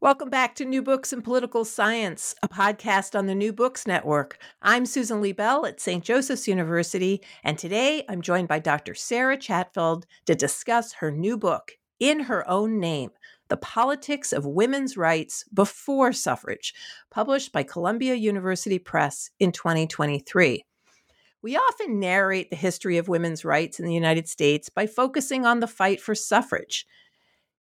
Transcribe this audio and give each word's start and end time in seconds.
Welcome 0.00 0.30
back 0.30 0.54
to 0.54 0.64
New 0.64 0.80
Books 0.80 1.12
in 1.12 1.22
Political 1.22 1.64
Science, 1.64 2.32
a 2.40 2.48
podcast 2.48 3.18
on 3.18 3.26
the 3.26 3.34
New 3.34 3.52
Books 3.52 3.84
Network. 3.84 4.38
I'm 4.62 4.86
Susan 4.86 5.20
Liebell 5.20 5.66
at 5.66 5.80
St. 5.80 6.04
Joseph's 6.04 6.46
University, 6.46 7.20
and 7.42 7.58
today 7.58 8.04
I'm 8.08 8.22
joined 8.22 8.46
by 8.46 8.60
Dr. 8.60 8.94
Sara 8.94 9.36
Chatfield 9.36 10.06
to 10.26 10.36
discuss 10.36 10.92
her 10.92 11.10
new 11.10 11.36
book, 11.36 11.72
In 11.98 12.20
Her 12.20 12.48
Own 12.48 12.78
Name 12.78 13.10
The 13.48 13.56
Politics 13.56 14.32
of 14.32 14.46
Women's 14.46 14.96
Rights 14.96 15.44
Before 15.52 16.12
Suffrage, 16.12 16.74
published 17.10 17.50
by 17.50 17.64
Columbia 17.64 18.14
University 18.14 18.78
Press 18.78 19.32
in 19.40 19.50
2023. 19.50 20.64
We 21.42 21.56
often 21.56 21.98
narrate 21.98 22.50
the 22.50 22.56
history 22.56 22.98
of 22.98 23.08
women's 23.08 23.44
rights 23.44 23.80
in 23.80 23.84
the 23.84 23.94
United 23.94 24.28
States 24.28 24.68
by 24.68 24.86
focusing 24.86 25.44
on 25.44 25.58
the 25.58 25.66
fight 25.66 26.00
for 26.00 26.14
suffrage. 26.14 26.86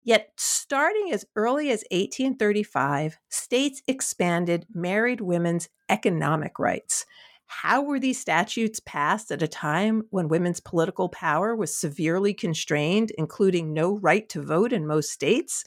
Yet, 0.07 0.31
starting 0.37 1.11
as 1.11 1.27
early 1.35 1.69
as 1.71 1.83
1835, 1.91 3.19
states 3.29 3.83
expanded 3.89 4.65
married 4.73 5.21
women's 5.21 5.69
economic 5.89 6.61
rights. 6.61 7.05
How 7.47 7.83
were 7.83 7.99
these 7.99 8.21
statutes 8.21 8.79
passed 8.79 9.33
at 9.33 9.43
a 9.43 9.49
time 9.49 10.05
when 10.11 10.29
women's 10.29 10.61
political 10.61 11.09
power 11.09 11.57
was 11.57 11.77
severely 11.77 12.33
constrained, 12.35 13.11
including 13.19 13.75
no 13.75 13.97
right 13.99 14.29
to 14.29 14.43
vote 14.43 14.73
in 14.73 14.87
most 14.87 15.11
states, 15.11 15.65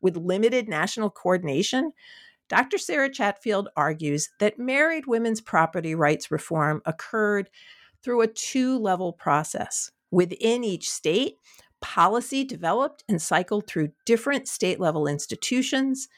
with 0.00 0.16
limited 0.16 0.70
national 0.70 1.10
coordination? 1.10 1.92
Dr. 2.48 2.78
Sara 2.78 3.10
Chatfield 3.10 3.68
argues 3.76 4.30
that 4.38 4.58
married 4.58 5.06
women's 5.06 5.42
property 5.42 5.94
rights 5.94 6.30
reform 6.30 6.80
occurred 6.86 7.50
through 8.02 8.22
a 8.22 8.26
two 8.26 8.78
level 8.78 9.12
process. 9.12 9.90
Within 10.10 10.64
each 10.64 10.90
state, 10.90 11.36
policy 11.82 12.44
developed 12.44 13.04
and 13.08 13.20
cycled 13.20 13.66
through 13.66 13.92
different 14.06 14.48
state 14.48 14.80
level 14.80 15.06
institutions. 15.06 16.08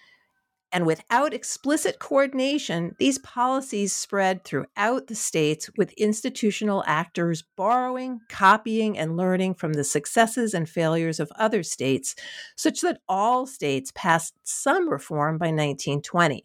And 0.70 0.86
without 0.86 1.32
explicit 1.32 2.00
coordination, 2.00 2.96
these 2.98 3.18
policies 3.18 3.94
spread 3.94 4.44
throughout 4.44 5.06
the 5.06 5.14
states 5.14 5.70
with 5.76 5.92
institutional 5.92 6.82
actors 6.86 7.44
borrowing, 7.56 8.20
copying, 8.28 8.98
and 8.98 9.16
learning 9.16 9.54
from 9.54 9.74
the 9.74 9.84
successes 9.84 10.52
and 10.52 10.68
failures 10.68 11.20
of 11.20 11.30
other 11.36 11.62
states, 11.62 12.16
such 12.56 12.80
that 12.80 13.00
all 13.08 13.46
states 13.46 13.92
passed 13.94 14.34
some 14.42 14.88
reform 14.88 15.38
by 15.38 15.46
1920. 15.46 16.44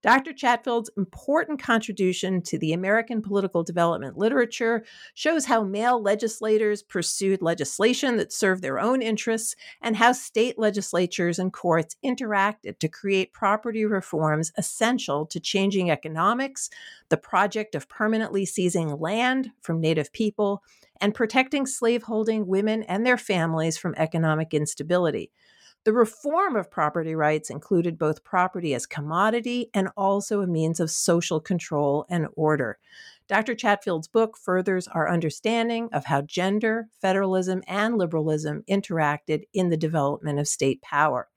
Dr. 0.00 0.32
Chatfield's 0.32 0.90
important 0.96 1.60
contribution 1.60 2.40
to 2.42 2.56
the 2.56 2.72
American 2.72 3.20
political 3.20 3.64
development 3.64 4.16
literature 4.16 4.84
shows 5.14 5.46
how 5.46 5.64
male 5.64 6.00
legislators 6.00 6.84
pursued 6.84 7.42
legislation 7.42 8.16
that 8.16 8.32
served 8.32 8.62
their 8.62 8.78
own 8.78 9.02
interests 9.02 9.56
and 9.82 9.96
how 9.96 10.12
state 10.12 10.56
legislatures 10.56 11.40
and 11.40 11.52
courts 11.52 11.96
interacted 12.04 12.78
to 12.78 12.88
create 12.88 13.32
property 13.32 13.84
reforms 13.84 14.52
essential 14.56 15.26
to 15.26 15.40
changing 15.40 15.90
economics, 15.90 16.70
the 17.08 17.16
project 17.16 17.74
of 17.74 17.88
permanently 17.88 18.46
seizing 18.46 19.00
land 19.00 19.50
from 19.60 19.80
Native 19.80 20.12
people, 20.12 20.62
and 21.00 21.14
protecting 21.14 21.66
slaveholding 21.66 22.46
women 22.46 22.84
and 22.84 23.04
their 23.04 23.18
families 23.18 23.76
from 23.76 23.94
economic 23.96 24.54
instability. 24.54 25.32
The 25.84 25.92
reform 25.92 26.56
of 26.56 26.70
property 26.70 27.14
rights 27.14 27.50
included 27.50 27.98
both 27.98 28.24
property 28.24 28.74
as 28.74 28.84
commodity 28.84 29.70
and 29.72 29.88
also 29.96 30.40
a 30.40 30.46
means 30.46 30.80
of 30.80 30.90
social 30.90 31.40
control 31.40 32.04
and 32.10 32.26
order. 32.34 32.78
Dr. 33.28 33.54
Chatfield's 33.54 34.08
book 34.08 34.36
furthers 34.36 34.88
our 34.88 35.08
understanding 35.08 35.88
of 35.92 36.06
how 36.06 36.22
gender, 36.22 36.88
federalism, 37.00 37.62
and 37.66 37.96
liberalism 37.96 38.64
interacted 38.68 39.44
in 39.52 39.70
the 39.70 39.76
development 39.76 40.38
of 40.38 40.48
state 40.48 40.82
power. 40.82 41.28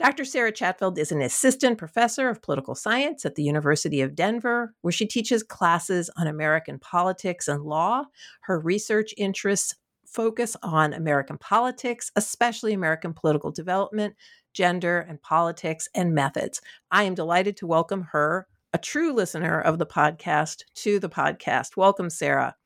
Dr. 0.00 0.24
Sara 0.24 0.50
Chatfield 0.50 0.98
is 0.98 1.12
an 1.12 1.20
assistant 1.20 1.76
professor 1.76 2.30
of 2.30 2.40
political 2.40 2.74
science 2.74 3.26
at 3.26 3.34
the 3.34 3.42
University 3.42 4.00
of 4.00 4.14
Denver, 4.14 4.74
where 4.80 4.92
she 4.92 5.04
teaches 5.04 5.42
classes 5.42 6.08
on 6.16 6.26
American 6.26 6.78
politics 6.78 7.48
and 7.48 7.64
law. 7.64 8.04
Her 8.40 8.58
research 8.58 9.12
interests 9.18 9.74
focus 10.12 10.56
on 10.62 10.92
American 10.92 11.38
politics, 11.38 12.10
especially 12.16 12.72
American 12.72 13.12
political 13.12 13.50
development, 13.50 14.14
gender 14.52 15.00
and 15.08 15.22
politics, 15.22 15.88
and 15.94 16.14
methods. 16.14 16.60
I 16.90 17.04
am 17.04 17.14
delighted 17.14 17.56
to 17.58 17.66
welcome 17.66 18.08
her, 18.12 18.46
a 18.72 18.78
true 18.78 19.12
listener 19.12 19.60
of 19.60 19.78
the 19.78 19.86
podcast, 19.86 20.64
to 20.76 20.98
the 20.98 21.08
podcast. 21.08 21.76
Welcome, 21.76 22.10
Sara. 22.10 22.56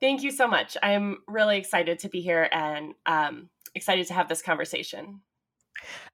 Thank 0.00 0.22
you 0.22 0.30
so 0.30 0.46
much. 0.46 0.76
I'm 0.82 1.18
really 1.26 1.56
excited 1.56 1.98
to 2.00 2.08
be 2.08 2.20
here 2.20 2.48
and 2.52 2.94
um, 3.06 3.48
excited 3.74 4.06
to 4.08 4.14
have 4.14 4.28
this 4.28 4.42
conversation. 4.42 5.20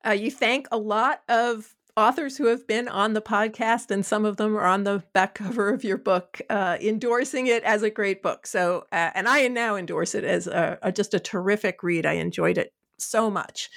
Uh, 0.07 0.13
you 0.13 0.31
thank 0.31 0.69
a 0.71 0.79
lot 0.79 1.23
of 1.29 1.75
authors 1.97 2.37
who 2.37 2.47
have 2.47 2.67
been 2.67 2.89
on 2.89 3.13
the 3.15 3.23
podcast, 3.23 3.91
and 3.91 4.05
some 4.05 4.25
of 4.25 4.37
them 4.37 4.57
are 4.57 4.67
on 4.67 4.85
the 4.85 5.03
back 5.13 5.35
cover 5.37 5.71
of 5.73 5.85
your 5.85 5.99
book, 5.99 6.41
uh, 6.51 6.79
endorsing 6.81 7.47
it 7.47 7.63
as 7.65 7.83
a 7.83 7.91
great 7.91 8.23
book. 8.23 8.47
So, 8.47 8.87
uh, 8.93 9.11
and 9.15 9.29
I 9.29 9.47
now 9.49 9.77
endorse 9.77 10.15
it 10.15 10.25
as 10.25 10.47
a, 10.47 10.79
a, 10.83 10.93
just 10.93 11.15
a 11.15 11.21
terrific 11.21 11.83
read. 11.83 12.07
I 12.07 12.15
enjoyed 12.15 12.59
it 12.59 12.73
so 12.99 13.31
much. 13.31 13.71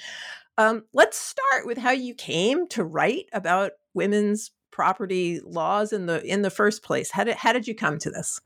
Um, 0.56 0.84
let's 0.92 1.18
start 1.18 1.66
with 1.66 1.78
how 1.78 1.90
you 1.90 2.14
came 2.14 2.68
to 2.68 2.84
write 2.84 3.26
about 3.32 3.72
women's 3.92 4.52
property 4.70 5.40
laws 5.44 5.92
in 5.92 6.06
the 6.06 6.22
in 6.24 6.42
the 6.42 6.50
first 6.50 6.82
place. 6.82 7.10
How 7.10 7.24
did 7.24 7.36
how 7.36 7.52
did 7.52 7.66
you 7.66 7.74
come 7.74 7.98
to 7.98 8.10
this? 8.10 8.40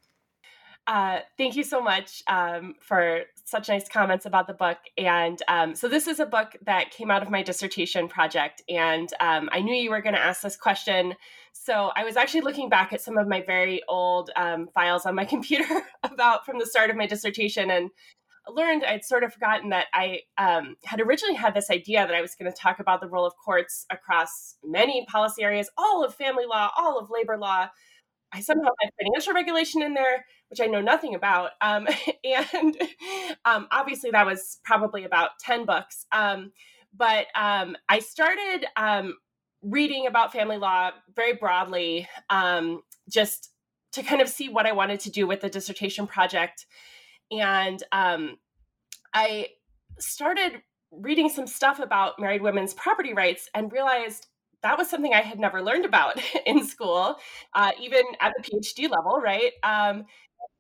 Uh, 0.88 1.19
thank 1.37 1.55
you 1.55 1.62
so 1.62 1.82
much 1.82 2.23
um, 2.29 2.75
for 2.81 3.20
such 3.44 3.69
nice 3.69 3.87
comments 3.90 4.25
about 4.25 4.46
the 4.46 4.55
book. 4.55 4.79
And 4.96 5.38
um, 5.46 5.75
so, 5.75 5.87
this 5.87 6.06
is 6.06 6.19
a 6.19 6.25
book 6.25 6.56
that 6.64 6.90
came 6.90 7.11
out 7.11 7.23
of 7.23 7.31
my 7.31 7.43
dissertation 7.43 8.08
project. 8.08 8.62
And 8.70 9.12
um, 9.20 9.50
I 9.52 9.61
knew 9.61 9.75
you 9.75 9.90
were 9.90 10.00
going 10.00 10.14
to 10.14 10.20
ask 10.20 10.40
this 10.40 10.56
question. 10.56 11.14
So, 11.52 11.90
I 11.94 12.05
was 12.05 12.17
actually 12.17 12.40
looking 12.40 12.70
back 12.70 12.94
at 12.94 13.02
some 13.02 13.19
of 13.19 13.29
my 13.29 13.43
very 13.43 13.82
old 13.87 14.31
um, 14.35 14.69
files 14.73 15.05
on 15.05 15.14
my 15.14 15.25
computer 15.26 15.82
about 16.02 16.46
from 16.46 16.58
the 16.58 16.64
start 16.64 16.88
of 16.88 16.96
my 16.96 17.06
dissertation 17.06 17.70
and 17.70 17.91
learned 18.49 18.82
I'd 18.82 19.05
sort 19.05 19.25
of 19.25 19.34
forgotten 19.34 19.69
that 19.69 19.88
I 19.93 20.20
um, 20.38 20.76
had 20.84 21.02
originally 21.02 21.34
had 21.34 21.52
this 21.52 21.69
idea 21.70 22.06
that 22.06 22.14
I 22.14 22.23
was 22.23 22.34
going 22.34 22.50
to 22.50 22.58
talk 22.58 22.81
about 22.81 23.02
the 23.02 23.08
role 23.08 23.26
of 23.26 23.34
courts 23.44 23.84
across 23.91 24.55
many 24.64 25.05
policy 25.06 25.43
areas, 25.43 25.69
all 25.76 26.02
of 26.02 26.14
family 26.14 26.46
law, 26.46 26.70
all 26.79 26.99
of 26.99 27.11
labor 27.11 27.37
law. 27.37 27.69
I 28.32 28.40
somehow 28.40 28.70
had 28.80 28.90
financial 29.00 29.32
regulation 29.32 29.82
in 29.82 29.94
there, 29.94 30.25
which 30.50 30.60
I 30.60 30.66
know 30.66 30.80
nothing 30.80 31.14
about. 31.14 31.52
Um, 31.60 31.88
and 32.25 32.76
um, 33.44 33.69
obviously, 33.70 34.10
that 34.10 34.26
was 34.26 34.58
probably 34.64 35.04
about 35.04 35.30
10 35.40 35.64
books. 35.64 36.06
Um, 36.12 36.52
but 36.94 37.26
um, 37.34 37.76
I 37.88 38.00
started 38.00 38.66
um, 38.76 39.14
reading 39.62 40.06
about 40.06 40.32
family 40.32 40.58
law 40.58 40.90
very 41.14 41.34
broadly, 41.34 42.08
um, 42.30 42.82
just 43.10 43.50
to 43.92 44.02
kind 44.02 44.20
of 44.20 44.28
see 44.28 44.48
what 44.48 44.66
I 44.66 44.72
wanted 44.72 45.00
to 45.00 45.10
do 45.10 45.26
with 45.26 45.40
the 45.40 45.48
dissertation 45.48 46.06
project. 46.06 46.66
And 47.31 47.82
I 49.14 49.48
started 49.98 50.62
reading 50.90 51.28
some 51.28 51.46
stuff 51.46 51.81
about 51.81 52.19
married 52.19 52.42
women's 52.42 52.74
property 52.74 53.12
rights 53.12 53.48
and 53.54 53.72
realized 53.72 54.26
that 54.62 54.78
was 54.78 54.90
something 54.90 55.14
I 55.14 55.20
had 55.20 55.38
never 55.38 55.62
learned 55.62 55.84
about 55.84 56.20
in 56.46 56.66
school, 56.66 57.16
uh, 57.55 57.72
even 57.81 58.02
at 58.20 58.34
the 58.37 58.43
PhD 58.43 58.90
level, 58.90 59.20
right? 59.20 59.52
Um, 59.62 60.05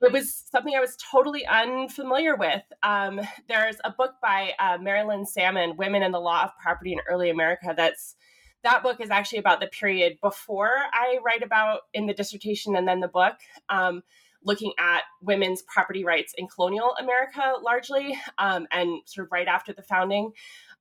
it 0.00 0.12
was 0.12 0.44
something 0.50 0.74
I 0.76 0.80
was 0.80 0.96
totally 1.10 1.44
unfamiliar 1.46 2.36
with. 2.36 2.62
Um, 2.82 3.20
there's 3.48 3.76
a 3.84 3.90
book 3.90 4.14
by 4.22 4.52
uh, 4.58 4.78
Marylynn 4.78 5.26
Salmon, 5.26 5.76
Women 5.76 6.02
and 6.02 6.14
the 6.14 6.20
Law 6.20 6.44
of 6.44 6.50
Property 6.62 6.92
in 6.92 7.00
Early 7.08 7.30
America, 7.30 7.74
that's 7.76 8.16
that 8.64 8.82
book 8.82 9.00
is 9.00 9.10
actually 9.10 9.38
about 9.38 9.60
the 9.60 9.68
period 9.68 10.18
before 10.20 10.72
I 10.92 11.18
write 11.24 11.42
about 11.42 11.80
in 11.94 12.06
the 12.06 12.14
dissertation 12.14 12.74
and 12.76 12.88
then 12.88 13.00
the 13.00 13.08
book, 13.08 13.34
um, 13.68 14.02
looking 14.44 14.72
at 14.78 15.02
women's 15.22 15.62
property 15.62 16.04
rights 16.04 16.34
in 16.36 16.48
colonial 16.48 16.94
America 17.00 17.54
largely, 17.62 18.18
um, 18.38 18.66
and 18.72 19.00
sort 19.06 19.26
of 19.26 19.32
right 19.32 19.46
after 19.48 19.72
the 19.72 19.82
founding. 19.82 20.32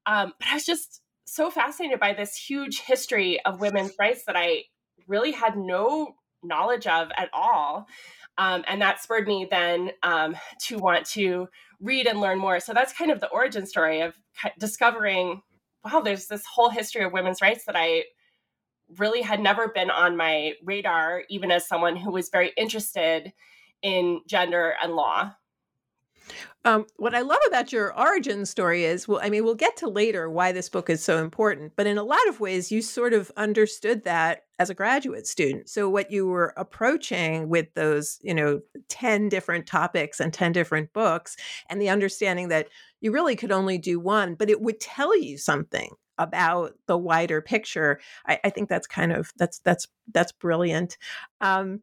Um, 0.06 0.34
but 0.40 0.48
I 0.50 0.54
was 0.56 0.66
just 0.66 1.02
so 1.28 1.52
fascinated 1.52 2.00
by 2.00 2.14
this 2.14 2.36
huge 2.36 2.82
history 2.82 3.40
of 3.46 3.60
women's 3.60 3.94
rights 4.00 4.24
that 4.26 4.36
I 4.36 4.64
really 5.08 5.32
had 5.32 5.58
no 5.58 6.16
knowledge 6.44 6.88
of 6.88 7.10
at 7.18 7.30
all. 7.34 7.88
Um, 8.38 8.64
and 8.68 8.82
that 8.82 9.02
spurred 9.02 9.28
me 9.28 9.48
then 9.50 9.92
um, 10.04 10.36
to 10.68 10.78
want 10.78 11.06
to 11.08 11.48
read 11.80 12.08
and 12.08 12.22
learn 12.22 12.40
more. 12.40 12.60
So 12.60 12.74
that's 12.74 12.94
kind 12.94 13.12
of 13.12 13.20
the 13.20 13.30
origin 13.30 13.66
story 13.66 14.02
of 14.02 14.16
discovering 14.60 15.42
wow, 15.86 16.02
there's 16.02 16.28
this 16.28 16.44
whole 16.46 16.70
history 16.70 17.04
of 17.04 17.14
women's 17.14 17.42
rights 17.42 17.66
that 17.66 17.76
I 17.76 18.04
really 18.98 19.22
had 19.22 19.40
never 19.40 19.70
been 19.70 19.90
on 19.90 20.18
my 20.18 20.54
radar, 20.64 21.24
even 21.30 21.52
as 21.52 21.68
someone 21.68 21.96
who 21.96 22.12
was 22.12 22.30
very 22.30 22.52
interested 22.58 23.32
in 23.82 24.22
gender 24.28 24.74
and 24.82 24.94
law. 24.94 25.34
Um, 26.68 26.86
what 26.98 27.16
I 27.16 27.22
love 27.22 27.40
about 27.48 27.72
your 27.72 27.98
origin 27.98 28.46
story 28.46 28.84
is, 28.84 29.08
well, 29.08 29.22
I 29.24 29.30
mean, 29.30 29.46
we'll 29.46 29.56
get 29.56 29.78
to 29.78 29.88
later 29.88 30.30
why 30.30 30.52
this 30.52 30.68
book 30.68 30.90
is 30.90 31.02
so 31.02 31.24
important, 31.24 31.72
but 31.78 31.88
in 31.88 31.98
a 31.98 32.04
lot 32.04 32.28
of 32.28 32.42
ways, 32.42 32.74
you 32.74 32.82
sort 32.82 33.14
of 33.14 33.32
understood 33.38 34.04
that 34.04 34.44
as 34.60 34.70
a 34.70 34.74
graduate 34.74 35.26
student. 35.28 35.70
So, 35.70 35.88
what 35.88 36.12
you 36.12 36.28
were 36.28 36.54
approaching 36.58 37.48
with 37.48 37.74
those, 37.76 38.20
you 38.22 38.34
know, 38.34 38.60
10 38.90 39.30
different 39.30 39.66
topics 39.66 40.20
and 40.20 40.34
10 40.34 40.52
different 40.52 40.92
books, 40.92 41.38
and 41.70 41.82
the 41.82 41.88
understanding 41.88 42.50
that 42.50 42.68
you 43.00 43.14
really 43.14 43.38
could 43.38 43.54
only 43.54 43.78
do 43.78 43.98
one, 43.98 44.36
but 44.36 44.50
it 44.50 44.60
would 44.60 44.82
tell 44.82 45.18
you 45.18 45.38
something 45.38 45.92
about 46.18 46.74
the 46.88 46.98
wider 46.98 47.42
picture. 47.42 48.02
I, 48.28 48.42
I 48.44 48.50
think 48.50 48.68
that's 48.68 48.88
kind 48.88 49.14
of 49.14 49.32
that's 49.38 49.60
that's 49.60 49.88
that's 50.14 50.34
brilliant. 50.34 50.98
Um, 51.40 51.80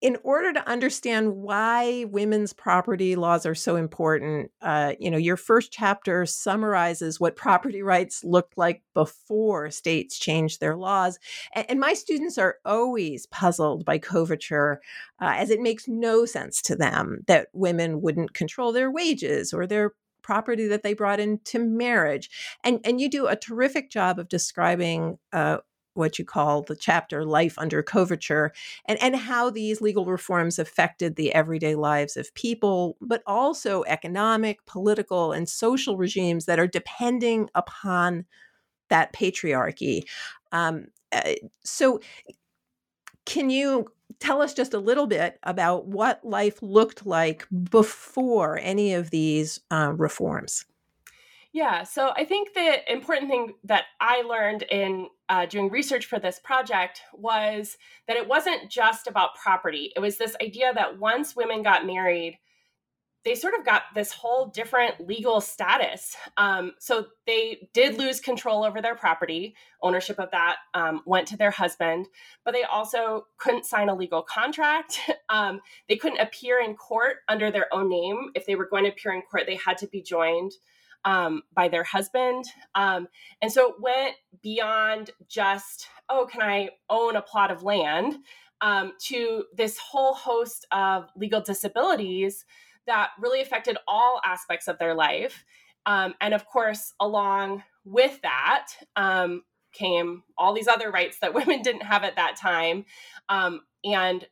in 0.00 0.18
order 0.22 0.52
to 0.52 0.68
understand 0.68 1.34
why 1.34 2.04
women's 2.10 2.52
property 2.52 3.16
laws 3.16 3.46
are 3.46 3.54
so 3.54 3.76
important, 3.76 4.50
uh, 4.60 4.92
you 4.98 5.10
know, 5.10 5.16
your 5.16 5.36
first 5.36 5.72
chapter 5.72 6.26
summarizes 6.26 7.18
what 7.18 7.36
property 7.36 7.82
rights 7.94 8.22
looked 8.22 8.58
like 8.58 8.82
before 8.92 9.70
states 9.70 10.18
changed 10.18 10.60
their 10.60 10.76
laws. 10.76 11.18
And, 11.54 11.66
and 11.70 11.80
my 11.80 11.94
students 11.94 12.36
are 12.36 12.56
always 12.64 13.26
puzzled 13.26 13.84
by 13.84 13.98
coverture, 13.98 14.80
uh, 15.20 15.32
as 15.36 15.50
it 15.50 15.60
makes 15.60 15.88
no 15.88 16.26
sense 16.26 16.60
to 16.62 16.76
them 16.76 17.20
that 17.26 17.48
women 17.52 18.02
wouldn't 18.02 18.34
control 18.34 18.72
their 18.72 18.90
wages 18.90 19.54
or 19.54 19.66
their 19.66 19.92
property 20.24 20.66
that 20.66 20.82
they 20.82 20.94
brought 20.94 21.20
into 21.20 21.58
marriage. 21.58 22.30
And 22.64 22.80
and 22.84 23.00
you 23.00 23.08
do 23.08 23.26
a 23.26 23.36
terrific 23.36 23.90
job 23.90 24.18
of 24.18 24.28
describing 24.28 25.18
uh, 25.32 25.58
what 25.94 26.18
you 26.18 26.24
call 26.24 26.62
the 26.62 26.76
chapter 26.76 27.24
life 27.24 27.58
under 27.58 27.82
coverture 27.82 28.52
and, 28.86 29.00
and 29.02 29.16
how 29.16 29.50
these 29.50 29.80
legal 29.80 30.04
reforms 30.04 30.58
affected 30.58 31.16
the 31.16 31.32
everyday 31.34 31.74
lives 31.74 32.16
of 32.16 32.34
people 32.34 32.96
but 33.00 33.22
also 33.26 33.84
economic 33.86 34.64
political 34.66 35.32
and 35.32 35.48
social 35.48 35.96
regimes 35.96 36.44
that 36.44 36.58
are 36.58 36.66
depending 36.66 37.48
upon 37.54 38.24
that 38.90 39.12
patriarchy. 39.12 40.02
Um, 40.52 40.86
uh, 41.12 41.34
so 41.62 42.00
can 43.24 43.50
you 43.50 43.88
tell 44.20 44.42
us 44.42 44.54
just 44.54 44.74
a 44.74 44.78
little 44.78 45.06
bit 45.06 45.38
about 45.42 45.86
what 45.86 46.24
life 46.24 46.62
looked 46.62 47.06
like 47.06 47.46
before 47.70 48.58
any 48.62 48.94
of 48.94 49.10
these 49.10 49.60
uh, 49.70 49.92
reforms? 49.96 50.66
Yeah, 51.52 51.84
so 51.84 52.12
I 52.16 52.24
think 52.24 52.52
the 52.54 52.92
important 52.92 53.30
thing 53.30 53.54
that 53.64 53.84
I 54.00 54.22
learned 54.22 54.64
in 54.64 55.08
uh, 55.28 55.46
doing 55.46 55.70
research 55.70 56.06
for 56.06 56.18
this 56.18 56.38
project 56.38 57.02
was 57.12 57.76
that 58.06 58.16
it 58.16 58.28
wasn't 58.28 58.70
just 58.70 59.06
about 59.06 59.34
property. 59.34 59.92
It 59.96 60.00
was 60.00 60.18
this 60.18 60.36
idea 60.42 60.72
that 60.74 60.98
once 60.98 61.34
women 61.34 61.62
got 61.62 61.86
married, 61.86 62.38
they 63.24 63.34
sort 63.34 63.54
of 63.58 63.64
got 63.64 63.84
this 63.94 64.12
whole 64.12 64.48
different 64.48 65.06
legal 65.08 65.40
status. 65.40 66.14
Um, 66.36 66.72
so 66.78 67.06
they 67.26 67.68
did 67.72 67.96
lose 67.96 68.20
control 68.20 68.64
over 68.64 68.82
their 68.82 68.94
property. 68.94 69.56
Ownership 69.82 70.18
of 70.18 70.30
that 70.32 70.56
um, 70.74 71.00
went 71.06 71.26
to 71.28 71.36
their 71.38 71.50
husband, 71.50 72.06
but 72.44 72.52
they 72.52 72.64
also 72.64 73.26
couldn't 73.38 73.64
sign 73.64 73.88
a 73.88 73.94
legal 73.94 74.22
contract. 74.22 75.00
Um, 75.30 75.62
they 75.88 75.96
couldn't 75.96 76.20
appear 76.20 76.60
in 76.60 76.76
court 76.76 77.16
under 77.28 77.50
their 77.50 77.72
own 77.72 77.88
name. 77.88 78.30
If 78.34 78.46
they 78.46 78.54
were 78.54 78.68
going 78.68 78.84
to 78.84 78.90
appear 78.90 79.12
in 79.12 79.22
court, 79.22 79.44
they 79.46 79.56
had 79.56 79.78
to 79.78 79.86
be 79.88 80.00
joined 80.00 80.52
um, 81.04 81.42
by 81.54 81.68
their 81.68 81.84
husband. 81.84 82.44
Um, 82.74 83.08
and 83.42 83.52
so 83.52 83.70
it 83.70 83.74
went 83.80 84.16
beyond 84.42 85.10
just, 85.28 85.88
oh, 86.08 86.26
can 86.30 86.42
I 86.42 86.70
own 86.88 87.16
a 87.16 87.22
plot 87.22 87.50
of 87.50 87.62
land, 87.62 88.16
um, 88.60 88.92
to 89.08 89.44
this 89.54 89.78
whole 89.78 90.14
host 90.14 90.66
of 90.72 91.10
legal 91.16 91.40
disabilities 91.40 92.44
that 92.86 93.10
really 93.20 93.40
affected 93.40 93.76
all 93.86 94.20
aspects 94.24 94.68
of 94.68 94.78
their 94.78 94.94
life. 94.94 95.44
Um, 95.86 96.14
and 96.20 96.32
of 96.34 96.46
course, 96.46 96.92
along 97.00 97.62
with 97.84 98.20
that, 98.22 98.68
um, 98.96 99.42
came 99.72 100.22
all 100.38 100.54
these 100.54 100.68
other 100.68 100.90
rights 100.90 101.18
that 101.20 101.34
women 101.46 101.62
didn't 101.62 101.82
have 101.82 102.04
at 102.04 102.16
that 102.16 102.36
time. 102.36 102.84
Um, 103.28 103.60
and 103.84 104.26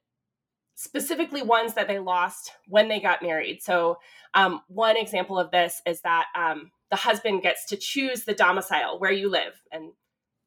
specifically 0.74 1.42
ones 1.42 1.74
that 1.74 1.88
they 1.88 1.98
lost 1.98 2.52
when 2.66 2.88
they 2.88 3.00
got 3.00 3.22
married. 3.22 3.62
So, 3.62 3.98
um, 4.34 4.62
one 4.68 4.96
example 4.96 5.38
of 5.38 5.50
this 5.50 5.82
is 5.86 6.00
that 6.02 6.26
um, 6.34 6.70
the 6.90 6.96
husband 6.96 7.42
gets 7.42 7.66
to 7.66 7.76
choose 7.76 8.24
the 8.24 8.34
domicile 8.34 8.98
where 8.98 9.12
you 9.12 9.28
live, 9.28 9.60
and 9.70 9.92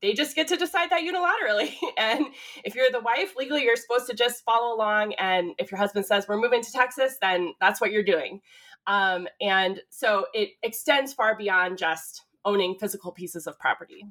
they 0.01 0.13
just 0.13 0.36
get 0.36 0.48
to 0.50 0.57
decide 0.57 0.89
that 0.89 1.01
unilaterally. 1.01 1.74
and 1.98 2.25
if 2.63 2.75
you're 2.75 2.91
the 2.91 3.00
wife, 3.00 3.34
legally, 3.38 3.63
you're 3.63 3.75
supposed 3.75 4.08
to 4.08 4.15
just 4.15 4.44
follow 4.44 4.75
along. 4.75 5.13
And 5.13 5.53
if 5.58 5.72
your 5.72 5.77
husband 5.77 6.05
says, 6.05 6.27
We're 6.27 6.39
moving 6.39 6.63
to 6.63 6.72
Texas, 6.72 7.17
then 7.22 7.53
that's 7.60 7.79
what 7.79 7.91
you're 7.91 8.03
doing. 8.03 8.41
Um, 8.88 9.27
and 9.41 9.82
so 9.89 10.25
it 10.34 10.51
extends 10.62 11.13
far 11.13 11.36
beyond 11.36 11.77
just 11.77 12.24
owning 12.44 12.75
physical 12.79 13.12
pieces 13.12 13.48
of 13.48 13.58
property. 13.58 14.05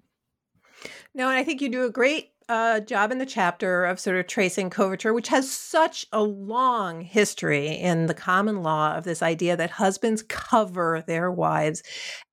No, 1.15 1.29
and 1.29 1.39
I 1.39 1.45
think 1.45 1.61
you 1.61 1.69
do 1.69 1.85
a 1.85 1.91
great 1.91 2.33
uh, 2.49 2.81
job 2.81 3.11
in 3.11 3.19
the 3.19 3.25
chapter 3.27 3.87
of 3.87 3.99
sort 3.99 4.17
of 4.17 4.27
tracing 4.27 4.69
coverture, 4.69 5.15
which 5.15 5.29
has 5.29 5.51
such 5.51 6.05
a 6.13 6.23
long 6.23 7.01
history 7.01 7.69
in 7.69 8.07
the 8.07 8.15
common 8.15 8.63
law 8.63 8.95
of 8.95 9.05
this 9.05 9.23
idea 9.23 9.57
that 9.57 9.71
husbands 9.71 10.23
cover 10.23 11.03
their 11.07 11.31
wives, 11.31 11.83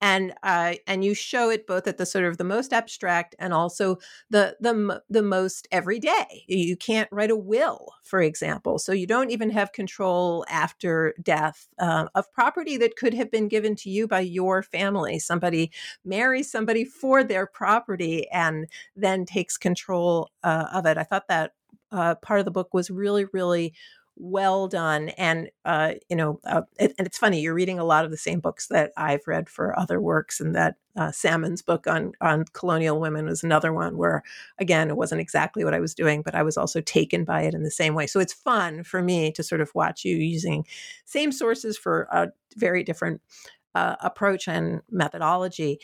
and 0.01 0.33
uh, 0.43 0.73
and 0.85 1.05
you 1.05 1.13
show 1.13 1.49
it 1.49 1.65
both 1.65 1.87
at 1.87 1.97
the 1.97 2.05
sort 2.05 2.25
of 2.25 2.37
the 2.37 2.43
most 2.43 2.73
abstract 2.73 3.35
and 3.39 3.53
also 3.53 3.97
the 4.29 4.57
the 4.59 5.01
the 5.09 5.23
most 5.23 5.67
everyday. 5.71 6.43
You 6.47 6.75
can't 6.75 7.09
write 7.11 7.31
a 7.31 7.35
will, 7.37 7.93
for 8.03 8.21
example, 8.21 8.79
so 8.79 8.91
you 8.91 9.07
don't 9.07 9.31
even 9.31 9.49
have 9.51 9.71
control 9.71 10.45
after 10.49 11.13
death 11.23 11.69
uh, 11.79 12.07
of 12.15 12.31
property 12.33 12.75
that 12.77 12.97
could 12.97 13.13
have 13.13 13.31
been 13.31 13.47
given 13.47 13.75
to 13.77 13.89
you 13.89 14.07
by 14.09 14.19
your 14.19 14.61
family. 14.61 15.19
Somebody 15.19 15.71
marries 16.03 16.51
somebody 16.51 16.83
for 16.83 17.23
their 17.23 17.47
property 17.47 18.27
and 18.29 18.67
then 18.95 19.25
takes 19.25 19.57
control 19.57 20.00
control 20.01 20.29
uh, 20.43 20.67
of 20.73 20.85
it. 20.85 20.97
I 20.97 21.03
thought 21.03 21.27
that 21.27 21.53
uh, 21.91 22.15
part 22.15 22.39
of 22.39 22.45
the 22.45 22.51
book 22.51 22.73
was 22.73 22.89
really, 22.89 23.25
really 23.33 23.73
well 24.17 24.67
done. 24.67 25.09
And, 25.09 25.49
uh, 25.65 25.93
you 26.09 26.15
know, 26.15 26.39
uh, 26.45 26.61
it, 26.77 26.93
and 26.97 27.07
it's 27.07 27.17
funny, 27.17 27.41
you're 27.41 27.53
reading 27.53 27.79
a 27.79 27.85
lot 27.85 28.05
of 28.05 28.11
the 28.11 28.17
same 28.17 28.39
books 28.39 28.67
that 28.67 28.91
I've 28.97 29.25
read 29.25 29.49
for 29.49 29.77
other 29.77 29.99
works. 29.99 30.39
And 30.39 30.53
that 30.53 30.75
uh, 30.95 31.11
Salmon's 31.11 31.61
book 31.61 31.87
on, 31.87 32.11
on 32.19 32.45
colonial 32.53 32.99
women 32.99 33.25
was 33.25 33.43
another 33.43 33.73
one 33.73 33.97
where, 33.97 34.21
again, 34.59 34.89
it 34.89 34.97
wasn't 34.97 35.21
exactly 35.21 35.63
what 35.63 35.73
I 35.73 35.79
was 35.79 35.95
doing, 35.95 36.21
but 36.21 36.35
I 36.35 36.43
was 36.43 36.57
also 36.57 36.81
taken 36.81 37.23
by 37.23 37.43
it 37.43 37.53
in 37.53 37.63
the 37.63 37.71
same 37.71 37.95
way. 37.95 38.05
So 38.05 38.19
it's 38.19 38.33
fun 38.33 38.83
for 38.83 39.01
me 39.01 39.31
to 39.31 39.43
sort 39.43 39.61
of 39.61 39.71
watch 39.73 40.05
you 40.05 40.17
using 40.17 40.65
same 41.05 41.31
sources 41.31 41.77
for 41.77 42.07
a 42.11 42.27
very 42.57 42.83
different 42.83 43.21
uh, 43.73 43.95
approach 44.01 44.47
and 44.47 44.81
methodology 44.91 45.79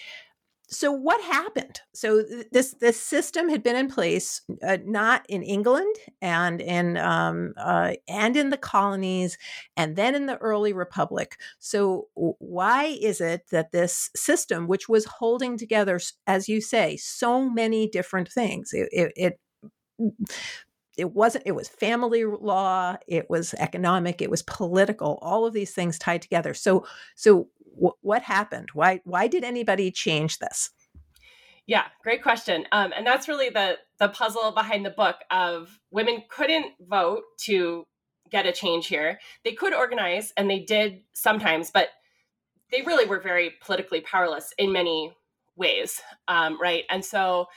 so 0.70 0.92
what 0.92 1.22
happened? 1.22 1.80
So 1.94 2.24
this 2.52 2.76
this 2.82 3.00
system 3.00 3.50
had 3.50 3.64
been 3.64 3.78
in 3.78 3.88
place, 3.88 4.42
uh, 4.62 4.78
not 4.86 5.26
in 5.30 5.42
England 5.42 5.96
and 6.22 6.60
in 6.60 6.98
um, 6.98 7.54
uh, 7.58 7.94
and 8.10 8.36
in 8.36 8.50
the 8.50 8.58
colonies, 8.58 9.38
and 9.78 9.96
then 9.96 10.14
in 10.14 10.26
the 10.26 10.38
early 10.38 10.74
republic. 10.74 11.38
So 11.60 12.10
why 12.16 12.98
is 13.02 13.22
it 13.22 13.46
that 13.52 13.72
this 13.72 14.10
system, 14.16 14.68
which 14.68 14.90
was 14.90 15.06
holding 15.06 15.58
together, 15.58 16.02
as 16.28 16.50
you 16.50 16.60
say, 16.60 16.98
so 16.98 17.50
many 17.50 17.88
different 17.88 18.30
things, 18.30 18.74
it, 18.74 18.90
it, 18.92 19.14
it 19.16 19.40
it 20.98 21.14
wasn't 21.14 21.44
it 21.46 21.54
was 21.54 21.70
family 21.70 22.26
law 22.26 22.96
it 23.08 23.30
was 23.30 23.54
economic 23.56 24.22
it 24.22 24.30
was 24.30 24.42
political 24.44 25.20
all 25.22 25.46
of 25.46 25.54
these 25.54 25.74
things 25.74 25.98
tied 25.98 26.22
together 26.22 26.54
so 26.54 26.86
so 27.16 27.48
what 28.02 28.24
happened? 28.24 28.70
Why 28.74 29.02
why 29.04 29.28
did 29.28 29.44
anybody 29.44 29.92
change 29.92 30.40
this? 30.40 30.72
Yeah, 31.66 31.84
great 32.02 32.24
question. 32.24 32.66
Um, 32.72 32.94
and 32.96 33.06
that's 33.06 33.28
really 33.28 33.50
the 33.50 33.78
the 34.00 34.10
puzzle 34.10 34.52
behind 34.52 34.86
the 34.86 34.90
book 34.90 35.18
of 35.30 35.80
women 35.92 36.24
couldn't 36.30 36.74
vote 36.80 37.24
to 37.46 37.86
get 38.30 38.46
a 38.46 38.52
change 38.52 38.88
here. 38.88 39.20
They 39.44 39.54
could 39.54 39.74
organize, 39.74 40.34
and 40.38 40.50
they 40.50 40.60
did 40.60 41.02
sometimes, 41.14 41.72
but 41.72 41.90
they 42.72 42.82
really 42.82 43.06
were 43.06 43.20
very 43.20 43.54
politically 43.62 44.02
powerless 44.02 44.54
in 44.58 44.72
many 44.72 45.14
ways, 45.56 46.02
um, 46.28 46.60
right? 46.62 46.84
And 46.90 47.04
so 47.04 47.48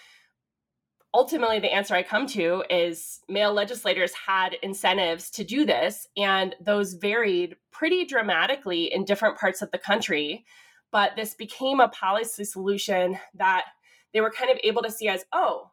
ultimately 1.12 1.58
the 1.58 1.72
answer 1.72 1.94
I 1.94 2.02
come 2.02 2.26
to 2.28 2.64
is 2.70 3.20
male 3.28 3.52
legislators 3.52 4.12
had 4.14 4.54
incentives 4.62 5.30
to 5.32 5.44
do 5.44 5.64
this, 5.64 6.06
and 6.16 6.54
those 6.60 6.94
varied 6.94 7.56
pretty 7.70 8.04
dramatically 8.04 8.92
in 8.92 9.04
different 9.04 9.38
parts 9.38 9.62
of 9.62 9.70
the 9.70 9.78
country. 9.78 10.44
But 10.92 11.16
this 11.16 11.34
became 11.34 11.80
a 11.80 11.88
policy 11.88 12.44
solution 12.44 13.18
that 13.34 13.66
they 14.12 14.20
were 14.20 14.30
kind 14.30 14.50
of 14.50 14.58
able 14.64 14.82
to 14.82 14.90
see 14.90 15.08
as, 15.08 15.24
oh, 15.32 15.70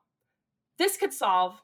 this 0.77 0.97
could 0.97 1.13
solve 1.13 1.59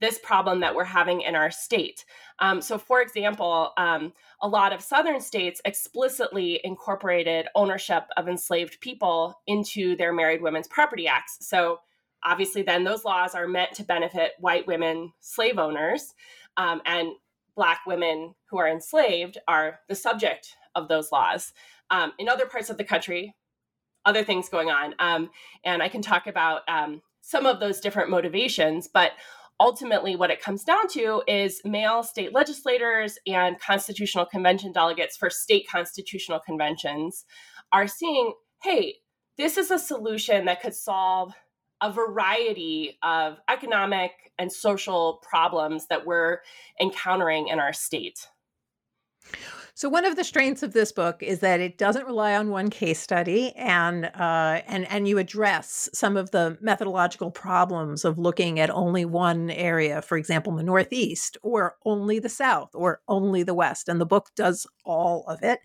this 0.00 0.18
problem 0.18 0.60
that 0.60 0.74
we're 0.74 0.84
having 0.84 1.22
in 1.22 1.34
our 1.34 1.50
state. 1.50 2.04
Um, 2.40 2.60
so, 2.60 2.76
for 2.78 3.00
example, 3.00 3.72
um, 3.78 4.12
a 4.42 4.48
lot 4.48 4.72
of 4.72 4.82
Southern 4.82 5.20
states 5.20 5.62
explicitly 5.64 6.60
incorporated 6.64 7.46
ownership 7.54 8.04
of 8.16 8.28
enslaved 8.28 8.80
people 8.80 9.40
into 9.46 9.96
their 9.96 10.12
Married 10.12 10.42
Women's 10.42 10.68
Property 10.68 11.08
Acts. 11.08 11.38
So, 11.40 11.78
obviously 12.26 12.60
then 12.62 12.84
those 12.84 13.04
laws 13.04 13.34
are 13.34 13.46
meant 13.46 13.72
to 13.72 13.84
benefit 13.84 14.32
white 14.38 14.66
women 14.66 15.12
slave 15.20 15.58
owners 15.58 16.12
um, 16.56 16.82
and 16.84 17.12
black 17.54 17.80
women 17.86 18.34
who 18.50 18.58
are 18.58 18.68
enslaved 18.68 19.38
are 19.48 19.80
the 19.88 19.94
subject 19.94 20.54
of 20.74 20.88
those 20.88 21.10
laws. 21.10 21.54
Um, 21.90 22.12
in 22.18 22.28
other 22.28 22.46
parts 22.46 22.68
of 22.68 22.76
the 22.76 22.84
country 22.84 23.34
other 24.04 24.24
things 24.24 24.48
going 24.48 24.70
on 24.70 24.94
um, 24.98 25.30
and 25.64 25.82
i 25.82 25.88
can 25.88 26.02
talk 26.02 26.26
about 26.26 26.62
um, 26.68 27.02
some 27.20 27.44
of 27.44 27.60
those 27.60 27.80
different 27.80 28.10
motivations 28.10 28.88
but 28.92 29.12
ultimately 29.60 30.16
what 30.16 30.30
it 30.30 30.40
comes 30.40 30.64
down 30.64 30.88
to 30.88 31.22
is 31.26 31.60
male 31.64 32.02
state 32.02 32.32
legislators 32.32 33.18
and 33.26 33.60
constitutional 33.60 34.26
convention 34.26 34.72
delegates 34.72 35.16
for 35.16 35.30
state 35.30 35.66
constitutional 35.68 36.40
conventions 36.40 37.24
are 37.72 37.86
seeing 37.86 38.32
hey 38.62 38.96
this 39.38 39.56
is 39.56 39.70
a 39.70 39.78
solution 39.78 40.46
that 40.46 40.62
could 40.62 40.74
solve 40.74 41.32
a 41.82 41.92
variety 41.92 42.98
of 43.02 43.38
economic 43.48 44.12
and 44.38 44.52
social 44.52 45.22
problems 45.28 45.86
that 45.88 46.06
we're 46.06 46.40
encountering 46.80 47.48
in 47.48 47.58
our 47.58 47.72
state. 47.72 48.28
So 49.74 49.90
one 49.90 50.06
of 50.06 50.16
the 50.16 50.24
strengths 50.24 50.62
of 50.62 50.72
this 50.72 50.90
book 50.90 51.22
is 51.22 51.40
that 51.40 51.60
it 51.60 51.76
doesn't 51.76 52.06
rely 52.06 52.34
on 52.34 52.48
one 52.48 52.70
case 52.70 52.98
study, 52.98 53.52
and 53.56 54.06
uh, 54.06 54.62
and 54.66 54.90
and 54.90 55.06
you 55.06 55.18
address 55.18 55.90
some 55.92 56.16
of 56.16 56.30
the 56.30 56.56
methodological 56.62 57.30
problems 57.30 58.06
of 58.06 58.18
looking 58.18 58.58
at 58.58 58.70
only 58.70 59.04
one 59.04 59.50
area, 59.50 60.00
for 60.00 60.16
example, 60.16 60.56
the 60.56 60.62
Northeast, 60.62 61.36
or 61.42 61.76
only 61.84 62.18
the 62.18 62.30
South, 62.30 62.70
or 62.72 63.02
only 63.06 63.42
the 63.42 63.52
West. 63.52 63.86
And 63.86 64.00
the 64.00 64.06
book 64.06 64.28
does 64.34 64.66
all 64.86 65.24
of 65.28 65.42
it. 65.42 65.60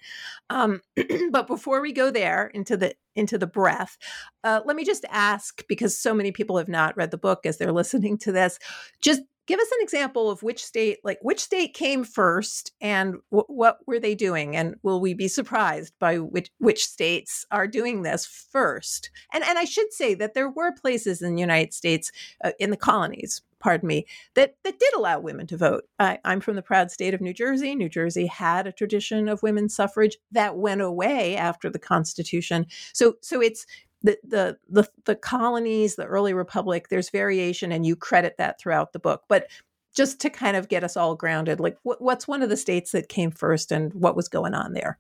Um, 0.52 0.82
but 1.32 1.48
before 1.48 1.82
we 1.82 1.94
go 1.94 2.12
there 2.12 2.48
into 2.48 2.76
the 2.76 2.94
into 3.16 3.38
the 3.38 3.48
breath, 3.48 3.98
uh, 4.44 4.62
let 4.66 4.76
me 4.76 4.84
just 4.84 5.06
ask 5.10 5.66
because 5.68 5.98
so 5.98 6.14
many 6.14 6.32
people 6.32 6.58
have 6.58 6.68
not 6.68 6.96
read 6.98 7.12
the 7.12 7.18
book 7.18 7.46
as 7.46 7.58
they're 7.58 7.72
listening 7.82 8.18
to 8.20 8.32
this. 8.32 8.60
Just 9.02 9.22
give 9.48 9.60
us 9.60 9.72
an 9.72 9.80
example 9.82 10.30
of 10.30 10.44
which 10.44 10.64
state 10.64 11.00
like 11.04 11.20
which 11.22 11.40
state 11.40 11.74
came 11.74 12.04
first 12.04 12.72
and 12.80 13.16
w- 13.32 13.46
what 13.48 13.80
were 13.88 14.00
they 14.00 14.14
doing 14.14 14.56
and 14.56 14.76
will 14.84 15.02
we 15.02 15.14
be 15.14 15.28
surprised 15.28 15.94
by 16.00 16.20
which 16.20 16.52
which 16.60 16.86
states 16.86 17.46
are 17.52 17.68
doing 17.68 18.04
this 18.04 18.26
first 18.26 19.10
and 19.34 19.44
and 19.44 19.58
i 19.58 19.66
should 19.66 19.92
say 19.92 20.14
that 20.14 20.36
there 20.36 20.50
were 20.50 20.72
places 20.72 21.22
in 21.22 21.34
the 21.36 21.42
united 21.42 21.74
states 21.74 22.12
uh, 22.44 22.52
in 22.60 22.70
the 22.70 22.78
colonies 22.78 23.42
pardon 23.62 23.88
me 23.88 24.06
that 24.34 24.56
that 24.64 24.80
did 24.80 24.94
allow 24.96 25.20
women 25.20 25.48
to 25.48 25.58
vote 25.58 25.86
I, 26.00 26.20
i'm 26.26 26.42
from 26.42 26.56
the 26.56 26.62
proud 26.62 26.92
state 26.92 27.14
of 27.14 27.22
new 27.22 27.34
jersey 27.34 27.76
new 27.76 27.90
jersey 27.90 28.26
had 28.26 28.68
a 28.68 28.72
tradition 28.72 29.30
of 29.30 29.44
women's 29.44 29.76
suffrage 29.76 30.18
that 30.32 30.58
went 30.58 30.82
away 30.82 31.38
after 31.38 31.70
the 31.70 31.80
constitution 31.80 32.66
so 32.94 33.16
so 33.22 33.42
it's 33.42 33.66
the, 34.04 34.18
the 34.24 34.58
the 34.70 34.90
the 35.06 35.16
colonies, 35.16 35.96
the 35.96 36.06
early 36.06 36.34
republic, 36.34 36.90
there's 36.90 37.10
variation, 37.10 37.72
and 37.72 37.86
you 37.86 37.96
credit 37.96 38.36
that 38.38 38.60
throughout 38.60 38.94
the 38.94 39.00
book. 39.00 39.24
But 39.28 39.48
just 39.96 40.20
to 40.22 40.30
kind 40.30 40.56
of 40.56 40.70
get 40.70 40.84
us 40.84 40.96
all 40.96 41.16
grounded, 41.16 41.60
like 41.60 41.78
what, 41.84 42.02
what's 42.02 42.28
one 42.28 42.42
of 42.42 42.50
the 42.50 42.58
states 42.58 42.92
that 42.92 43.10
came 43.10 43.32
first, 43.32 43.72
and 43.72 43.94
what 43.94 44.16
was 44.16 44.28
going 44.28 44.54
on 44.54 44.74
there? 44.74 44.98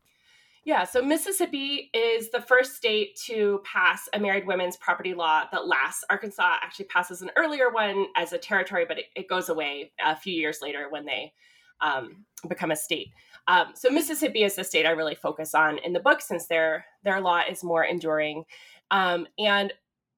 Yeah, 0.63 0.83
so 0.83 1.01
Mississippi 1.01 1.89
is 1.91 2.29
the 2.29 2.41
first 2.41 2.75
state 2.75 3.15
to 3.25 3.61
pass 3.63 4.07
a 4.13 4.19
married 4.19 4.45
women's 4.45 4.77
property 4.77 5.15
law 5.15 5.45
that 5.51 5.67
lasts. 5.67 6.03
Arkansas 6.09 6.57
actually 6.61 6.85
passes 6.85 7.23
an 7.23 7.31
earlier 7.35 7.71
one 7.71 8.05
as 8.15 8.31
a 8.31 8.37
territory, 8.37 8.85
but 8.87 8.99
it, 8.99 9.05
it 9.15 9.27
goes 9.27 9.49
away 9.49 9.91
a 10.05 10.15
few 10.15 10.33
years 10.33 10.59
later 10.61 10.87
when 10.89 11.05
they 11.05 11.33
um, 11.81 12.25
become 12.47 12.69
a 12.69 12.75
state. 12.75 13.09
Um, 13.47 13.71
so 13.73 13.89
Mississippi 13.89 14.43
is 14.43 14.55
the 14.55 14.63
state 14.63 14.85
I 14.85 14.91
really 14.91 15.15
focus 15.15 15.55
on 15.55 15.79
in 15.79 15.93
the 15.93 15.99
book 15.99 16.21
since 16.21 16.45
their 16.45 16.85
their 17.03 17.21
law 17.21 17.41
is 17.49 17.63
more 17.63 17.83
enduring. 17.83 18.43
Um, 18.91 19.25
and 19.39 19.73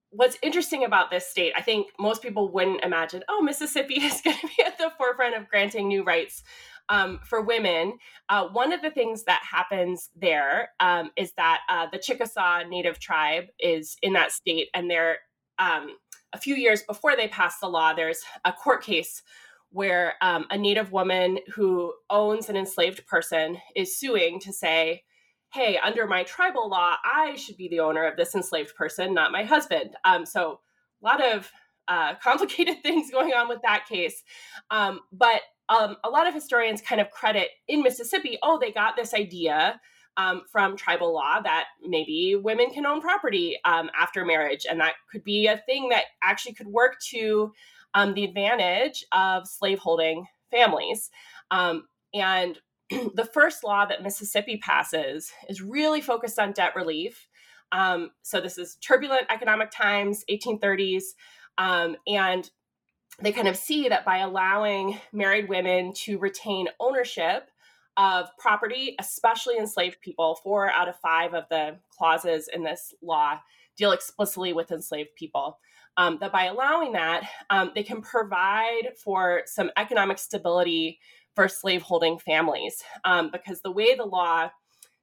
what's 0.10 0.38
interesting 0.44 0.84
about 0.84 1.10
this 1.10 1.28
state, 1.28 1.54
I 1.56 1.62
think 1.62 1.88
most 2.00 2.22
people 2.22 2.52
wouldn't 2.52 2.84
imagine, 2.84 3.24
oh, 3.30 3.42
Mississippi 3.42 3.96
is 4.02 4.22
going 4.22 4.38
to 4.38 4.48
be 4.48 4.64
at 4.64 4.78
the 4.78 4.92
forefront 4.98 5.36
of 5.36 5.48
granting 5.48 5.88
new 5.88 6.04
rights 6.04 6.44
um, 6.90 7.20
for 7.24 7.42
women. 7.42 7.98
Uh, 8.30 8.48
one 8.50 8.74
of 8.74 8.82
the 8.82 8.92
things 8.92 9.24
that 9.24 9.42
happens 9.50 10.10
there 10.16 10.70
um, 10.80 11.12
is 11.16 11.34
that 11.38 11.62
uh, 11.70 11.88
the 11.92 11.98
Chickasaw 11.98 12.63
Native 12.63 13.00
tribe 13.00 13.46
is 13.60 13.98
in 14.02 14.13
that 14.13 14.32
state, 14.32 14.70
and 14.74 14.90
they're 14.90 15.18
um, 15.60 15.96
a 16.34 16.40
few 16.40 16.56
years 16.56 16.82
before 16.84 17.16
they 17.16 17.28
pass 17.28 17.60
the 17.60 17.68
law, 17.68 17.94
there's 17.94 18.24
a 18.44 18.52
court 18.52 18.84
case 18.84 19.22
where 19.70 20.13
um, 20.22 20.46
a 20.52 20.58
Native 20.58 20.92
woman 20.92 21.40
who 21.54 21.94
owns 22.10 22.50
an 22.50 22.56
enslaved 22.56 23.06
person 23.08 23.58
is 23.75 23.98
suing 23.98 24.40
to 24.40 24.54
say, 24.54 25.04
hey, 25.52 25.78
under 25.84 26.08
my 26.08 26.24
tribal 26.24 26.70
law, 26.70 26.96
I 27.04 27.36
should 27.36 27.58
be 27.58 27.68
the 27.68 27.80
owner 27.80 28.06
of 28.06 28.18
this 28.18 28.36
enslaved 28.36 28.75
person, 28.75 29.13
not 29.13 29.32
my 29.32 29.44
husband. 29.44 29.96
Um, 30.04 30.25
so 30.25 30.60
a 31.02 31.06
lot 31.06 31.24
of 31.24 31.52
uh, 31.88 32.16
complicated 32.24 32.82
things 32.82 33.12
going 33.12 33.34
on 33.34 33.48
with 33.48 33.62
that 33.63 33.86
case. 33.88 34.24
Um, 34.72 35.02
but 35.12 35.42
um, 35.70 35.96
a 36.04 36.10
lot 36.10 36.28
of 36.28 36.34
historians 36.34 36.82
kind 36.82 37.02
of 37.02 37.10
credit 37.10 37.50
in 37.68 37.82
Mississippi, 37.82 38.38
oh, 38.44 38.60
they 38.60 38.72
got 38.72 38.96
this 38.96 39.13
idea 39.13 39.80
um, 40.18 40.44
from 40.52 40.78
tribal 40.78 41.13
law 41.13 41.40
that 41.42 41.66
maybe 41.82 42.36
women 42.36 42.70
can 42.70 42.86
own 42.86 43.02
property 43.02 43.58
um, 43.66 43.90
after 44.00 44.25
marriage. 44.25 44.66
And 44.70 44.80
that 44.80 44.94
could 45.12 45.24
be 45.24 45.48
a 45.48 45.63
thing 45.66 45.90
that 45.90 46.04
actually 46.22 46.54
could 46.54 46.68
work 46.68 47.00
to 47.10 47.52
um, 47.96 48.13
the 48.13 48.24
advantage 48.24 49.06
of 49.12 49.48
slaveholding 49.48 50.25
families. 50.52 51.10
and 51.52 52.60
the 53.16 53.30
first 53.34 53.63
law 53.63 53.86
that 53.86 54.04
Mississippi 54.04 54.58
passes 54.58 55.32
is 55.50 55.62
really 55.62 56.02
focused 56.02 56.40
on 56.40 56.52
debt 56.52 56.75
relief. 56.75 57.28
Um, 57.72 58.12
so 58.22 58.40
this 58.40 58.58
is 58.58 58.75
turbulent 58.75 59.25
economic 59.30 59.72
times, 59.72 60.24
1830s, 60.30 61.04
um, 61.57 61.95
and 62.07 62.50
they 63.19 63.31
kind 63.31 63.48
of 63.48 63.55
see 63.55 63.89
that 63.89 64.05
by 64.05 64.19
allowing 64.19 65.00
married 65.12 65.48
women 65.48 65.93
to 65.93 66.17
retain 66.17 66.67
ownership 66.79 67.50
of 67.95 68.29
property, 68.39 68.95
especially 69.00 69.57
enslaved 69.57 70.01
people, 70.01 70.36
four 70.36 70.72
out 70.72 70.89
of 70.89 70.95
five 71.00 71.33
of 71.33 71.43
the 71.50 71.77
clauses 71.95 72.50
in 72.51 72.63
this 72.63 72.93
law 73.01 73.39
deal 73.77 73.91
explicitly 73.91 74.53
with 74.53 74.72
enslaved 74.72 75.13
people. 75.15 75.60
Um, 75.95 76.17
that 76.22 76.31
by 76.31 76.45
allowing 76.45 76.93
that, 76.93 77.29
um, 77.51 77.72
they 77.75 77.83
can 77.83 78.01
provide 78.01 78.98
for 78.98 79.43
some 79.45 79.69
economic 79.77 80.17
stability 80.17 81.00
for 81.36 81.48
slaveholding 81.48 82.17
families 82.17 82.83
um, 83.05 83.29
because 83.31 83.62
the 83.62 83.72
way 83.72 83.93
the 83.93 84.03
law 84.03 84.50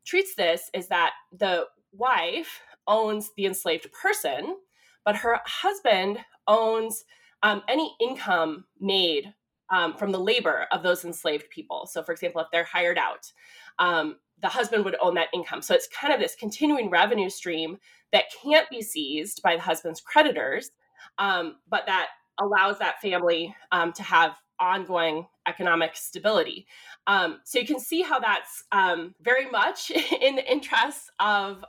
treats 0.05 0.35
this 0.35 0.69
is 0.75 0.89
that 0.89 1.13
the 1.33 1.67
wife 1.93 2.61
owns 2.89 3.31
the 3.37 3.47
enslaved 3.47 3.89
person, 3.93 4.57
but 5.05 5.17
her 5.17 5.41
husband 5.45 6.19
owns 6.47 7.05
um, 7.43 7.63
any 7.69 7.95
income 8.01 8.65
made 8.79 9.33
um, 9.71 9.97
from 9.97 10.11
the 10.13 10.19
labor 10.19 10.67
of 10.73 10.83
those 10.83 11.05
enslaved 11.05 11.49
people. 11.51 11.87
So, 11.87 12.03
for 12.03 12.13
example, 12.13 12.41
if 12.41 12.49
they're 12.53 12.65
hired 12.65 12.99
out, 12.99 13.33
um, 13.79 14.17
the 14.41 14.49
husband 14.49 14.85
would 14.85 14.97
own 15.01 15.15
that 15.15 15.29
income. 15.33 15.63
So 15.63 15.75
it's 15.75 15.89
kind 15.89 16.13
of 16.13 16.21
this 16.21 16.35
continuing 16.35 16.91
revenue 16.91 17.31
stream 17.31 17.79
that 18.13 18.25
can't 18.43 18.69
be 18.71 18.83
seized 18.83 19.43
by 19.43 19.57
the 19.57 19.63
husband's 19.63 20.01
creditors, 20.01 20.71
um, 21.19 21.57
but 21.69 21.87
that 21.87 22.09
allows 22.39 22.79
that 22.79 23.01
family 23.01 23.55
um, 23.71 23.93
to 23.93 24.03
have 24.03 24.37
ongoing 24.59 25.27
economic 25.47 25.97
stability. 25.97 26.67
Um, 27.07 27.41
so 27.45 27.59
you 27.59 27.67
can 27.67 27.81
see 27.81 28.03
how 28.03 28.19
that's 28.19 28.65
um, 28.73 29.15
very 29.21 29.51
much 29.51 29.91
in 30.21 30.37
the 30.37 30.51
interests 30.51 31.11
of 31.19 31.65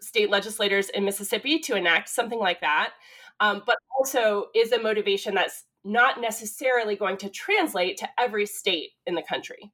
state 0.00 0.30
legislators 0.30 0.88
in 0.90 1.04
Mississippi 1.04 1.58
to 1.60 1.76
enact 1.76 2.08
something 2.08 2.38
like 2.38 2.60
that, 2.60 2.92
um, 3.40 3.62
but 3.66 3.76
also 3.98 4.46
is 4.54 4.72
a 4.72 4.80
motivation 4.80 5.34
that's 5.34 5.64
not 5.84 6.20
necessarily 6.20 6.96
going 6.96 7.16
to 7.18 7.28
translate 7.28 7.96
to 7.98 8.08
every 8.18 8.46
state 8.46 8.90
in 9.06 9.14
the 9.14 9.22
country. 9.22 9.72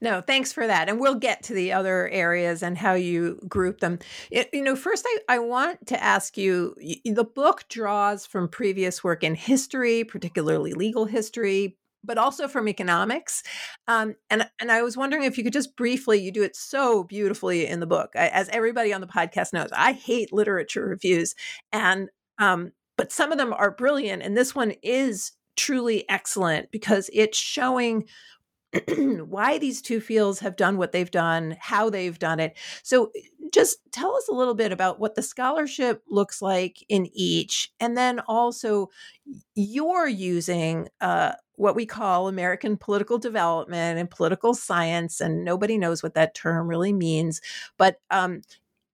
No, 0.00 0.20
thanks 0.20 0.52
for 0.52 0.66
that. 0.66 0.90
And 0.90 1.00
we'll 1.00 1.14
get 1.14 1.42
to 1.44 1.54
the 1.54 1.72
other 1.72 2.08
areas 2.08 2.62
and 2.62 2.76
how 2.76 2.92
you 2.92 3.40
group 3.48 3.80
them. 3.80 3.98
It, 4.30 4.50
you 4.52 4.62
know, 4.62 4.76
first, 4.76 5.06
I, 5.06 5.36
I 5.36 5.38
want 5.38 5.86
to 5.86 6.02
ask 6.02 6.36
you 6.36 6.74
the 7.04 7.24
book 7.24 7.64
draws 7.70 8.26
from 8.26 8.48
previous 8.48 9.02
work 9.02 9.24
in 9.24 9.34
history, 9.34 10.04
particularly 10.04 10.74
legal 10.74 11.06
history, 11.06 11.78
but 12.06 12.18
also 12.18 12.48
from 12.48 12.68
economics. 12.68 13.42
Um, 13.88 14.14
and 14.30 14.48
and 14.60 14.70
I 14.70 14.82
was 14.82 14.96
wondering 14.96 15.24
if 15.24 15.36
you 15.36 15.44
could 15.44 15.52
just 15.52 15.76
briefly, 15.76 16.20
you 16.20 16.32
do 16.32 16.42
it 16.42 16.56
so 16.56 17.04
beautifully 17.04 17.66
in 17.66 17.80
the 17.80 17.86
book. 17.86 18.10
I, 18.14 18.28
as 18.28 18.48
everybody 18.50 18.92
on 18.92 19.00
the 19.00 19.06
podcast 19.06 19.52
knows, 19.52 19.70
I 19.72 19.92
hate 19.92 20.32
literature 20.32 20.86
reviews, 20.86 21.34
and 21.72 22.08
um, 22.38 22.72
but 22.96 23.12
some 23.12 23.32
of 23.32 23.38
them 23.38 23.52
are 23.52 23.70
brilliant, 23.70 24.22
and 24.22 24.36
this 24.36 24.54
one 24.54 24.72
is 24.82 25.32
truly 25.56 26.08
excellent 26.08 26.70
because 26.70 27.10
it's 27.12 27.38
showing 27.38 28.04
why 29.28 29.58
these 29.58 29.82
two 29.82 30.00
fields 30.00 30.40
have 30.40 30.56
done 30.56 30.76
what 30.76 30.92
they've 30.92 31.10
done, 31.10 31.56
how 31.60 31.90
they've 31.90 32.18
done 32.18 32.40
it. 32.40 32.56
So, 32.82 33.12
just 33.52 33.78
tell 33.92 34.14
us 34.16 34.28
a 34.28 34.34
little 34.34 34.54
bit 34.54 34.72
about 34.72 34.98
what 34.98 35.14
the 35.14 35.22
scholarship 35.22 36.02
looks 36.10 36.42
like 36.42 36.84
in 36.88 37.08
each, 37.14 37.72
and 37.80 37.96
then 37.96 38.20
also 38.20 38.90
you're 39.54 40.08
using 40.08 40.88
uh, 41.00 41.32
what 41.54 41.76
we 41.76 41.86
call 41.86 42.28
American 42.28 42.76
political 42.76 43.18
development 43.18 43.98
and 43.98 44.10
political 44.10 44.54
science, 44.54 45.20
and 45.20 45.44
nobody 45.44 45.78
knows 45.78 46.02
what 46.02 46.14
that 46.14 46.34
term 46.34 46.68
really 46.68 46.92
means, 46.92 47.40
but 47.78 48.00
um, 48.10 48.42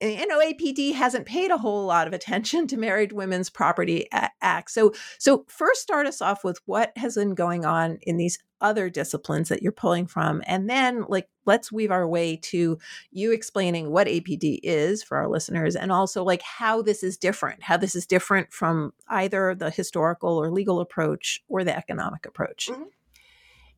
you 0.02 0.26
know 0.26 0.40
APD 0.40 0.94
hasn't 0.94 1.26
paid 1.26 1.50
a 1.50 1.58
whole 1.58 1.86
lot 1.86 2.06
of 2.06 2.12
attention 2.12 2.66
to 2.68 2.76
Married 2.76 3.12
Women's 3.12 3.48
Property 3.48 4.08
Act. 4.12 4.70
So 4.70 4.92
so 5.18 5.44
first 5.48 5.82
start 5.82 6.06
us 6.06 6.20
off 6.20 6.44
with 6.44 6.60
what 6.66 6.92
has 6.96 7.14
been 7.14 7.34
going 7.34 7.64
on 7.64 7.98
in 8.02 8.16
these 8.16 8.38
other 8.60 8.88
disciplines 8.88 9.48
that 9.48 9.60
you're 9.60 9.72
pulling 9.72 10.06
from 10.06 10.40
and 10.46 10.70
then 10.70 11.04
like 11.08 11.28
let's 11.46 11.72
weave 11.72 11.90
our 11.90 12.06
way 12.06 12.36
to 12.36 12.78
you 13.10 13.32
explaining 13.32 13.90
what 13.90 14.06
APD 14.06 14.60
is 14.62 15.02
for 15.02 15.16
our 15.16 15.28
listeners 15.28 15.74
and 15.74 15.90
also 15.90 16.22
like 16.22 16.42
how 16.42 16.80
this 16.80 17.02
is 17.02 17.16
different, 17.16 17.62
how 17.64 17.76
this 17.76 17.96
is 17.96 18.06
different 18.06 18.52
from 18.52 18.92
either 19.08 19.54
the 19.56 19.70
historical 19.70 20.36
or 20.38 20.50
legal 20.50 20.78
approach 20.78 21.42
or 21.48 21.64
the 21.64 21.76
economic 21.76 22.24
approach. 22.24 22.68
Mm-hmm. 22.70 22.84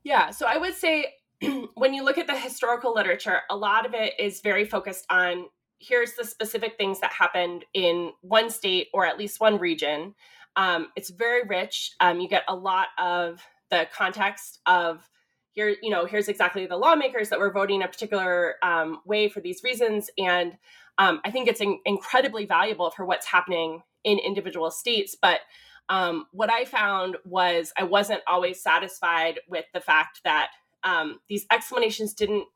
Yeah, 0.02 0.31
so 0.31 0.47
I 0.47 0.59
would 0.59 0.75
say 0.75 1.14
when 1.75 1.95
you 1.95 2.04
look 2.04 2.19
at 2.19 2.26
the 2.26 2.38
historical 2.38 2.95
literature, 2.95 3.40
a 3.50 3.57
lot 3.57 3.87
of 3.87 3.95
it 3.95 4.12
is 4.19 4.40
very 4.40 4.66
focused 4.66 5.07
on 5.09 5.47
here's 5.86 6.14
the 6.14 6.24
specific 6.24 6.76
things 6.76 7.00
that 7.00 7.12
happened 7.12 7.64
in 7.74 8.12
one 8.20 8.50
state 8.50 8.88
or 8.92 9.06
at 9.06 9.18
least 9.18 9.40
one 9.40 9.58
region. 9.58 10.14
Um, 10.56 10.88
it's 10.96 11.10
very 11.10 11.42
rich. 11.44 11.92
Um, 12.00 12.20
you 12.20 12.28
get 12.28 12.44
a 12.48 12.54
lot 12.54 12.88
of 12.98 13.42
the 13.70 13.86
context 13.92 14.60
of 14.66 15.08
here, 15.52 15.76
you 15.82 15.90
know, 15.90 16.04
here's 16.04 16.28
exactly 16.28 16.66
the 16.66 16.76
lawmakers 16.76 17.28
that 17.28 17.38
were 17.38 17.52
voting 17.52 17.82
a 17.82 17.88
particular 17.88 18.56
um, 18.62 19.00
way 19.04 19.28
for 19.28 19.40
these 19.40 19.62
reasons. 19.62 20.10
And 20.18 20.56
um, 20.98 21.20
I 21.24 21.30
think 21.30 21.48
it's 21.48 21.60
in- 21.60 21.80
incredibly 21.84 22.44
valuable 22.44 22.90
for 22.90 23.04
what's 23.04 23.26
happening 23.26 23.82
in 24.02 24.18
individual 24.18 24.70
states. 24.70 25.16
But 25.20 25.40
um, 25.88 26.26
what 26.32 26.50
I 26.50 26.64
found 26.64 27.16
was 27.24 27.72
I 27.76 27.84
wasn't 27.84 28.22
always 28.26 28.62
satisfied 28.62 29.40
with 29.48 29.64
the 29.72 29.80
fact 29.80 30.20
that 30.24 30.50
um, 30.82 31.20
these 31.28 31.46
explanations 31.50 32.14
didn't 32.14 32.46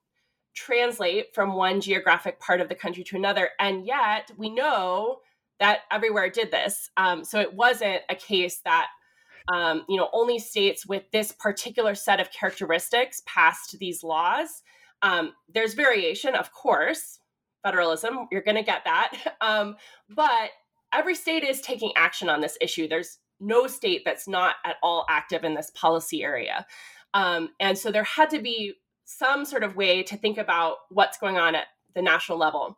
translate 0.54 1.34
from 1.34 1.54
one 1.54 1.80
geographic 1.80 2.40
part 2.40 2.60
of 2.60 2.68
the 2.68 2.74
country 2.74 3.04
to 3.04 3.16
another. 3.16 3.50
And 3.58 3.86
yet 3.86 4.30
we 4.36 4.50
know 4.50 5.20
that 5.60 5.80
everywhere 5.90 6.30
did 6.30 6.50
this. 6.50 6.90
Um, 6.96 7.24
so 7.24 7.40
it 7.40 7.54
wasn't 7.54 8.02
a 8.08 8.14
case 8.14 8.60
that, 8.64 8.88
um, 9.52 9.84
you 9.88 9.96
know, 9.96 10.08
only 10.12 10.38
states 10.38 10.86
with 10.86 11.04
this 11.12 11.32
particular 11.32 11.94
set 11.94 12.20
of 12.20 12.30
characteristics 12.30 13.22
passed 13.26 13.78
these 13.78 14.02
laws. 14.02 14.62
Um, 15.02 15.32
there's 15.52 15.74
variation, 15.74 16.34
of 16.34 16.52
course, 16.52 17.20
federalism, 17.62 18.28
you're 18.30 18.42
going 18.42 18.56
to 18.56 18.62
get 18.62 18.84
that. 18.84 19.12
Um, 19.40 19.76
but 20.10 20.50
every 20.92 21.14
state 21.14 21.44
is 21.44 21.60
taking 21.60 21.92
action 21.96 22.28
on 22.28 22.40
this 22.40 22.58
issue. 22.60 22.88
There's 22.88 23.18
no 23.40 23.68
state 23.68 24.02
that's 24.04 24.26
not 24.26 24.56
at 24.64 24.76
all 24.82 25.06
active 25.08 25.44
in 25.44 25.54
this 25.54 25.70
policy 25.74 26.24
area. 26.24 26.66
Um, 27.14 27.50
and 27.60 27.78
so 27.78 27.92
there 27.92 28.04
had 28.04 28.30
to 28.30 28.40
be 28.40 28.74
some 29.08 29.46
sort 29.46 29.62
of 29.64 29.74
way 29.74 30.02
to 30.02 30.18
think 30.18 30.36
about 30.36 30.76
what's 30.90 31.16
going 31.16 31.38
on 31.38 31.54
at 31.54 31.68
the 31.94 32.02
national 32.02 32.36
level. 32.36 32.76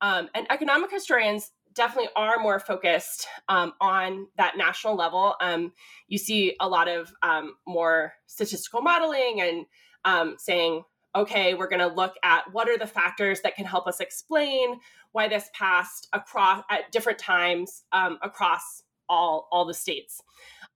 Um, 0.00 0.30
and 0.34 0.46
economic 0.50 0.90
historians 0.90 1.52
definitely 1.74 2.08
are 2.16 2.38
more 2.38 2.58
focused 2.58 3.28
um, 3.50 3.74
on 3.78 4.26
that 4.38 4.56
national 4.56 4.96
level. 4.96 5.34
Um, 5.38 5.74
you 6.08 6.16
see 6.16 6.56
a 6.60 6.66
lot 6.66 6.88
of 6.88 7.12
um, 7.22 7.56
more 7.66 8.14
statistical 8.24 8.80
modeling 8.80 9.42
and 9.42 9.66
um, 10.06 10.36
saying, 10.38 10.82
okay, 11.14 11.52
we're 11.52 11.68
going 11.68 11.86
to 11.86 11.94
look 11.94 12.14
at 12.22 12.50
what 12.52 12.70
are 12.70 12.78
the 12.78 12.86
factors 12.86 13.42
that 13.42 13.54
can 13.54 13.66
help 13.66 13.86
us 13.86 14.00
explain 14.00 14.80
why 15.12 15.28
this 15.28 15.50
passed 15.52 16.08
across 16.14 16.64
at 16.70 16.90
different 16.90 17.18
times 17.18 17.84
um, 17.92 18.18
across 18.22 18.82
all 19.10 19.46
all 19.52 19.66
the 19.66 19.74
states 19.74 20.22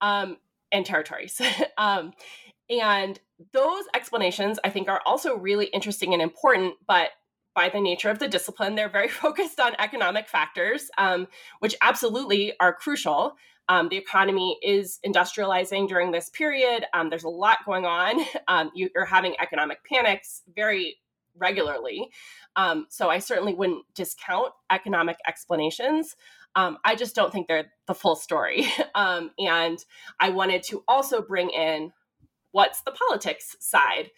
and 0.02 0.36
territories. 0.84 1.40
And 2.70 3.18
those 3.52 3.84
explanations, 3.94 4.58
I 4.64 4.70
think, 4.70 4.88
are 4.88 5.02
also 5.04 5.36
really 5.36 5.66
interesting 5.66 6.12
and 6.12 6.22
important, 6.22 6.74
but 6.86 7.10
by 7.54 7.68
the 7.68 7.80
nature 7.80 8.10
of 8.10 8.20
the 8.20 8.28
discipline, 8.28 8.76
they're 8.76 8.88
very 8.88 9.08
focused 9.24 9.60
on 9.60 9.72
economic 9.78 10.28
factors, 10.28 10.90
um, 10.96 11.26
which 11.58 11.74
absolutely 11.82 12.54
are 12.60 12.72
crucial. 12.72 13.34
Um, 13.68 13.88
the 13.88 13.96
economy 13.96 14.58
is 14.62 14.98
industrializing 15.06 15.88
during 15.88 16.10
this 16.10 16.28
period. 16.30 16.86
Um, 16.92 17.08
there's 17.08 17.24
a 17.24 17.28
lot 17.28 17.58
going 17.64 17.86
on. 17.86 18.24
Um, 18.48 18.72
you, 18.74 18.90
are 18.96 19.04
having 19.04 19.36
economic 19.38 19.78
panics 19.84 20.42
very 20.56 20.96
regularly. 21.36 22.10
Um, 22.56 22.86
so 22.88 23.08
I 23.08 23.20
certainly 23.20 23.54
wouldn't 23.54 23.84
discount 23.94 24.52
economic 24.70 25.18
explanations. 25.24 26.16
Um, 26.56 26.78
I 26.84 26.96
just 26.96 27.14
don't 27.14 27.32
think 27.32 27.46
they're 27.46 27.70
the 27.86 27.94
full 27.94 28.16
story. 28.16 28.66
and 28.94 29.78
I 30.18 30.30
wanted 30.30 30.64
to 30.64 30.82
also 30.88 31.22
bring 31.22 31.50
in 31.50 31.92
what's 32.52 32.82
the 32.82 32.92
politics 32.92 33.56
side? 33.60 34.10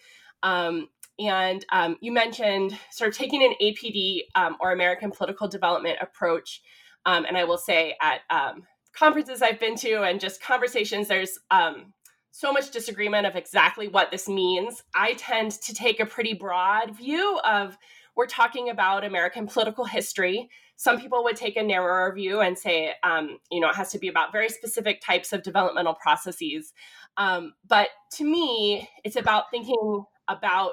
Um, 0.42 0.88
and 1.18 1.64
um, 1.70 1.96
you 2.00 2.12
mentioned 2.12 2.76
sort 2.90 3.08
of 3.08 3.16
taking 3.16 3.42
an 3.44 3.54
APD 3.60 4.22
um, 4.34 4.56
or 4.60 4.72
American 4.72 5.10
political 5.10 5.48
development 5.48 5.98
approach. 6.00 6.62
Um, 7.04 7.24
and 7.24 7.36
I 7.36 7.44
will 7.44 7.58
say 7.58 7.96
at 8.00 8.20
um, 8.30 8.62
conferences 8.94 9.42
I've 9.42 9.60
been 9.60 9.76
to 9.76 10.02
and 10.02 10.20
just 10.20 10.42
conversations, 10.42 11.08
there's 11.08 11.38
um, 11.50 11.92
so 12.30 12.52
much 12.52 12.70
disagreement 12.70 13.26
of 13.26 13.36
exactly 13.36 13.88
what 13.88 14.10
this 14.10 14.28
means. 14.28 14.82
I 14.94 15.14
tend 15.14 15.52
to 15.52 15.74
take 15.74 16.00
a 16.00 16.06
pretty 16.06 16.34
broad 16.34 16.96
view 16.96 17.38
of 17.44 17.76
we're 18.16 18.26
talking 18.26 18.70
about 18.70 19.04
American 19.04 19.46
political 19.46 19.84
history. 19.84 20.48
Some 20.82 20.98
people 20.98 21.22
would 21.22 21.36
take 21.36 21.56
a 21.56 21.62
narrower 21.62 22.12
view 22.12 22.40
and 22.40 22.58
say, 22.58 22.94
um, 23.04 23.38
you 23.52 23.60
know, 23.60 23.68
it 23.68 23.76
has 23.76 23.92
to 23.92 24.00
be 24.00 24.08
about 24.08 24.32
very 24.32 24.48
specific 24.48 25.00
types 25.00 25.32
of 25.32 25.44
developmental 25.44 25.94
processes. 25.94 26.72
Um, 27.16 27.52
but 27.68 27.90
to 28.14 28.24
me, 28.24 28.88
it's 29.04 29.14
about 29.14 29.44
thinking 29.52 30.04
about 30.26 30.72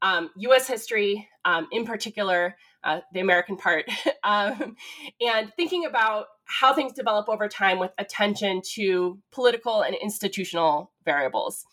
um, 0.00 0.30
US 0.36 0.68
history, 0.68 1.28
um, 1.44 1.66
in 1.72 1.84
particular, 1.84 2.54
uh, 2.84 3.00
the 3.12 3.18
American 3.18 3.56
part, 3.56 3.86
um, 4.22 4.76
and 5.20 5.52
thinking 5.56 5.86
about 5.86 6.26
how 6.44 6.72
things 6.72 6.92
develop 6.92 7.28
over 7.28 7.48
time 7.48 7.80
with 7.80 7.90
attention 7.98 8.62
to 8.74 9.18
political 9.32 9.82
and 9.82 9.96
institutional 9.96 10.92
variables. 11.04 11.66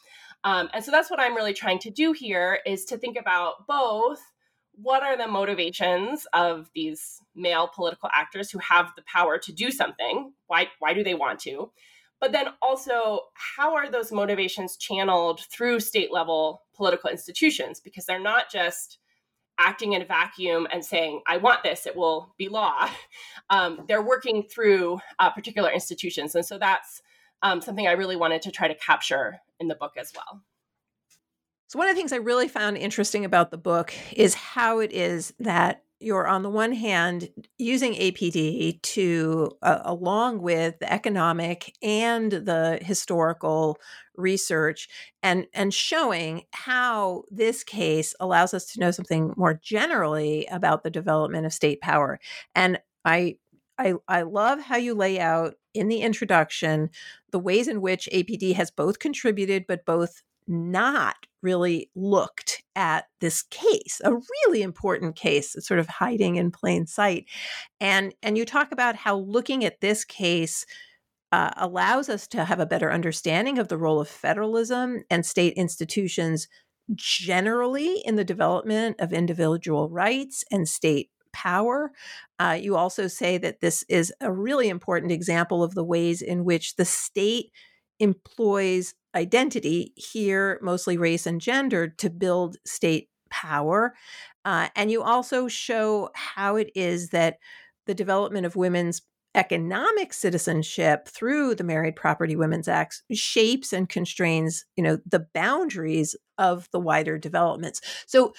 Um, 0.44 0.70
and 0.74 0.84
so 0.84 0.90
that's 0.90 1.12
what 1.12 1.20
I'm 1.20 1.36
really 1.36 1.54
trying 1.54 1.78
to 1.80 1.92
do 1.92 2.14
here 2.14 2.62
is 2.66 2.84
to 2.86 2.98
think 2.98 3.16
about 3.16 3.68
both 3.68 4.22
what 4.82 5.04
are 5.04 5.18
the 5.18 5.28
motivations 5.28 6.28
of 6.34 6.70
these 6.74 7.22
male 7.36 7.68
political 7.68 8.10
actors 8.14 8.52
who 8.52 8.60
have 8.60 8.92
the 8.96 9.04
power 9.04 9.38
to 9.38 9.52
do 9.52 9.72
something? 9.72 10.34
Why, 10.48 10.68
why 10.80 10.94
do 10.94 11.04
they 11.04 11.14
want 11.14 11.40
to? 11.42 11.72
But 12.20 12.32
then 12.32 12.48
also, 12.62 13.22
how 13.34 13.76
are 13.76 13.90
those 13.90 14.12
motivations 14.12 14.78
channeled 14.78 15.42
through 15.52 15.80
state 15.82 16.12
level 16.12 16.64
political 16.76 17.10
institutions? 17.10 17.80
Because 17.80 18.06
they're 18.06 18.20
not 18.20 18.50
just 18.52 19.00
acting 19.60 19.94
in 19.94 20.02
a 20.02 20.06
vacuum 20.06 20.68
and 20.72 20.84
saying, 20.84 21.22
I 21.28 21.38
want 21.38 21.64
this, 21.64 21.86
it 21.86 21.96
will 21.96 22.34
be 22.38 22.50
law. 22.50 22.90
Um, 23.52 23.86
they're 23.88 24.02
working 24.02 24.42
through 24.42 25.00
uh, 25.20 25.30
particular 25.30 25.72
institutions. 25.72 26.34
And 26.34 26.44
so 26.44 26.58
that's 26.58 27.04
um, 27.44 27.62
something 27.62 27.88
I 27.88 27.92
really 27.92 28.16
wanted 28.16 28.42
to 28.42 28.52
try 28.52 28.68
to 28.68 28.74
capture 28.74 29.38
in 29.60 29.68
the 29.68 29.76
book 29.76 29.94
as 30.00 30.12
well. 30.16 30.42
So, 31.76 31.80
one 31.80 31.90
of 31.90 31.96
the 31.96 32.00
things 32.00 32.14
I 32.14 32.18
really 32.18 32.48
found 32.48 32.78
interesting 32.78 33.26
about 33.26 33.52
the 33.52 33.58
book 33.58 33.94
is 34.14 34.34
how 34.34 34.80
it 34.80 34.94
is 34.94 35.34
that 35.40 35.84
you're, 36.00 36.26
on 36.26 36.42
the 36.42 36.50
one 36.50 36.72
hand, 36.72 37.30
using 37.58 37.96
APD 37.96 38.82
to, 38.82 39.52
uh, 39.62 39.80
along 39.84 40.42
with 40.42 40.80
the 40.80 40.92
economic 40.92 41.76
and 41.82 42.32
the 42.32 42.80
historical 42.82 43.78
research, 44.16 44.88
and, 45.22 45.48
and 45.54 45.74
showing 45.74 46.44
how 46.54 47.24
this 47.30 47.62
case 47.66 48.16
allows 48.22 48.54
us 48.54 48.68
to 48.68 48.80
know 48.80 48.92
something 48.92 49.34
more 49.36 49.60
generally 49.62 50.48
about 50.50 50.84
the 50.84 50.90
development 50.90 51.46
of 51.46 51.52
state 51.52 51.82
power. 51.82 52.22
And 52.56 52.80
I 53.04 53.36
I, 53.78 53.96
I 54.08 54.22
love 54.22 54.62
how 54.62 54.78
you 54.78 54.94
lay 54.94 55.20
out 55.20 55.56
in 55.74 55.90
the 55.90 56.00
introduction 56.00 56.92
the 57.32 57.40
ways 57.40 57.68
in 57.68 57.82
which 57.82 58.08
APD 58.14 58.54
has 58.56 58.72
both 58.72 59.00
contributed 59.00 59.66
but 59.68 59.86
both 59.86 60.24
not 60.48 61.16
really 61.42 61.90
looked 61.96 62.64
at 62.76 63.06
this 63.22 63.44
case 63.44 64.02
a 64.04 64.14
really 64.14 64.62
important 64.62 65.16
case 65.16 65.56
sort 65.60 65.80
of 65.80 65.88
hiding 65.88 66.36
in 66.36 66.52
plain 66.52 66.86
sight 66.88 67.26
and 67.80 68.14
and 68.24 68.38
you 68.38 68.46
talk 68.46 68.72
about 68.72 68.96
how 68.96 69.18
looking 69.18 69.64
at 69.64 69.82
this 69.82 70.04
case 70.04 70.66
uh, 71.32 71.52
allows 71.58 72.10
us 72.10 72.28
to 72.28 72.46
have 72.46 72.60
a 72.60 72.66
better 72.66 72.92
understanding 72.92 73.60
of 73.60 73.68
the 73.68 73.78
role 73.78 74.00
of 74.00 74.08
federalism 74.08 75.04
and 75.10 75.26
state 75.26 75.54
institutions 75.54 76.48
generally 76.94 78.02
in 78.06 78.16
the 78.16 78.24
development 78.24 78.96
of 79.00 79.12
individual 79.12 79.90
rights 79.90 80.44
and 80.52 80.68
state 80.68 81.10
power. 81.34 81.92
Uh, 82.40 82.58
you 82.60 82.78
also 82.78 83.08
say 83.08 83.38
that 83.38 83.60
this 83.60 83.84
is 83.90 84.14
a 84.22 84.32
really 84.32 84.70
important 84.70 85.12
example 85.12 85.64
of 85.64 85.76
the 85.76 85.84
ways 85.84 86.22
in 86.22 86.46
which 86.46 86.76
the 86.76 86.86
state 86.86 87.52
employs 88.00 88.94
identity, 89.16 89.94
here 89.96 90.60
mostly 90.62 90.98
race 90.98 91.26
and 91.26 91.40
gender, 91.42 91.88
to 91.88 92.10
build 92.10 92.58
state 92.66 93.10
power. 93.30 93.94
Uh, 94.44 94.70
and 94.76 94.92
you 94.92 95.02
also 95.02 95.48
show 95.48 96.10
how 96.14 96.56
it 96.56 96.70
is 96.76 97.10
that 97.10 97.38
the 97.86 97.94
development 97.96 98.46
of 98.46 98.56
women's 98.56 99.02
economic 99.36 100.14
citizenship 100.14 101.08
through 101.10 101.56
the 101.56 101.64
married 101.64 101.96
property 101.96 102.36
women's 102.36 102.70
acts 102.70 103.04
shapes 103.12 103.74
and 103.74 103.90
constrains 103.90 104.64
you 104.78 104.84
know 104.84 104.98
the 105.06 105.28
boundaries 105.34 106.16
of 106.38 106.70
the 106.72 106.80
wider 106.80 107.18
developments 107.18 107.82
so 108.08 108.34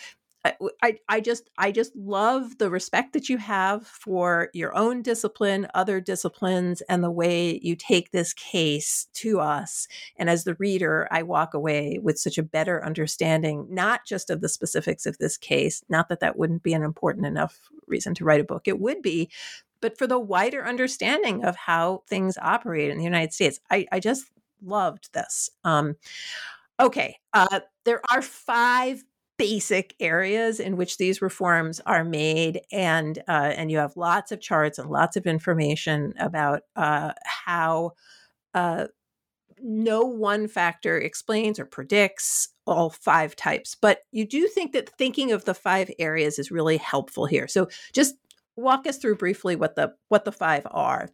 I, 0.83 0.99
I 1.09 1.21
just 1.21 1.51
I 1.59 1.73
just 1.73 1.95
love 1.97 2.59
the 2.59 2.71
respect 2.71 3.13
that 3.13 3.29
you 3.29 3.39
have 3.39 3.87
for 3.87 4.51
your 4.53 4.77
own 4.77 5.03
discipline, 5.03 5.67
other 5.75 6.01
disciplines, 6.01 6.81
and 6.83 7.03
the 7.03 7.11
way 7.11 7.61
you 7.63 7.77
take 7.77 8.11
this 8.11 8.33
case 8.33 9.09
to 9.15 9.41
us. 9.41 9.89
And 10.17 10.29
as 10.29 10.45
the 10.45 10.55
reader, 10.55 11.09
I 11.11 11.23
walk 11.23 11.55
away 11.55 11.99
with 12.03 12.19
such 12.19 12.39
a 12.39 12.43
better 12.43 12.85
understanding, 12.85 13.67
not 13.71 14.07
just 14.07 14.31
of 14.31 14.41
the 14.41 14.49
specifics 14.49 15.07
of 15.07 15.19
this 15.19 15.37
case, 15.37 15.83
not 15.89 16.09
that 16.09 16.21
that 16.21 16.39
wouldn't 16.39 16.63
be 16.63 16.75
an 16.75 16.83
important 16.83 17.27
enough 17.27 17.59
reason 17.87 18.15
to 18.15 18.25
write 18.25 18.41
a 18.41 18.45
book. 18.45 18.69
It 18.69 18.81
would 18.81 19.03
be, 19.03 19.31
but 19.81 19.99
for 19.99 20.07
the 20.07 20.19
wider 20.19 20.67
understanding 20.67 21.45
of 21.45 21.57
how 21.57 22.03
things 22.09 22.39
operate 22.41 22.91
in 22.91 22.99
the 22.99 23.05
United 23.05 23.33
States. 23.33 23.61
I, 23.71 23.87
I 23.93 24.01
just 24.01 24.27
loved 24.63 25.13
this. 25.13 25.51
Um, 25.65 25.97
okay, 26.81 27.19
uh, 27.33 27.61
there 27.85 28.01
are 28.11 28.23
five 28.23 29.05
basic 29.39 29.95
areas 30.01 30.61
in 30.61 30.77
which 30.77 30.99
these 30.99 31.21
reforms 31.21 31.81
are 31.87 32.05
made 32.05 32.61
and 32.73 33.19
uh, 33.29 33.53
and 33.57 33.71
you 33.71 33.79
have 33.79 33.97
lots 33.97 34.33
of 34.33 34.41
charts 34.41 34.79
and 34.79 34.91
lots 34.91 35.17
of 35.17 35.27
information 35.27 36.15
about 36.19 36.63
uh, 36.77 37.13
how 37.25 37.93
uh, 38.55 38.87
no 39.61 40.03
one 40.03 40.49
factor 40.49 40.99
explains 40.99 41.59
or 41.59 41.67
predicts 41.67 42.49
all 42.67 42.91
five 42.91 43.37
types 43.37 43.75
but 43.75 44.01
you 44.11 44.27
do 44.27 44.49
think 44.49 44.73
that 44.73 44.89
thinking 44.99 45.33
of 45.33 45.45
the 45.45 45.55
five 45.55 45.91
areas 45.99 46.39
is 46.39 46.51
really 46.51 46.77
helpful 46.77 47.27
here. 47.27 47.47
So 47.47 47.69
just 47.93 48.15
walk 48.57 48.87
us 48.87 48.97
through 48.99 49.17
briefly 49.17 49.55
what 49.55 49.77
the 49.77 49.93
what 50.09 50.25
the 50.25 50.33
five 50.33 50.67
are 50.71 51.11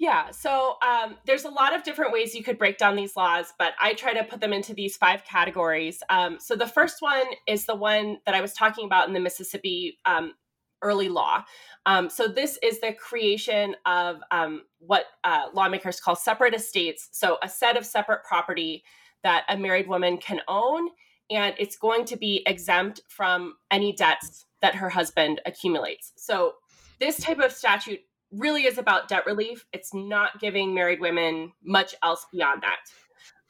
yeah, 0.00 0.30
so 0.30 0.76
um, 0.80 1.18
there's 1.26 1.44
a 1.44 1.50
lot 1.50 1.74
of 1.74 1.82
different 1.82 2.10
ways 2.10 2.34
you 2.34 2.42
could 2.42 2.56
break 2.56 2.78
down 2.78 2.96
these 2.96 3.16
laws, 3.16 3.52
but 3.58 3.74
I 3.78 3.92
try 3.92 4.14
to 4.14 4.24
put 4.24 4.40
them 4.40 4.54
into 4.54 4.72
these 4.72 4.96
five 4.96 5.26
categories. 5.26 6.02
Um, 6.08 6.38
so 6.40 6.56
the 6.56 6.66
first 6.66 7.02
one 7.02 7.26
is 7.46 7.66
the 7.66 7.74
one 7.74 8.16
that 8.24 8.34
I 8.34 8.40
was 8.40 8.54
talking 8.54 8.86
about 8.86 9.08
in 9.08 9.12
the 9.12 9.20
Mississippi 9.20 9.98
um, 10.06 10.32
early 10.80 11.10
law. 11.10 11.44
Um, 11.84 12.08
so 12.08 12.28
this 12.28 12.58
is 12.62 12.80
the 12.80 12.94
creation 12.94 13.76
of 13.84 14.20
um, 14.30 14.62
what 14.78 15.04
uh, 15.22 15.48
lawmakers 15.52 16.00
call 16.00 16.16
separate 16.16 16.54
estates. 16.54 17.10
So 17.12 17.36
a 17.42 17.48
set 17.48 17.76
of 17.76 17.84
separate 17.84 18.24
property 18.24 18.82
that 19.22 19.44
a 19.50 19.56
married 19.58 19.86
woman 19.86 20.16
can 20.16 20.40
own, 20.48 20.88
and 21.28 21.54
it's 21.58 21.76
going 21.76 22.06
to 22.06 22.16
be 22.16 22.42
exempt 22.46 23.02
from 23.06 23.56
any 23.70 23.92
debts 23.92 24.46
that 24.62 24.74
her 24.76 24.88
husband 24.88 25.42
accumulates. 25.44 26.14
So 26.16 26.54
this 27.00 27.18
type 27.18 27.38
of 27.38 27.52
statute 27.52 28.00
really 28.32 28.64
is 28.64 28.78
about 28.78 29.08
debt 29.08 29.26
relief. 29.26 29.66
It's 29.72 29.92
not 29.92 30.40
giving 30.40 30.74
married 30.74 31.00
women 31.00 31.52
much 31.62 31.94
else 32.02 32.26
beyond 32.32 32.62
that. 32.62 32.78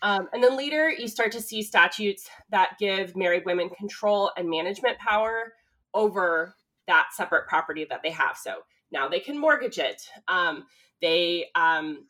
Um, 0.03 0.29
and 0.33 0.43
then 0.43 0.57
later, 0.57 0.91
you 0.91 1.09
start 1.09 1.33
to 1.33 1.41
see 1.41 1.63
statutes 1.63 2.29
that 2.51 2.77
give 2.79 3.17
married 3.17 3.45
women 3.45 3.69
control 3.69 4.31
and 4.37 4.49
management 4.49 4.99
power 4.99 5.53
over 5.93 6.55
that 6.87 7.09
separate 7.13 7.47
property 7.47 7.87
that 7.91 8.01
they 8.03 8.11
have. 8.11 8.37
So 8.37 8.61
now 8.91 9.09
they 9.09 9.21
can 9.21 9.39
mortgage 9.39 9.79
it. 9.79 10.03
Um, 10.27 10.65
they 11.03 11.47
um, 11.55 12.07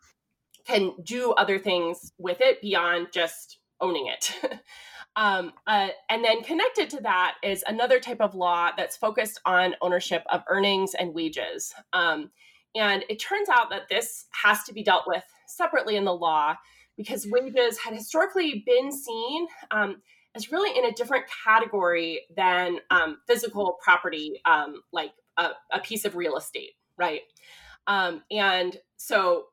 can 0.67 0.93
do 1.03 1.33
other 1.33 1.59
things 1.59 2.13
with 2.19 2.41
it 2.41 2.61
beyond 2.61 3.09
just 3.13 3.59
owning 3.81 4.07
it. 4.07 4.35
um, 5.17 5.53
uh, 5.67 5.89
and 6.09 6.25
then 6.25 6.43
connected 6.43 6.91
to 6.91 7.01
that 7.03 7.37
is 7.43 7.65
another 7.67 7.99
type 7.99 8.21
of 8.21 8.35
law 8.35 8.71
that's 8.77 8.97
focused 8.97 9.41
on 9.45 9.75
ownership 9.81 10.23
of 10.31 10.43
earnings 10.49 10.95
and 10.95 11.15
wages. 11.15 11.75
Um, 11.93 12.31
and 12.75 13.05
it 13.09 13.21
turns 13.21 13.49
out 13.49 13.71
that 13.71 13.89
this 13.89 14.27
has 14.43 14.63
to 14.65 14.73
be 14.73 14.83
dealt 14.83 15.05
with 15.07 15.25
separately 15.47 15.97
in 15.97 16.05
the 16.05 16.15
law 16.15 16.55
because 16.97 17.27
wages 17.29 17.79
had 17.79 17.95
historically 17.95 18.63
been 18.67 18.93
seen 18.93 19.47
um, 19.71 20.03
as 20.35 20.53
really 20.53 20.77
in 20.79 20.85
a 20.85 20.93
different 20.93 21.25
category 21.45 22.23
than 22.37 22.79
um, 22.91 23.19
physical 23.27 23.79
property, 23.83 24.41
um, 24.45 24.83
like 24.93 25.13
a, 25.37 25.51
a, 25.73 25.81
piece 25.81 26.05
of 26.05 26.15
real 26.15 26.37
estate, 26.37 26.73
right? 26.97 27.23
Um, 27.87 28.23
and 28.31 28.77
so 28.97 29.47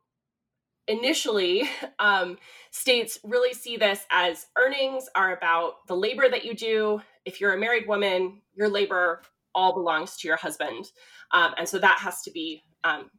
initially, 0.88 1.68
um, 2.00 2.38
states 2.72 3.18
really 3.24 3.54
see 3.54 3.78
this 3.78 4.06
as 4.12 4.48
earnings 4.58 5.10
are 5.16 5.36
about 5.36 5.88
the 5.88 5.96
labor 5.96 6.30
that 6.30 6.46
you 6.46 6.54
do. 6.54 7.02
If 7.26 7.42
you're 7.42 7.54
a 7.54 7.60
married 7.60 7.88
woman, 7.88 8.42
your 8.56 8.70
labor 8.70 9.22
all 9.56 9.74
belongs 9.74 10.18
to 10.18 10.28
your 10.28 10.38
husband. 10.38 10.86
Um, 11.32 11.54
and 11.58 11.68
so 11.68 11.80
that 11.80 12.00
has 12.00 12.22
to 12.24 12.32
be 12.32 12.64
um, 12.84 13.10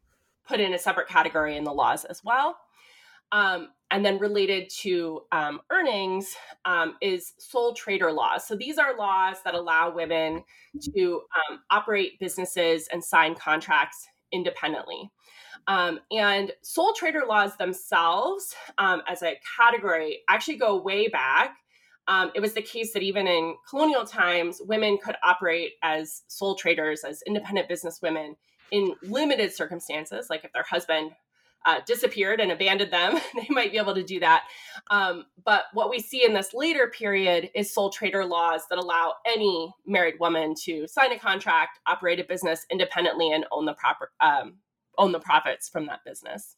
put 0.47 0.61
in 0.61 0.75
a 0.75 0.79
separate 0.79 1.09
category 1.09 1.57
in 1.57 1.65
the 1.65 1.73
laws 1.73 2.05
as 2.05 2.23
well. 2.25 2.57
Um, 3.31 3.69
and 3.91 4.05
then 4.05 4.19
related 4.19 4.71
to 4.81 5.23
um, 5.33 5.61
earnings 5.71 6.35
um, 6.65 6.97
is 7.01 7.35
sole 7.39 7.75
trader 7.75 8.13
laws. 8.13 8.47
So 8.47 8.55
these 8.55 8.79
are 8.79 8.97
laws 8.97 9.37
that 9.45 9.55
allow 9.55 9.91
women 9.95 10.45
to 10.95 11.23
um, 11.51 11.61
operate 11.71 12.19
businesses 12.19 12.89
and 12.93 13.03
sign 13.03 13.35
contracts 13.35 14.07
independently. 14.33 15.11
Um, 15.67 16.01
and 16.11 16.53
sole 16.63 16.95
trader 16.95 17.23
laws 17.29 17.57
themselves, 17.57 18.55
um, 18.79 19.03
as 19.07 19.23
a 19.23 19.39
category, 19.59 20.21
actually 20.29 20.57
go 20.57 20.81
way 20.81 21.09
back. 21.09 21.57
It 22.35 22.41
was 22.41 22.55
the 22.55 22.63
case 22.63 22.93
that 22.93 23.03
even 23.03 23.27
in 23.27 23.57
colonial 23.69 24.05
times, 24.05 24.61
women 24.65 24.99
could 25.03 25.17
operate 25.23 25.73
as 25.83 26.23
sole 26.29 26.55
traders, 26.55 27.05
as 27.05 27.23
independent 27.27 27.69
business 27.69 28.01
women 28.03 28.37
in 28.71 28.95
limited 29.03 29.53
circumstances, 29.55 30.29
like 30.31 30.45
if 30.45 30.53
their 30.53 30.65
husband 30.65 31.13
uh, 31.67 31.81
disappeared 31.87 32.41
and 32.41 32.53
abandoned 32.53 32.93
them, 32.93 33.19
they 33.35 33.47
might 33.51 33.73
be 33.73 33.79
able 33.79 33.95
to 33.95 34.03
do 34.03 34.21
that. 34.21 34.45
Um, 34.91 35.27
but 35.45 35.65
what 35.73 35.91
we 35.91 36.01
see 36.01 36.25
in 36.25 36.33
this 36.33 36.55
later 36.55 36.89
period 36.89 37.51
is 37.55 37.73
sole 37.73 37.91
trader 37.91 38.25
laws 38.25 38.63
that 38.71 38.79
allow 38.79 39.15
any 39.27 39.75
married 39.87 40.15
woman 40.21 40.55
to 40.65 40.87
sign 40.87 41.13
a 41.13 41.19
contract, 41.19 41.81
operate 41.87 42.21
a 42.21 42.25
business 42.25 42.65
independently, 42.71 43.33
and 43.33 43.45
own 43.51 43.65
the 43.65 43.75
proper 43.75 44.13
um, 44.21 44.55
own 44.97 45.13
the 45.13 45.21
profits 45.21 45.69
from 45.69 45.87
that 45.87 46.01
business. 46.05 46.57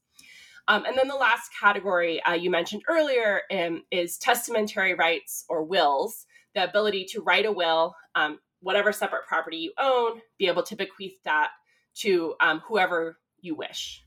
Um, 0.68 0.84
and 0.84 0.96
then 0.96 1.08
the 1.08 1.14
last 1.14 1.50
category 1.58 2.22
uh, 2.22 2.34
you 2.34 2.50
mentioned 2.50 2.82
earlier 2.88 3.42
um, 3.52 3.82
is 3.90 4.18
testamentary 4.18 4.94
rights 4.94 5.44
or 5.48 5.64
wills, 5.64 6.26
the 6.54 6.64
ability 6.64 7.06
to 7.10 7.22
write 7.22 7.46
a 7.46 7.52
will, 7.52 7.94
um, 8.14 8.38
whatever 8.60 8.92
separate 8.92 9.26
property 9.26 9.56
you 9.56 9.72
own, 9.78 10.20
be 10.38 10.46
able 10.46 10.62
to 10.62 10.76
bequeath 10.76 11.22
that 11.24 11.50
to 11.94 12.34
um, 12.40 12.60
whoever 12.66 13.18
you 13.40 13.54
wish. 13.54 14.04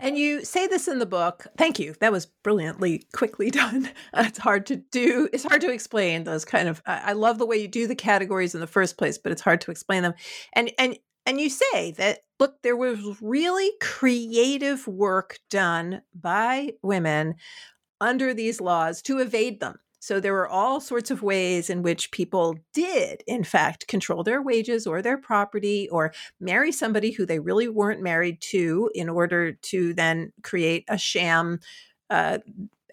And 0.00 0.18
you 0.18 0.44
say 0.44 0.66
this 0.66 0.88
in 0.88 0.98
the 0.98 1.06
book. 1.06 1.46
Thank 1.56 1.78
you. 1.78 1.94
That 2.00 2.12
was 2.12 2.26
brilliantly 2.26 3.04
quickly 3.12 3.50
done. 3.52 3.90
It's 4.14 4.38
hard 4.38 4.66
to 4.66 4.76
do. 4.76 5.28
It's 5.32 5.44
hard 5.44 5.60
to 5.60 5.70
explain 5.70 6.24
those 6.24 6.44
kind 6.44 6.68
of. 6.68 6.82
I 6.86 7.12
love 7.12 7.38
the 7.38 7.46
way 7.46 7.56
you 7.56 7.68
do 7.68 7.86
the 7.86 7.94
categories 7.94 8.54
in 8.54 8.60
the 8.60 8.66
first 8.66 8.96
place, 8.96 9.18
but 9.18 9.32
it's 9.32 9.42
hard 9.42 9.60
to 9.62 9.70
explain 9.70 10.02
them. 10.02 10.14
And 10.54 10.72
and 10.78 10.98
and 11.26 11.40
you 11.40 11.48
say 11.50 11.92
that 11.92 12.20
look, 12.38 12.62
there 12.62 12.76
was 12.76 13.18
really 13.22 13.70
creative 13.80 14.86
work 14.86 15.38
done 15.50 16.02
by 16.14 16.74
women 16.82 17.34
under 18.00 18.34
these 18.34 18.60
laws 18.60 19.02
to 19.02 19.18
evade 19.18 19.60
them 19.60 19.76
So 20.00 20.18
there 20.20 20.32
were 20.32 20.48
all 20.48 20.80
sorts 20.80 21.10
of 21.12 21.22
ways 21.22 21.70
in 21.70 21.82
which 21.82 22.10
people 22.10 22.56
did, 22.74 23.22
in 23.26 23.44
fact, 23.44 23.86
control 23.86 24.24
their 24.24 24.42
wages 24.42 24.86
or 24.86 25.02
their 25.02 25.18
property 25.18 25.88
or 25.90 26.12
marry 26.40 26.72
somebody 26.72 27.12
who 27.12 27.24
they 27.26 27.38
really 27.38 27.68
weren't 27.68 28.02
married 28.02 28.40
to 28.52 28.90
in 28.94 29.08
order 29.08 29.52
to 29.52 29.94
then 29.94 30.32
create 30.42 30.84
a 30.88 30.98
sham. 30.98 31.60
Uh, 32.10 32.38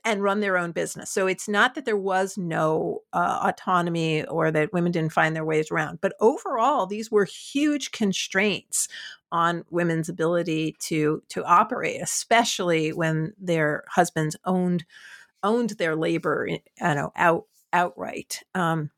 and 0.09 0.23
run 0.23 0.39
their 0.39 0.57
own 0.57 0.71
business. 0.71 1.09
So 1.11 1.27
it's 1.27 1.47
not 1.47 1.75
that 1.75 1.85
there 1.85 1.97
was 1.97 2.37
no 2.37 3.03
uh, 3.13 3.39
autonomy 3.43 4.25
or 4.25 4.51
that 4.51 4.73
women 4.73 4.91
didn't 4.91 5.13
find 5.13 5.35
their 5.35 5.45
ways 5.45 5.71
around, 5.71 5.99
but 6.01 6.13
overall, 6.19 6.85
these 6.85 7.11
were 7.11 7.25
huge 7.25 7.91
constraints 7.91 8.87
on 9.31 9.63
women's 9.69 10.09
ability 10.09 10.75
to 10.79 11.21
to 11.29 11.43
operate, 11.45 12.01
especially 12.01 12.91
when 12.91 13.33
their 13.39 13.83
husbands 13.87 14.35
owned 14.45 14.85
owned 15.43 15.71
their 15.71 15.95
labor, 15.95 16.47
you 16.47 16.59
know, 16.81 17.11
out 17.15 17.45
outright. 17.71 18.41
Um, 18.55 18.89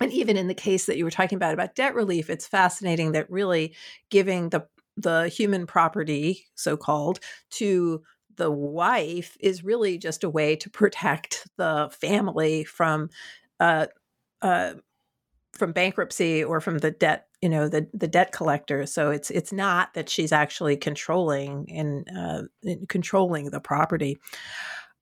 and 0.00 0.12
even 0.12 0.38
in 0.38 0.48
the 0.48 0.54
case 0.54 0.86
that 0.86 0.96
you 0.96 1.04
were 1.04 1.10
talking 1.10 1.36
about 1.36 1.52
about 1.52 1.74
debt 1.74 1.94
relief, 1.94 2.30
it's 2.30 2.46
fascinating 2.46 3.12
that 3.12 3.30
really 3.30 3.74
giving 4.08 4.48
the 4.48 4.66
the 4.96 5.28
human 5.28 5.66
property, 5.66 6.46
so 6.54 6.76
called, 6.76 7.20
to 7.50 8.02
the 8.40 8.50
wife 8.50 9.36
is 9.38 9.62
really 9.62 9.98
just 9.98 10.24
a 10.24 10.30
way 10.30 10.56
to 10.56 10.70
protect 10.70 11.46
the 11.58 11.90
family 12.00 12.64
from 12.64 13.10
uh, 13.60 13.86
uh, 14.40 14.72
from 15.52 15.72
bankruptcy 15.72 16.42
or 16.42 16.60
from 16.60 16.78
the 16.78 16.90
debt 16.90 17.26
you 17.42 17.48
know 17.50 17.68
the 17.68 17.86
the 17.92 18.08
debt 18.08 18.32
collector. 18.32 18.86
So 18.86 19.10
it's 19.10 19.30
it's 19.30 19.52
not 19.52 19.92
that 19.94 20.08
she's 20.08 20.32
actually 20.32 20.76
controlling 20.78 21.70
and 21.70 22.08
uh, 22.16 22.74
controlling 22.88 23.50
the 23.50 23.60
property. 23.60 24.18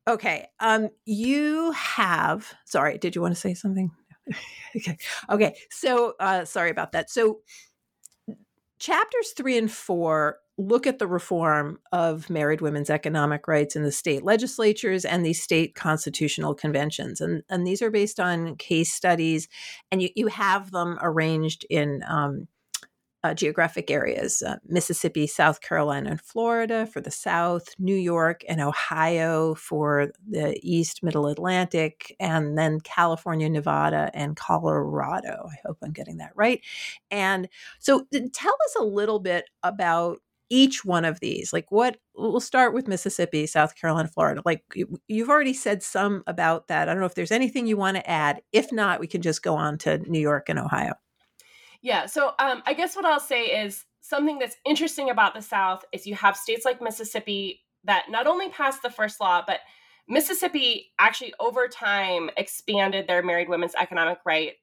Okay 0.09 0.47
um 0.59 0.89
you 1.05 1.71
have 1.73 2.53
sorry 2.65 2.99
did 2.99 3.15
you 3.15 3.23
want 3.23 3.35
to 3.35 3.41
say 3.41 3.55
something? 3.55 3.91
Okay 4.77 4.99
okay 5.31 5.57
so 5.71 6.15
uh 6.21 6.45
sorry 6.45 6.71
about 6.71 6.93
that. 6.93 7.09
So 7.09 7.41
chapters 8.79 9.33
3 9.37 9.59
and 9.59 9.73
4 9.73 10.39
look 10.59 10.87
at 10.87 10.99
the 10.99 11.07
reform 11.07 11.79
of 11.93 12.29
married 12.29 12.61
women's 12.61 12.91
economic 12.91 13.47
rights 13.47 13.77
in 13.77 13.85
the 13.85 13.93
state 13.93 14.25
legislatures 14.25 15.05
and 15.05 15.25
the 15.25 15.33
state 15.33 15.77
constitutional 15.77 16.53
conventions. 16.53 17.21
And, 17.21 17.45
and 17.49 17.65
these 17.65 17.81
are 17.81 17.91
based 17.91 18.19
on 18.19 18.57
case 18.57 18.93
studies, 18.93 19.49
and 19.93 20.03
you, 20.03 20.09
you 20.17 20.27
have 20.27 20.73
them 20.73 20.99
arranged 21.01 21.65
in 21.71 22.03
um, 22.09 22.49
uh, 23.25 23.35
geographic 23.35 23.91
areas 23.91 24.43
uh, 24.43 24.57
Mississippi, 24.67 25.27
South 25.27 25.61
Carolina, 25.61 26.11
and 26.11 26.21
Florida 26.21 26.87
for 26.87 27.01
the 27.01 27.11
South, 27.11 27.69
New 27.79 27.97
York 27.97 28.43
and 28.49 28.61
Ohio 28.61 29.55
for 29.55 30.13
the 30.29 30.59
East 30.63 31.03
Middle 31.03 31.27
Atlantic, 31.27 32.15
and 32.21 32.57
then 32.57 32.81
California, 32.81 33.49
Nevada, 33.49 34.11
and 34.15 34.37
Colorado. 34.37 35.49
I 35.51 35.57
hope 35.67 35.79
I'm 35.83 35.93
getting 35.93 36.19
that 36.19 36.33
right. 36.37 36.61
And 37.11 37.49
so 37.81 38.07
tell 38.33 38.55
us 38.55 38.77
a 38.79 38.85
little 38.85 39.19
bit 39.19 39.47
about 39.63 40.19
each 40.51 40.85
one 40.85 41.05
of 41.05 41.21
these 41.21 41.53
like 41.53 41.71
what 41.71 41.99
we'll 42.15 42.41
start 42.41 42.73
with 42.73 42.89
mississippi 42.89 43.47
south 43.47 43.75
carolina 43.77 44.09
florida 44.09 44.43
like 44.45 44.63
you've 45.07 45.29
already 45.29 45.53
said 45.53 45.83
some 45.83 46.23
about 46.27 46.69
that 46.69 46.89
i 46.89 46.93
don't 46.93 47.01
know 47.01 47.07
if 47.07 47.15
there's 47.15 47.33
anything 47.33 47.67
you 47.67 47.77
want 47.77 47.97
to 47.97 48.11
add 48.11 48.41
if 48.53 48.73
not 48.73 49.01
we 49.01 49.07
can 49.07 49.23
just 49.23 49.43
go 49.43 49.55
on 49.55 49.77
to 49.79 49.99
new 50.11 50.21
york 50.21 50.49
and 50.49 50.59
ohio. 50.59 50.95
Yeah 51.83 52.07
so 52.07 52.33
um, 52.39 52.63
i 52.67 52.73
guess 52.73 52.97
what 52.97 53.05
i'll 53.05 53.21
say 53.21 53.45
is 53.65 53.85
something 54.01 54.39
that's 54.39 54.57
interesting 54.65 55.11
about 55.11 55.35
the 55.35 55.43
south 55.43 55.85
is 55.93 56.07
you 56.07 56.15
have 56.15 56.37
states 56.37 56.65
like 56.65 56.81
mississippi 56.81 57.65
that 57.85 58.07
not 58.09 58.27
only 58.27 58.49
passed 58.49 58.83
the 58.83 58.91
first 58.91 59.21
law 59.21 59.43
but 59.47 59.61
mississippi 60.09 60.93
actually 60.99 61.35
over 61.39 61.69
time 61.69 62.31
expanded 62.37 63.07
their 63.07 63.23
married 63.23 63.49
women's 63.49 63.75
economic 63.75 64.19
rights 64.25 64.57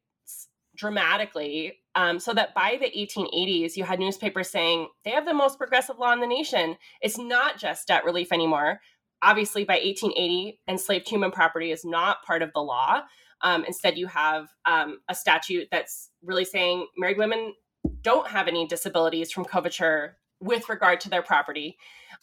dramatically 0.76 1.78
um, 1.96 2.20
so 2.20 2.34
that 2.34 2.54
by 2.54 2.78
the 2.80 2.92
1880s, 2.92 3.76
you 3.76 3.84
had 3.84 4.00
newspapers 4.00 4.50
saying 4.50 4.88
they 5.04 5.12
have 5.12 5.26
the 5.26 5.34
most 5.34 5.58
progressive 5.58 5.98
law 5.98 6.12
in 6.12 6.20
the 6.20 6.28
nation. 6.28 6.76
It's 7.02 7.18
not 7.18 7.58
just 7.58 7.88
debt 7.88 8.04
relief 8.04 8.32
anymore. 8.32 8.82
Obviously, 9.22 9.64
by 9.64 9.76
1880, 9.76 10.60
enslaved 10.68 11.08
human 11.08 11.32
property 11.32 11.72
is 11.72 11.86
not 11.86 12.24
part 12.24 12.42
of 12.42 12.52
the 12.54 12.60
law. 12.60 13.02
Um, 13.42 13.64
instead, 13.66 13.98
you 13.98 14.08
have 14.08 14.48
um, 14.66 15.00
a 15.10 15.16
statute 15.16 15.68
that's 15.72 16.10
really 16.22 16.46
saying 16.46 16.88
married 16.98 17.18
women 17.18 17.54
don't 18.02 18.28
have 18.28 18.48
any 18.48 18.68
disabilities 18.68 19.32
from 19.32 19.46
coverture 19.46 20.18
with 20.40 20.68
regard 20.70 21.00
to 21.02 21.10
their 21.10 21.22
property 21.22 21.78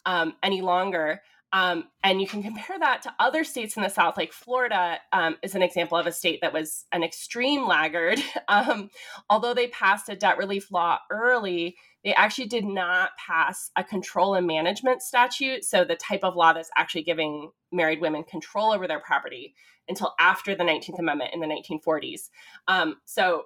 um, 0.05 0.33
any 0.43 0.61
longer. 0.61 1.21
Um, 1.53 1.83
and 2.03 2.19
you 2.19 2.27
can 2.27 2.41
compare 2.41 2.79
that 2.79 3.03
to 3.03 3.13
other 3.19 3.43
states 3.43 3.77
in 3.77 3.83
the 3.83 3.89
South, 3.89 4.17
like 4.17 4.33
Florida 4.33 4.97
um, 5.13 5.37
is 5.43 5.53
an 5.53 5.61
example 5.61 5.99
of 5.99 6.07
a 6.07 6.11
state 6.11 6.39
that 6.41 6.51
was 6.51 6.85
an 6.91 7.03
extreme 7.03 7.67
laggard. 7.67 8.19
Um, 8.49 8.89
although 9.29 9.53
they 9.53 9.67
passed 9.67 10.09
a 10.09 10.15
debt 10.15 10.37
relief 10.37 10.71
law 10.71 10.99
early, 11.09 11.75
they 12.03 12.13
actually 12.13 12.47
did 12.47 12.65
not 12.65 13.11
pass 13.17 13.71
a 13.75 13.83
control 13.83 14.35
and 14.35 14.45
management 14.45 15.01
statute. 15.01 15.63
So, 15.63 15.85
the 15.85 15.95
type 15.95 16.23
of 16.23 16.35
law 16.35 16.53
that's 16.53 16.69
actually 16.75 17.03
giving 17.03 17.51
married 17.71 18.01
women 18.01 18.23
control 18.23 18.71
over 18.71 18.87
their 18.87 18.99
property 18.99 19.55
until 19.87 20.13
after 20.19 20.55
the 20.55 20.63
19th 20.63 20.99
Amendment 20.99 21.31
in 21.33 21.39
the 21.39 21.47
1940s. 21.47 22.29
Um, 22.67 22.97
so, 23.05 23.45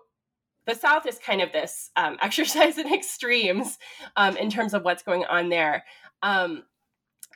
the 0.65 0.75
South 0.75 1.05
is 1.05 1.19
kind 1.19 1.41
of 1.41 1.51
this 1.51 1.91
um, 1.95 2.17
exercise 2.21 2.77
in 2.77 2.91
extremes 2.91 3.77
um, 4.15 4.35
in 4.35 4.49
terms 4.49 4.73
of 4.73 4.83
what's 4.83 5.03
going 5.03 5.25
on 5.25 5.49
there. 5.49 5.85
Um, 6.23 6.63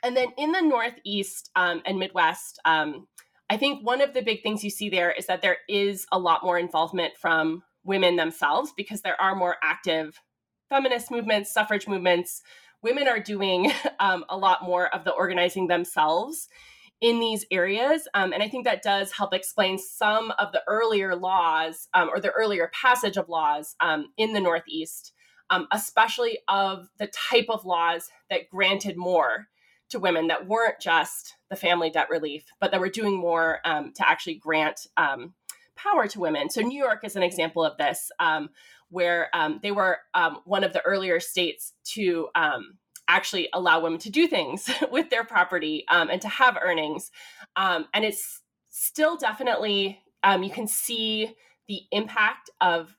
and 0.02 0.16
then 0.16 0.28
in 0.36 0.52
the 0.52 0.60
Northeast 0.60 1.50
um, 1.54 1.82
and 1.86 1.98
Midwest, 1.98 2.60
um, 2.64 3.06
I 3.48 3.56
think 3.56 3.86
one 3.86 4.00
of 4.00 4.14
the 4.14 4.22
big 4.22 4.42
things 4.42 4.64
you 4.64 4.70
see 4.70 4.88
there 4.88 5.10
is 5.10 5.26
that 5.26 5.42
there 5.42 5.58
is 5.68 6.06
a 6.10 6.18
lot 6.18 6.42
more 6.42 6.58
involvement 6.58 7.14
from 7.20 7.62
women 7.84 8.16
themselves 8.16 8.72
because 8.76 9.02
there 9.02 9.20
are 9.20 9.34
more 9.34 9.56
active 9.62 10.20
feminist 10.70 11.10
movements, 11.10 11.52
suffrage 11.52 11.86
movements. 11.86 12.42
Women 12.82 13.06
are 13.08 13.20
doing 13.20 13.70
um, 14.00 14.24
a 14.28 14.36
lot 14.36 14.62
more 14.62 14.92
of 14.94 15.04
the 15.04 15.12
organizing 15.12 15.66
themselves 15.66 16.48
in 17.02 17.18
these 17.20 17.44
areas. 17.50 18.08
Um, 18.14 18.32
and 18.32 18.42
I 18.42 18.48
think 18.48 18.64
that 18.64 18.82
does 18.82 19.12
help 19.12 19.34
explain 19.34 19.76
some 19.76 20.32
of 20.38 20.52
the 20.52 20.62
earlier 20.68 21.14
laws 21.16 21.88
um, 21.92 22.08
or 22.08 22.20
the 22.20 22.30
earlier 22.30 22.70
passage 22.72 23.16
of 23.16 23.28
laws 23.28 23.74
um, 23.80 24.06
in 24.16 24.32
the 24.32 24.40
Northeast, 24.40 25.12
um, 25.50 25.66
especially 25.72 26.38
of 26.48 26.88
the 26.98 27.08
type 27.08 27.46
of 27.48 27.64
laws 27.64 28.08
that 28.30 28.48
granted 28.48 28.96
more 28.96 29.48
to 29.92 29.98
women 29.98 30.26
that 30.28 30.46
weren't 30.46 30.80
just 30.80 31.36
the 31.48 31.56
family 31.56 31.90
debt 31.90 32.10
relief, 32.10 32.44
but 32.60 32.70
that 32.70 32.80
were 32.80 32.88
doing 32.88 33.16
more 33.16 33.60
um, 33.64 33.92
to 33.94 34.08
actually 34.08 34.34
grant 34.34 34.86
um, 34.96 35.34
power 35.76 36.06
to 36.08 36.20
women. 36.20 36.50
So 36.50 36.60
New 36.60 36.78
York 36.78 37.00
is 37.04 37.16
an 37.16 37.22
example 37.22 37.64
of 37.64 37.76
this, 37.76 38.10
um, 38.18 38.50
where 38.90 39.28
um, 39.32 39.60
they 39.62 39.70
were 39.70 39.98
um, 40.14 40.40
one 40.44 40.64
of 40.64 40.72
the 40.72 40.82
earlier 40.82 41.20
states 41.20 41.72
to 41.94 42.28
um, 42.34 42.78
actually 43.08 43.48
allow 43.52 43.80
women 43.80 43.98
to 44.00 44.10
do 44.10 44.26
things 44.26 44.68
with 44.90 45.10
their 45.10 45.24
property 45.24 45.84
and 45.88 46.20
to 46.20 46.28
have 46.28 46.58
earnings. 46.60 47.10
and 47.56 47.86
it's 47.94 48.42
still 48.70 49.16
definitely 49.16 50.00
you 50.40 50.50
can 50.50 50.66
see 50.66 51.34
the 51.68 51.82
impact 51.90 52.50
of 52.60 52.96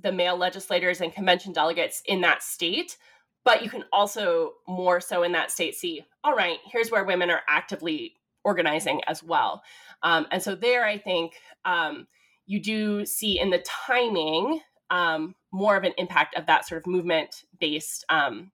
the 0.00 0.12
male 0.12 0.36
legislators 0.36 1.00
and 1.00 1.12
convention 1.12 1.52
delegates 1.52 2.02
in 2.06 2.20
that 2.20 2.42
state 2.42 2.96
but 3.44 3.62
you 3.62 3.70
can 3.70 3.84
also 3.92 4.52
more 4.66 5.00
so 5.00 5.22
in 5.22 5.32
that 5.32 5.50
state 5.50 5.74
see 5.74 6.04
all 6.24 6.34
right 6.34 6.58
here's 6.70 6.90
where 6.90 7.04
women 7.04 7.30
are 7.30 7.42
actively 7.48 8.14
organizing 8.44 9.00
as 9.06 9.22
well. 9.22 9.62
Um, 10.02 10.26
and 10.30 10.42
so 10.42 10.54
there 10.54 10.84
i 10.84 10.96
think 10.96 11.34
um, 11.64 12.06
you 12.46 12.60
do 12.60 13.04
see 13.04 13.38
in 13.38 13.50
the 13.50 13.58
timing 13.58 14.60
um, 14.90 15.34
more 15.52 15.76
of 15.76 15.84
an 15.84 15.92
impact 15.98 16.34
of 16.34 16.46
that 16.46 16.66
sort 16.66 16.80
of 16.80 16.86
movement 16.86 17.44
based 17.60 18.04
um, 18.08 18.50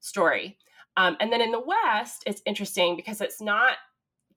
story. 0.00 0.56
Um, 0.96 1.16
and 1.20 1.30
then 1.30 1.42
in 1.42 1.52
the 1.52 1.60
west 1.60 2.22
it's 2.26 2.42
interesting 2.46 2.96
because 2.96 3.20
it's 3.20 3.40
not 3.40 3.74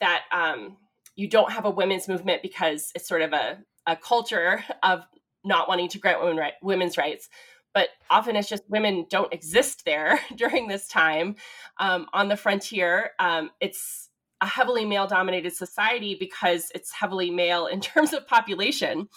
that 0.01 0.23
um, 0.31 0.77
you 1.15 1.27
don't 1.27 1.51
have 1.51 1.65
a 1.65 1.69
women's 1.69 2.07
movement 2.07 2.41
because 2.41 2.91
it's 2.95 3.07
sort 3.07 3.21
of 3.21 3.33
a, 3.33 3.57
a 3.85 3.95
culture 3.95 4.63
of 4.83 5.05
not 5.43 5.67
wanting 5.67 5.89
to 5.89 5.99
grant 5.99 6.21
women 6.21 6.37
right, 6.37 6.53
women's 6.61 6.97
rights 6.97 7.29
but 7.73 7.89
often 8.09 8.35
it's 8.35 8.49
just 8.49 8.63
women 8.69 9.05
don't 9.09 9.33
exist 9.33 9.83
there 9.85 10.19
during 10.35 10.67
this 10.67 10.87
time 10.87 11.35
um, 11.79 12.07
on 12.13 12.27
the 12.27 12.37
frontier. 12.37 13.11
Um, 13.19 13.51
it's 13.59 14.09
a 14.41 14.47
heavily 14.47 14.85
male 14.85 15.07
dominated 15.07 15.53
society 15.53 16.15
because 16.19 16.71
it's 16.73 16.91
heavily 16.91 17.29
male 17.29 17.67
in 17.67 17.81
terms 17.81 18.13
of 18.13 18.27
population. 18.27 19.07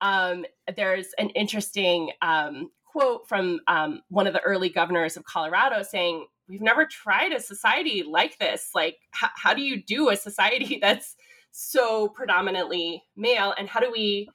Um, 0.00 0.44
there's 0.76 1.08
an 1.18 1.30
interesting 1.30 2.10
um, 2.22 2.70
quote 2.84 3.28
from 3.28 3.60
um, 3.66 4.02
one 4.08 4.26
of 4.26 4.32
the 4.32 4.42
early 4.42 4.68
governors 4.68 5.16
of 5.16 5.24
Colorado 5.24 5.82
saying, 5.82 6.26
We've 6.46 6.60
never 6.60 6.84
tried 6.84 7.32
a 7.32 7.40
society 7.40 8.04
like 8.06 8.38
this. 8.38 8.68
Like, 8.74 8.98
h- 9.14 9.30
how 9.34 9.54
do 9.54 9.62
you 9.62 9.82
do 9.82 10.10
a 10.10 10.16
society 10.16 10.78
that's 10.82 11.16
so 11.52 12.08
predominantly 12.08 13.02
male? 13.16 13.54
And 13.56 13.66
how 13.66 13.80
do 13.80 13.90
we 13.90 14.28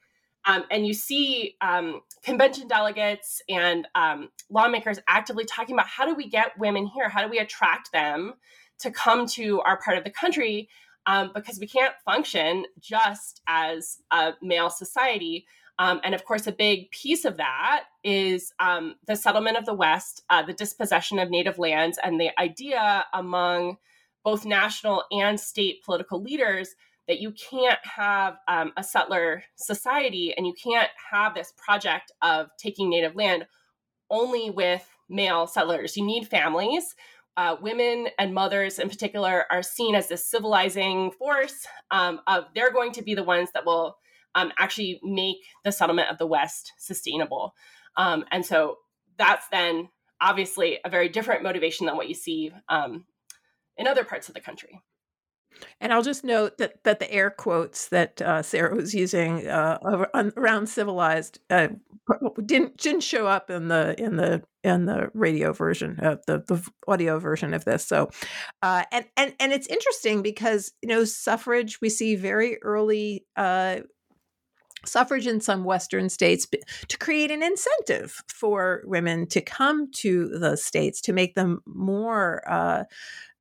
um, 0.46 0.64
and 0.70 0.86
you 0.86 0.94
see 0.94 1.56
um, 1.60 2.00
convention 2.22 2.68
delegates 2.68 3.42
and 3.48 3.86
um, 3.94 4.30
lawmakers 4.48 4.98
actively 5.08 5.44
talking 5.44 5.74
about 5.74 5.86
how 5.86 6.06
do 6.06 6.14
we 6.14 6.28
get 6.28 6.58
women 6.58 6.86
here? 6.86 7.08
How 7.08 7.22
do 7.22 7.28
we 7.28 7.38
attract 7.38 7.92
them 7.92 8.34
to 8.80 8.90
come 8.90 9.26
to 9.26 9.60
our 9.60 9.78
part 9.78 9.98
of 9.98 10.04
the 10.04 10.10
country? 10.10 10.68
um, 11.06 11.30
because 11.34 11.58
we 11.58 11.66
can't 11.66 11.94
function 12.04 12.64
just 12.78 13.42
as 13.46 13.98
a 14.10 14.34
male 14.42 14.70
society. 14.70 15.46
Um, 15.78 16.00
and 16.04 16.14
of 16.14 16.24
course, 16.24 16.46
a 16.46 16.52
big 16.52 16.90
piece 16.90 17.24
of 17.24 17.38
that 17.38 17.84
is 18.04 18.52
um, 18.60 18.96
the 19.06 19.16
settlement 19.16 19.56
of 19.56 19.64
the 19.64 19.74
West, 19.74 20.22
uh, 20.28 20.42
the 20.42 20.52
dispossession 20.52 21.18
of 21.18 21.30
native 21.30 21.58
lands, 21.58 21.98
and 22.02 22.20
the 22.20 22.30
idea 22.38 23.06
among 23.14 23.78
both 24.22 24.44
national 24.44 25.04
and 25.10 25.40
state 25.40 25.82
political 25.82 26.22
leaders 26.22 26.74
that 27.10 27.20
you 27.20 27.32
can't 27.32 27.80
have 27.82 28.36
um, 28.46 28.72
a 28.76 28.84
settler 28.84 29.42
society 29.56 30.32
and 30.36 30.46
you 30.46 30.54
can't 30.54 30.90
have 31.10 31.34
this 31.34 31.52
project 31.56 32.12
of 32.22 32.46
taking 32.56 32.88
native 32.88 33.16
land 33.16 33.46
only 34.10 34.48
with 34.48 34.88
male 35.08 35.48
settlers. 35.48 35.96
You 35.96 36.06
need 36.06 36.28
families. 36.28 36.94
Uh, 37.36 37.56
women 37.60 38.06
and 38.20 38.32
mothers 38.32 38.78
in 38.78 38.88
particular 38.88 39.44
are 39.50 39.60
seen 39.60 39.96
as 39.96 40.06
this 40.06 40.24
civilizing 40.24 41.10
force 41.10 41.66
um, 41.90 42.20
of 42.28 42.44
they're 42.54 42.72
going 42.72 42.92
to 42.92 43.02
be 43.02 43.16
the 43.16 43.24
ones 43.24 43.48
that 43.54 43.66
will 43.66 43.96
um, 44.36 44.52
actually 44.56 45.00
make 45.02 45.38
the 45.64 45.72
settlement 45.72 46.10
of 46.10 46.18
the 46.18 46.26
west 46.28 46.74
sustainable 46.78 47.54
um, 47.96 48.24
and 48.30 48.46
so 48.46 48.76
that's 49.16 49.48
then 49.48 49.88
obviously 50.20 50.78
a 50.84 50.90
very 50.90 51.08
different 51.08 51.42
motivation 51.42 51.86
than 51.86 51.96
what 51.96 52.08
you 52.08 52.14
see 52.14 52.52
um, 52.68 53.04
in 53.76 53.88
other 53.88 54.04
parts 54.04 54.28
of 54.28 54.34
the 54.34 54.40
country 54.40 54.80
and 55.80 55.92
I'll 55.92 56.02
just 56.02 56.24
note 56.24 56.58
that 56.58 56.82
that 56.84 57.00
the 57.00 57.12
air 57.12 57.30
quotes 57.30 57.88
that 57.88 58.20
uh, 58.22 58.42
Sara 58.42 58.74
was 58.74 58.94
using 58.94 59.46
uh, 59.46 60.06
around 60.36 60.68
civilized 60.68 61.40
uh, 61.50 61.68
didn't 62.44 62.76
didn't 62.76 63.02
show 63.02 63.26
up 63.26 63.50
in 63.50 63.68
the 63.68 63.94
in 63.98 64.16
the 64.16 64.42
in 64.62 64.86
the 64.86 65.10
radio 65.14 65.52
version 65.52 65.98
of 66.00 66.24
the 66.26 66.38
the 66.38 66.66
audio 66.88 67.18
version 67.18 67.54
of 67.54 67.64
this. 67.64 67.86
So, 67.86 68.10
uh, 68.62 68.84
and 68.92 69.06
and 69.16 69.34
and 69.40 69.52
it's 69.52 69.66
interesting 69.66 70.22
because 70.22 70.72
you 70.82 70.88
know 70.88 71.04
suffrage 71.04 71.80
we 71.80 71.88
see 71.88 72.16
very 72.16 72.62
early 72.62 73.26
uh, 73.36 73.80
suffrage 74.84 75.26
in 75.26 75.40
some 75.40 75.64
Western 75.64 76.08
states 76.08 76.46
to 76.88 76.98
create 76.98 77.30
an 77.30 77.42
incentive 77.42 78.22
for 78.28 78.82
women 78.84 79.26
to 79.28 79.40
come 79.40 79.90
to 79.92 80.28
the 80.38 80.56
states 80.56 81.00
to 81.02 81.12
make 81.12 81.34
them 81.34 81.60
more 81.66 82.42
uh, 82.50 82.84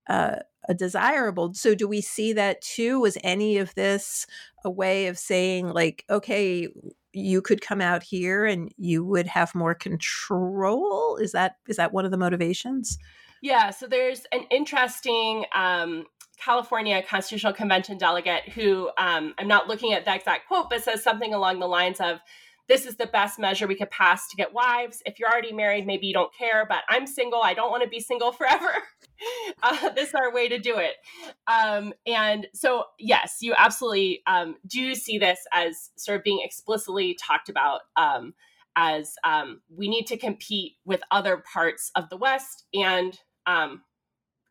uh, 0.09 0.37
desirable. 0.75 1.53
So, 1.53 1.75
do 1.75 1.87
we 1.87 2.01
see 2.01 2.33
that 2.33 2.61
too? 2.61 2.99
Was 2.99 3.17
any 3.23 3.57
of 3.57 3.73
this 3.75 4.25
a 4.65 4.69
way 4.69 5.07
of 5.07 5.17
saying, 5.17 5.69
like, 5.69 6.03
okay, 6.09 6.67
you 7.13 7.41
could 7.41 7.61
come 7.61 7.81
out 7.81 8.03
here 8.03 8.45
and 8.45 8.71
you 8.77 9.03
would 9.05 9.27
have 9.27 9.55
more 9.55 9.73
control? 9.73 11.17
Is 11.17 11.31
that 11.31 11.57
is 11.67 11.77
that 11.77 11.93
one 11.93 12.05
of 12.05 12.11
the 12.11 12.17
motivations? 12.17 12.97
Yeah. 13.41 13.69
So 13.69 13.87
there's 13.87 14.23
an 14.31 14.41
interesting 14.51 15.45
um, 15.55 16.05
California 16.37 17.01
Constitutional 17.03 17.53
Convention 17.53 17.97
delegate 17.97 18.49
who 18.49 18.89
um, 18.97 19.33
I'm 19.37 19.47
not 19.47 19.67
looking 19.67 19.93
at 19.93 20.05
the 20.05 20.13
exact 20.13 20.47
quote, 20.47 20.69
but 20.69 20.83
says 20.83 21.03
something 21.03 21.33
along 21.33 21.59
the 21.59 21.67
lines 21.67 21.99
of 21.99 22.19
this 22.69 22.85
is 22.85 22.95
the 22.95 23.07
best 23.07 23.39
measure 23.39 23.67
we 23.67 23.75
could 23.75 23.89
pass 23.89 24.29
to 24.29 24.37
get 24.37 24.53
wives. 24.53 25.01
If 25.05 25.19
you're 25.19 25.27
already 25.27 25.51
married, 25.51 25.87
maybe 25.87 26.05
you 26.05 26.13
don't 26.13 26.33
care, 26.33 26.65
but 26.69 26.83
I'm 26.87 27.07
single. 27.07 27.41
I 27.41 27.55
don't 27.55 27.71
want 27.71 27.81
to 27.81 27.89
be 27.89 27.99
single 27.99 28.31
forever. 28.31 28.71
uh, 29.63 29.89
this 29.89 30.09
is 30.09 30.15
our 30.15 30.31
way 30.31 30.47
to 30.47 30.59
do 30.59 30.77
it. 30.77 30.93
Um, 31.47 31.93
and 32.05 32.47
so, 32.53 32.85
yes, 32.99 33.37
you 33.41 33.55
absolutely 33.57 34.21
um, 34.27 34.55
do 34.67 34.93
see 34.93 35.17
this 35.17 35.39
as 35.51 35.89
sort 35.97 36.19
of 36.19 36.23
being 36.23 36.41
explicitly 36.43 37.17
talked 37.19 37.49
about 37.49 37.81
um, 37.97 38.35
as 38.75 39.15
um, 39.23 39.61
we 39.75 39.89
need 39.89 40.05
to 40.05 40.17
compete 40.17 40.73
with 40.85 41.01
other 41.09 41.43
parts 41.51 41.91
of 41.95 42.07
the 42.09 42.17
West 42.17 42.65
and 42.73 43.19
um, 43.47 43.81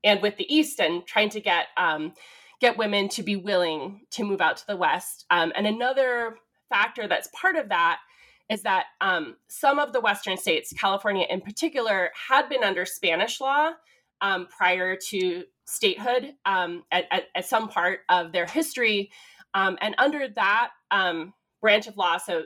and 0.03 0.23
with 0.23 0.37
the 0.37 0.55
East, 0.55 0.81
and 0.81 1.07
trying 1.07 1.29
to 1.29 1.41
get 1.41 1.67
um, 1.77 2.13
get 2.61 2.79
women 2.79 3.09
to 3.11 3.23
be 3.23 3.37
willing 3.37 4.01
to 4.11 4.25
move 4.25 4.41
out 4.41 4.57
to 4.57 4.67
the 4.67 4.77
West. 4.77 5.25
and 5.31 5.53
another 5.55 6.37
factor 6.69 7.09
that's 7.09 7.29
part 7.33 7.57
of 7.57 7.69
that 7.69 8.01
is 8.49 8.63
that 8.63 8.87
um, 9.01 9.37
some 9.49 9.79
of 9.79 9.93
the 9.93 10.01
Western 10.01 10.37
states, 10.37 10.73
California 10.73 11.27
in 11.29 11.41
particular, 11.41 12.11
had 12.29 12.49
been 12.49 12.65
under 12.65 12.87
Spanish 12.87 13.41
law 13.41 13.73
um, 14.21 14.47
prior 14.47 14.97
to 14.97 15.45
statehood 15.67 16.35
um, 16.47 16.85
at, 16.91 17.05
at, 17.11 17.25
at, 17.35 17.47
some 17.47 17.69
part 17.69 18.01
of 18.09 18.33
their 18.33 18.47
history. 18.47 19.11
Um, 19.55 19.77
and 19.81 19.95
under 19.99 20.29
that 20.29 20.71
um, 20.91 21.35
branch 21.61 21.87
of 21.87 21.97
law, 21.97 22.17
so 22.17 22.45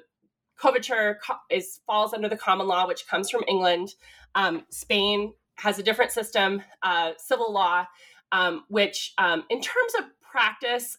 coverture 0.59 1.21
is 1.51 1.81
falls 1.87 2.13
under 2.13 2.29
the 2.29 2.37
common 2.37 2.67
law, 2.67 2.87
which 2.87 3.07
comes 3.07 3.31
from 3.31 3.45
England. 3.49 3.95
Um, 4.35 4.65
Spain 4.71 5.33
has 5.57 5.79
a 5.79 5.83
different 5.83 6.11
system, 6.11 6.63
uh, 6.83 7.13
civil 7.17 7.53
law, 7.53 7.87
which, 8.69 9.15
in 9.19 9.61
terms 9.61 9.95
of 9.99 10.05
practice, 10.21 10.99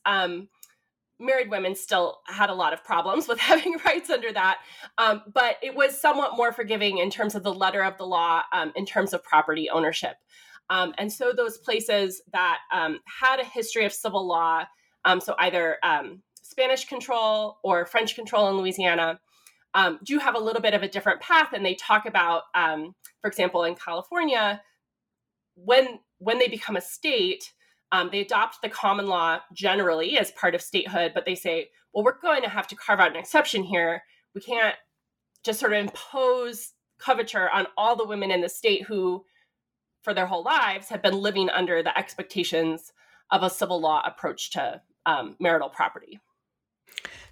married 1.24 1.50
women 1.50 1.76
still 1.76 2.20
had 2.28 2.50
a 2.50 2.54
lot 2.54 2.74
of 2.74 2.84
problems 2.84 3.28
with 3.30 3.40
having 3.40 3.78
rights 3.86 4.10
under 4.10 4.32
that. 4.32 4.60
Um, 4.98 5.24
but 5.34 5.58
it 5.62 5.76
was 5.76 6.00
somewhat 6.00 6.36
more 6.36 6.52
forgiving 6.52 6.98
in 7.00 7.10
terms 7.10 7.36
of 7.36 7.44
the 7.44 7.54
letter 7.54 7.84
of 7.84 7.98
the 7.98 8.06
law, 8.06 8.42
um, 8.52 8.72
in 8.76 8.86
terms 8.86 9.14
of 9.14 9.24
property 9.24 9.70
ownership. 9.70 10.16
Um, 10.70 10.94
and 10.98 11.12
so 11.12 11.34
those 11.34 11.58
places 11.58 12.22
that 12.32 12.60
um, 12.72 13.00
had 13.06 13.40
a 13.40 13.46
history 13.46 13.86
of 13.86 13.94
civil 13.94 14.26
law, 14.26 14.64
um, 15.06 15.20
so 15.20 15.36
either 15.40 15.78
um, 15.84 16.22
Spanish 16.42 16.86
control 16.86 17.58
or 17.64 17.86
French 17.86 18.16
control 18.16 18.50
in 18.50 18.58
Louisiana, 18.58 19.20
do 20.04 20.20
have 20.20 20.36
a 20.36 20.40
little 20.40 20.62
bit 20.62 20.74
of 20.74 20.84
a 20.84 20.88
different 20.88 21.20
path. 21.20 21.50
And 21.54 21.66
they 21.66 21.76
talk 21.76 22.06
about, 22.06 22.44
for 22.54 23.28
example, 23.28 23.64
in 23.64 23.76
California, 23.76 24.62
when 25.56 26.00
when 26.20 26.40
they 26.40 26.48
become 26.48 26.76
a 26.76 26.82
state, 26.82 27.52
um, 27.94 28.10
they 28.12 28.22
adopt 28.22 28.62
the 28.62 28.70
common 28.70 29.06
law 29.06 29.40
generally 29.54 30.18
as 30.18 30.32
part 30.32 30.56
of 30.56 30.64
statehood, 30.64 31.12
but 31.14 31.26
they 31.26 31.36
say, 31.36 31.70
well, 31.94 32.04
we're 32.04 32.20
going 32.20 32.42
to 32.42 32.50
have 32.50 32.68
to 32.68 32.76
carve 32.76 33.00
out 33.00 33.12
an 33.12 33.18
exception 33.18 33.64
here. 33.64 34.02
We 34.34 34.42
can't 34.42 34.76
just 35.46 35.60
sort 35.60 35.74
of 35.74 35.80
impose 35.80 36.72
coverture 36.98 37.52
on 37.52 37.68
all 37.78 37.96
the 37.96 38.08
women 38.08 38.32
in 38.32 38.42
the 38.42 38.50
state 38.50 38.84
who, 38.84 39.24
for 40.02 40.12
their 40.12 40.26
whole 40.26 40.44
lives, 40.44 40.90
have 40.90 41.04
been 41.04 41.22
living 41.22 41.52
under 41.52 41.84
the 41.84 41.96
expectations 41.96 42.92
of 43.30 43.44
a 43.44 43.50
civil 43.50 43.80
law 43.80 44.02
approach 44.04 44.50
to 44.52 44.82
um, 45.06 45.36
marital 45.40 45.70
property. 45.70 46.20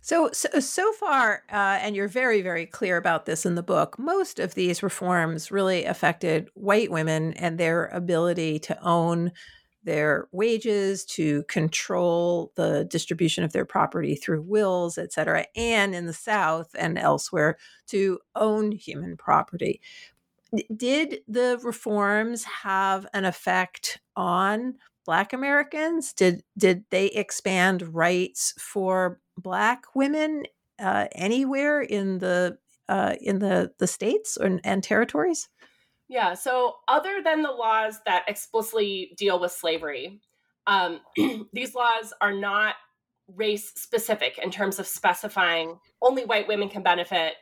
So, 0.01 0.29
so, 0.31 0.59
so 0.59 0.91
far, 0.93 1.41
uh, 1.51 1.79
and 1.81 1.95
you're 1.95 2.07
very, 2.07 2.43
very 2.43 2.67
clear 2.67 2.97
about 2.97 3.25
this 3.25 3.47
in 3.47 3.55
the 3.55 3.63
book, 3.63 3.97
most 3.97 4.39
of 4.39 4.53
these 4.53 4.83
reforms 4.83 5.51
really 5.51 5.85
affected 5.85 6.49
white 6.53 6.91
women 6.91 7.33
and 7.33 7.57
their 7.57 7.85
ability 7.87 8.59
to 8.59 8.79
own 8.83 9.31
their 9.83 10.27
wages, 10.31 11.05
to 11.05 11.43
control 11.43 12.51
the 12.55 12.85
distribution 12.85 13.43
of 13.43 13.53
their 13.53 13.65
property 13.65 14.15
through 14.15 14.41
wills, 14.41 14.97
et 14.97 15.11
cetera, 15.13 15.45
and 15.55 15.95
in 15.95 16.05
the 16.05 16.13
South 16.13 16.69
and 16.77 16.97
elsewhere 16.97 17.57
to 17.87 18.19
own 18.35 18.71
human 18.71 19.17
property. 19.17 19.81
Did 20.75 21.21
the 21.27 21.59
reforms 21.63 22.43
have 22.43 23.07
an 23.13 23.25
effect 23.25 24.01
on 24.15 24.75
Black 25.05 25.33
Americans? 25.33 26.13
Did 26.13 26.43
did 26.57 26.83
they 26.89 27.07
expand 27.07 27.93
rights 27.93 28.53
for 28.59 29.19
Black 29.37 29.85
women 29.95 30.43
uh, 30.77 31.07
anywhere 31.13 31.81
in 31.81 32.19
the 32.19 32.57
uh, 32.89 33.15
in 33.21 33.39
the 33.39 33.71
the 33.79 33.87
states 33.87 34.37
and, 34.37 34.59
and 34.63 34.83
territories? 34.83 35.47
Yeah. 36.11 36.33
So, 36.33 36.75
other 36.89 37.21
than 37.23 37.41
the 37.41 37.51
laws 37.51 37.99
that 38.05 38.25
explicitly 38.27 39.13
deal 39.15 39.39
with 39.39 39.53
slavery, 39.53 40.19
um, 40.67 40.99
these 41.53 41.73
laws 41.73 42.13
are 42.19 42.33
not 42.33 42.75
race 43.33 43.71
specific 43.77 44.37
in 44.37 44.51
terms 44.51 44.77
of 44.77 44.85
specifying 44.85 45.79
only 46.01 46.25
white 46.25 46.49
women 46.49 46.67
can 46.67 46.83
benefit. 46.83 47.35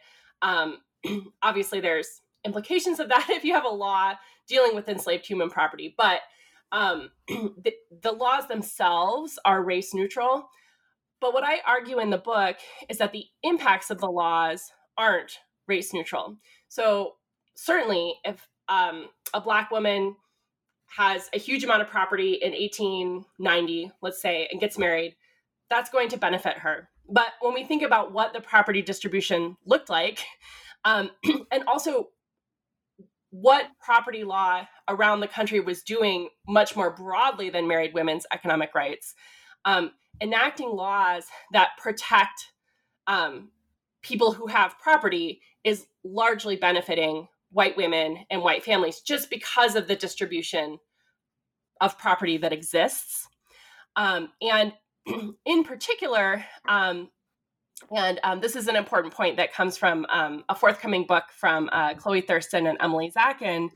Um, 0.43 0.77
obviously, 1.41 1.79
there's 1.79 2.21
implications 2.45 2.99
of 2.99 3.09
that 3.09 3.25
if 3.31 3.43
you 3.43 3.55
have 3.55 3.65
a 3.65 3.69
law 3.69 4.13
dealing 4.47 4.75
with 4.75 4.87
enslaved 4.87 5.25
human 5.25 5.49
property, 5.49 5.95
but 5.97 6.19
um, 6.71 7.09
the, 7.27 7.73
the 8.03 8.11
laws 8.11 8.47
themselves 8.47 9.39
are 9.45 9.63
race 9.63 9.95
neutral. 9.95 10.47
But 11.19 11.33
what 11.33 11.43
I 11.43 11.57
argue 11.65 11.99
in 11.99 12.11
the 12.11 12.19
book 12.19 12.57
is 12.87 12.99
that 12.99 13.13
the 13.13 13.25
impacts 13.41 13.89
of 13.89 13.97
the 13.97 14.11
laws 14.11 14.71
aren't 14.95 15.39
race 15.67 15.91
neutral. 15.91 16.37
So, 16.67 17.15
certainly, 17.55 18.13
if 18.23 18.47
um, 18.69 19.07
a 19.33 19.41
black 19.41 19.71
woman 19.71 20.15
has 20.95 21.29
a 21.33 21.39
huge 21.39 21.63
amount 21.63 21.81
of 21.81 21.87
property 21.87 22.33
in 22.33 22.51
1890, 22.51 23.91
let's 24.01 24.21
say, 24.21 24.47
and 24.51 24.59
gets 24.59 24.77
married, 24.77 25.15
that's 25.69 25.89
going 25.89 26.09
to 26.09 26.17
benefit 26.17 26.57
her. 26.57 26.89
But 27.07 27.27
when 27.41 27.53
we 27.53 27.63
think 27.63 27.83
about 27.83 28.11
what 28.11 28.33
the 28.33 28.41
property 28.41 28.81
distribution 28.81 29.57
looked 29.65 29.89
like, 29.89 30.23
um, 30.85 31.11
and 31.51 31.63
also 31.67 32.09
what 33.31 33.67
property 33.83 34.23
law 34.23 34.67
around 34.87 35.19
the 35.19 35.27
country 35.27 35.59
was 35.59 35.83
doing 35.83 36.29
much 36.47 36.75
more 36.75 36.89
broadly 36.91 37.49
than 37.49 37.67
married 37.67 37.93
women's 37.93 38.25
economic 38.31 38.73
rights, 38.73 39.13
um, 39.65 39.91
enacting 40.21 40.69
laws 40.69 41.25
that 41.53 41.69
protect 41.77 42.47
um, 43.05 43.49
people 44.01 44.31
who 44.31 44.47
have 44.47 44.79
property 44.79 45.41
is 45.63 45.85
largely 46.03 46.55
benefiting 46.55 47.27
white 47.51 47.75
women 47.77 48.25
and 48.29 48.41
white 48.41 48.63
families 48.63 49.01
just 49.01 49.29
because 49.29 49.75
of 49.75 49.87
the 49.87 49.95
distribution 49.95 50.77
of 51.81 51.97
property 51.97 52.37
that 52.37 52.53
exists. 52.53 53.27
Um, 53.95 54.29
and 54.41 54.73
in 55.45 55.63
particular, 55.63 56.43
um, 56.67 57.09
and 57.95 58.19
um, 58.23 58.41
this 58.41 58.55
is 58.55 58.67
an 58.67 58.75
important 58.75 59.13
point 59.13 59.37
that 59.37 59.53
comes 59.53 59.77
from 59.77 60.05
um, 60.09 60.43
a 60.49 60.55
forthcoming 60.55 61.05
book 61.05 61.25
from 61.31 61.69
uh, 61.71 61.93
Chloe 61.93 62.21
Thurston 62.21 62.67
and 62.67 62.77
Emily 62.81 63.11
Zackin. 63.11 63.69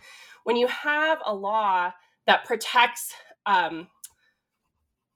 When 0.44 0.58
you 0.58 0.68
have 0.68 1.20
a 1.26 1.34
law 1.34 1.92
that 2.28 2.46
protects 2.46 3.14
um, 3.46 3.88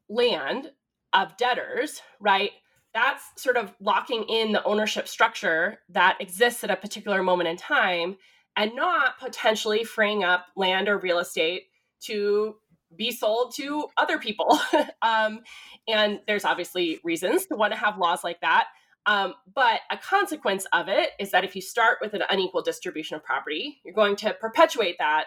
land 0.09 0.71
of 1.13 1.35
debtors, 1.37 2.01
right? 2.19 2.51
That's 2.93 3.23
sort 3.35 3.57
of 3.57 3.73
locking 3.79 4.23
in 4.23 4.53
the 4.53 4.63
ownership 4.63 5.07
structure 5.07 5.79
that 5.89 6.17
exists 6.19 6.63
at 6.63 6.71
a 6.71 6.75
particular 6.75 7.21
moment 7.21 7.49
in 7.49 7.57
time 7.57 8.17
and 8.57 8.75
not 8.75 9.19
potentially 9.19 9.83
freeing 9.83 10.23
up 10.23 10.47
land 10.55 10.89
or 10.89 10.97
real 10.97 11.19
estate 11.19 11.67
to 12.01 12.55
be 12.95 13.11
sold 13.11 13.53
to 13.55 13.85
other 13.97 14.17
people. 14.17 14.59
um, 15.01 15.41
and 15.87 16.19
there's 16.27 16.43
obviously 16.43 16.99
reasons 17.03 17.45
to 17.45 17.55
want 17.55 17.71
to 17.71 17.79
have 17.79 17.99
laws 17.99 18.23
like 18.23 18.41
that. 18.41 18.67
Um, 19.05 19.35
but 19.53 19.81
a 19.91 19.97
consequence 19.97 20.65
of 20.73 20.89
it 20.89 21.11
is 21.19 21.31
that 21.31 21.45
if 21.45 21.55
you 21.55 21.61
start 21.61 21.99
with 22.01 22.13
an 22.13 22.23
unequal 22.29 22.63
distribution 22.63 23.15
of 23.15 23.23
property, 23.23 23.79
you're 23.85 23.93
going 23.93 24.15
to 24.17 24.33
perpetuate 24.33 24.97
that 24.97 25.25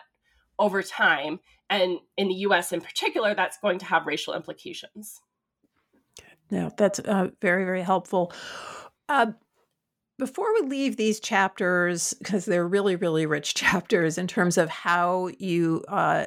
over 0.58 0.82
time. 0.82 1.40
And 1.70 1.98
in 2.16 2.28
the 2.28 2.34
US 2.34 2.72
in 2.72 2.80
particular, 2.80 3.34
that's 3.34 3.58
going 3.58 3.78
to 3.78 3.86
have 3.86 4.06
racial 4.06 4.34
implications. 4.34 5.20
No, 6.50 6.70
that's 6.76 6.98
uh, 6.98 7.28
very, 7.40 7.64
very 7.64 7.82
helpful. 7.82 8.32
Uh, 9.08 9.32
before 10.20 10.52
we 10.54 10.68
leave 10.68 10.96
these 10.96 11.18
chapters, 11.18 12.14
because 12.14 12.44
they're 12.44 12.68
really, 12.68 12.94
really 12.94 13.26
rich 13.26 13.54
chapters 13.56 14.18
in 14.18 14.28
terms 14.28 14.56
of 14.58 14.68
how 14.68 15.30
you 15.38 15.82
uh, 15.88 16.26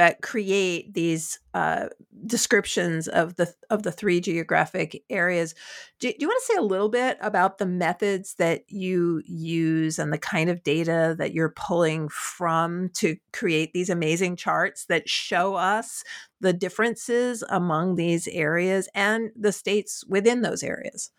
uh, 0.00 0.12
create 0.22 0.94
these 0.94 1.40
uh, 1.54 1.86
descriptions 2.26 3.08
of 3.08 3.36
the 3.36 3.52
of 3.70 3.84
the 3.84 3.92
three 3.92 4.20
geographic 4.20 5.02
areas. 5.08 5.54
Do, 5.98 6.08
do, 6.08 6.16
you 6.18 6.28
want 6.28 6.40
to 6.40 6.52
say 6.52 6.58
a 6.58 6.62
little 6.62 6.88
bit 6.88 7.16
about 7.20 7.58
the 7.58 7.66
methods 7.66 8.34
that 8.34 8.62
you 8.68 9.22
use 9.24 9.98
and 9.98 10.12
the 10.12 10.18
kind 10.18 10.50
of 10.50 10.62
data 10.62 11.16
that 11.18 11.32
you're 11.32 11.54
pulling 11.56 12.08
from 12.08 12.90
to 12.94 13.16
create 13.32 13.72
these 13.72 13.90
amazing 13.90 14.36
charts 14.36 14.84
that 14.86 15.08
show 15.08 15.54
us 15.54 16.04
the 16.40 16.52
differences 16.52 17.42
among 17.48 17.96
these 17.96 18.28
areas 18.28 18.88
and 18.94 19.30
the 19.34 19.52
states 19.52 20.04
within 20.08 20.42
those 20.42 20.62
areas? 20.62 21.10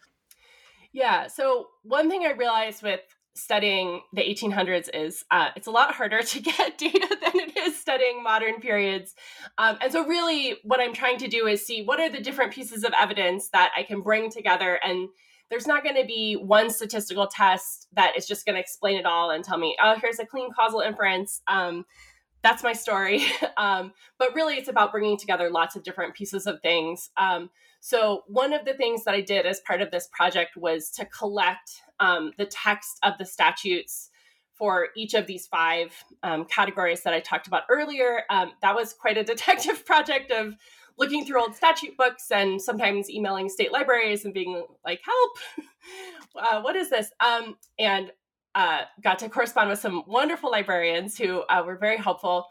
Yeah. 0.91 1.27
So 1.27 1.67
one 1.83 2.09
thing 2.09 2.23
I 2.23 2.31
realized 2.31 2.83
with 2.83 3.01
studying 3.35 4.01
the 4.13 4.21
1800s 4.21 4.89
is 4.93 5.23
uh, 5.31 5.49
it's 5.55 5.67
a 5.67 5.71
lot 5.71 5.93
harder 5.93 6.21
to 6.23 6.39
get 6.39 6.77
data 6.77 7.17
than 7.21 7.39
it 7.39 7.57
is 7.57 7.79
studying 7.79 8.21
modern 8.21 8.59
periods 8.59 9.15
um, 9.57 9.77
and 9.81 9.91
so 9.91 10.05
really 10.05 10.57
what 10.63 10.79
i'm 10.79 10.93
trying 10.93 11.17
to 11.17 11.27
do 11.27 11.47
is 11.47 11.65
see 11.65 11.83
what 11.83 11.99
are 11.99 12.09
the 12.09 12.19
different 12.19 12.51
pieces 12.51 12.83
of 12.83 12.91
evidence 12.99 13.49
that 13.49 13.71
i 13.77 13.83
can 13.83 14.01
bring 14.01 14.29
together 14.29 14.79
and 14.83 15.07
there's 15.49 15.67
not 15.67 15.83
going 15.83 15.95
to 15.95 16.05
be 16.05 16.35
one 16.35 16.69
statistical 16.69 17.27
test 17.27 17.87
that 17.93 18.15
is 18.17 18.27
just 18.27 18.45
going 18.45 18.55
to 18.55 18.59
explain 18.59 18.97
it 18.97 19.05
all 19.05 19.29
and 19.29 19.43
tell 19.43 19.57
me 19.57 19.77
oh 19.81 19.95
here's 20.01 20.19
a 20.19 20.25
clean 20.25 20.49
causal 20.51 20.81
inference 20.81 21.41
um, 21.47 21.85
that's 22.41 22.63
my 22.63 22.73
story 22.73 23.23
um, 23.57 23.91
but 24.17 24.33
really 24.33 24.55
it's 24.55 24.69
about 24.69 24.91
bringing 24.91 25.17
together 25.17 25.49
lots 25.49 25.75
of 25.75 25.83
different 25.83 26.13
pieces 26.13 26.47
of 26.47 26.61
things 26.61 27.09
um, 27.17 27.49
so 27.79 28.23
one 28.27 28.53
of 28.53 28.65
the 28.65 28.73
things 28.73 29.03
that 29.03 29.13
i 29.13 29.21
did 29.21 29.45
as 29.45 29.61
part 29.61 29.81
of 29.81 29.91
this 29.91 30.09
project 30.11 30.55
was 30.57 30.89
to 30.89 31.05
collect 31.05 31.81
um, 31.99 32.31
the 32.37 32.45
text 32.45 32.97
of 33.03 33.13
the 33.17 33.25
statutes 33.25 34.09
for 34.59 34.89
each 34.95 35.13
of 35.13 35.25
these 35.25 35.47
five 35.47 35.95
um, 36.21 36.43
categories 36.43 37.01
that 37.03 37.13
I 37.13 37.21
talked 37.21 37.47
about 37.47 37.63
earlier. 37.69 38.23
Um, 38.29 38.51
that 38.61 38.75
was 38.75 38.93
quite 38.93 39.17
a 39.17 39.23
detective 39.33 39.85
project 39.85 40.31
of 40.31 40.53
looking 40.99 41.25
through 41.25 41.41
old 41.41 41.55
statute 41.55 41.95
books 41.97 42.29
and 42.29 42.61
sometimes 42.61 43.09
emailing 43.09 43.47
state 43.47 43.71
libraries 43.71 44.25
and 44.25 44.33
being 44.33 44.65
like, 44.85 44.99
help, 45.03 45.65
uh, 46.35 46.61
what 46.61 46.75
is 46.75 46.89
this? 46.89 47.09
Um, 47.25 47.55
and 47.79 48.11
uh, 48.59 48.81
got 49.01 49.17
to 49.17 49.29
correspond 49.29 49.69
with 49.69 49.79
some 49.79 50.03
wonderful 50.05 50.51
librarians 50.51 51.17
who 51.17 51.43
uh, 51.43 51.63
were 51.65 51.77
very 51.77 51.95
helpful. 51.95 52.47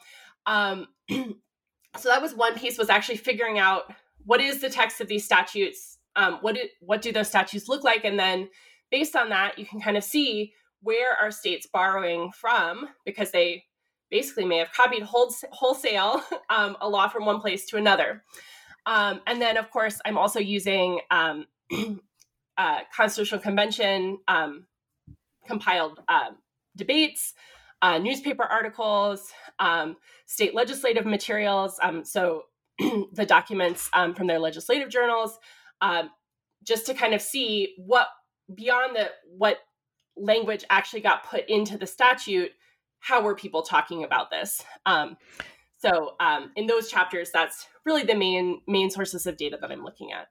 Um, 0.46 0.86
so 1.10 2.08
that 2.08 2.22
was 2.22 2.34
one 2.34 2.54
piece 2.54 2.78
was 2.78 2.88
actually 2.88 3.18
figuring 3.18 3.58
out 3.58 3.92
what 4.24 4.40
is 4.40 4.62
the 4.62 4.70
text 4.70 5.02
of 5.02 5.08
these 5.08 5.26
statutes, 5.26 5.98
um, 6.16 6.38
what, 6.40 6.54
do, 6.54 6.62
what 6.80 7.02
do 7.02 7.12
those 7.12 7.28
statutes 7.28 7.68
look 7.68 7.84
like, 7.84 8.06
and 8.06 8.18
then 8.18 8.48
based 8.90 9.16
on 9.16 9.28
that, 9.28 9.58
you 9.58 9.66
can 9.66 9.82
kind 9.82 9.98
of 9.98 10.04
see 10.04 10.54
where 10.80 11.14
are 11.14 11.30
states 11.30 11.66
borrowing 11.70 12.32
from 12.32 12.88
because 13.04 13.30
they 13.30 13.64
basically 14.10 14.46
may 14.46 14.56
have 14.56 14.72
copied 14.72 15.02
wholesale 15.02 16.22
um, 16.48 16.74
a 16.80 16.88
law 16.88 17.08
from 17.08 17.26
one 17.26 17.38
place 17.38 17.66
to 17.66 17.76
another. 17.76 18.22
Um, 18.86 19.20
and 19.26 19.42
then, 19.42 19.58
of 19.58 19.70
course, 19.70 20.00
I'm 20.06 20.16
also 20.16 20.40
using 20.40 21.00
um, 21.10 21.44
uh, 22.56 22.78
Constitutional 22.96 23.42
Convention 23.42 24.20
um, 24.26 24.64
compiled 25.48 26.00
uh, 26.08 26.30
debates, 26.76 27.34
uh, 27.82 27.98
newspaper 27.98 28.44
articles, 28.44 29.32
um, 29.58 29.96
state 30.26 30.54
legislative 30.54 31.06
materials. 31.06 31.78
Um, 31.82 32.04
so 32.04 32.42
the 32.78 33.26
documents 33.26 33.88
from 33.88 34.28
their 34.28 34.38
legislative 34.38 34.88
journals, 34.90 35.38
just 36.64 36.86
to 36.86 36.94
kind 36.94 37.14
of 37.14 37.22
see 37.22 37.74
what 37.78 38.08
beyond 38.54 38.96
the 38.96 39.10
what 39.36 39.58
language 40.16 40.64
actually 40.70 41.00
got 41.00 41.24
put 41.24 41.48
into 41.48 41.78
the 41.78 41.86
statute 41.86 42.50
how 43.00 43.22
were 43.22 43.34
people 43.34 43.62
talking 43.62 44.04
about 44.04 44.30
this 44.30 44.62
um, 44.86 45.16
so 45.78 46.14
um, 46.20 46.50
in 46.56 46.66
those 46.66 46.90
chapters 46.90 47.30
that's 47.32 47.66
really 47.84 48.02
the 48.02 48.14
main 48.14 48.60
main 48.66 48.90
sources 48.90 49.26
of 49.26 49.36
data 49.36 49.56
that 49.60 49.70
i'm 49.70 49.84
looking 49.84 50.12
at 50.12 50.28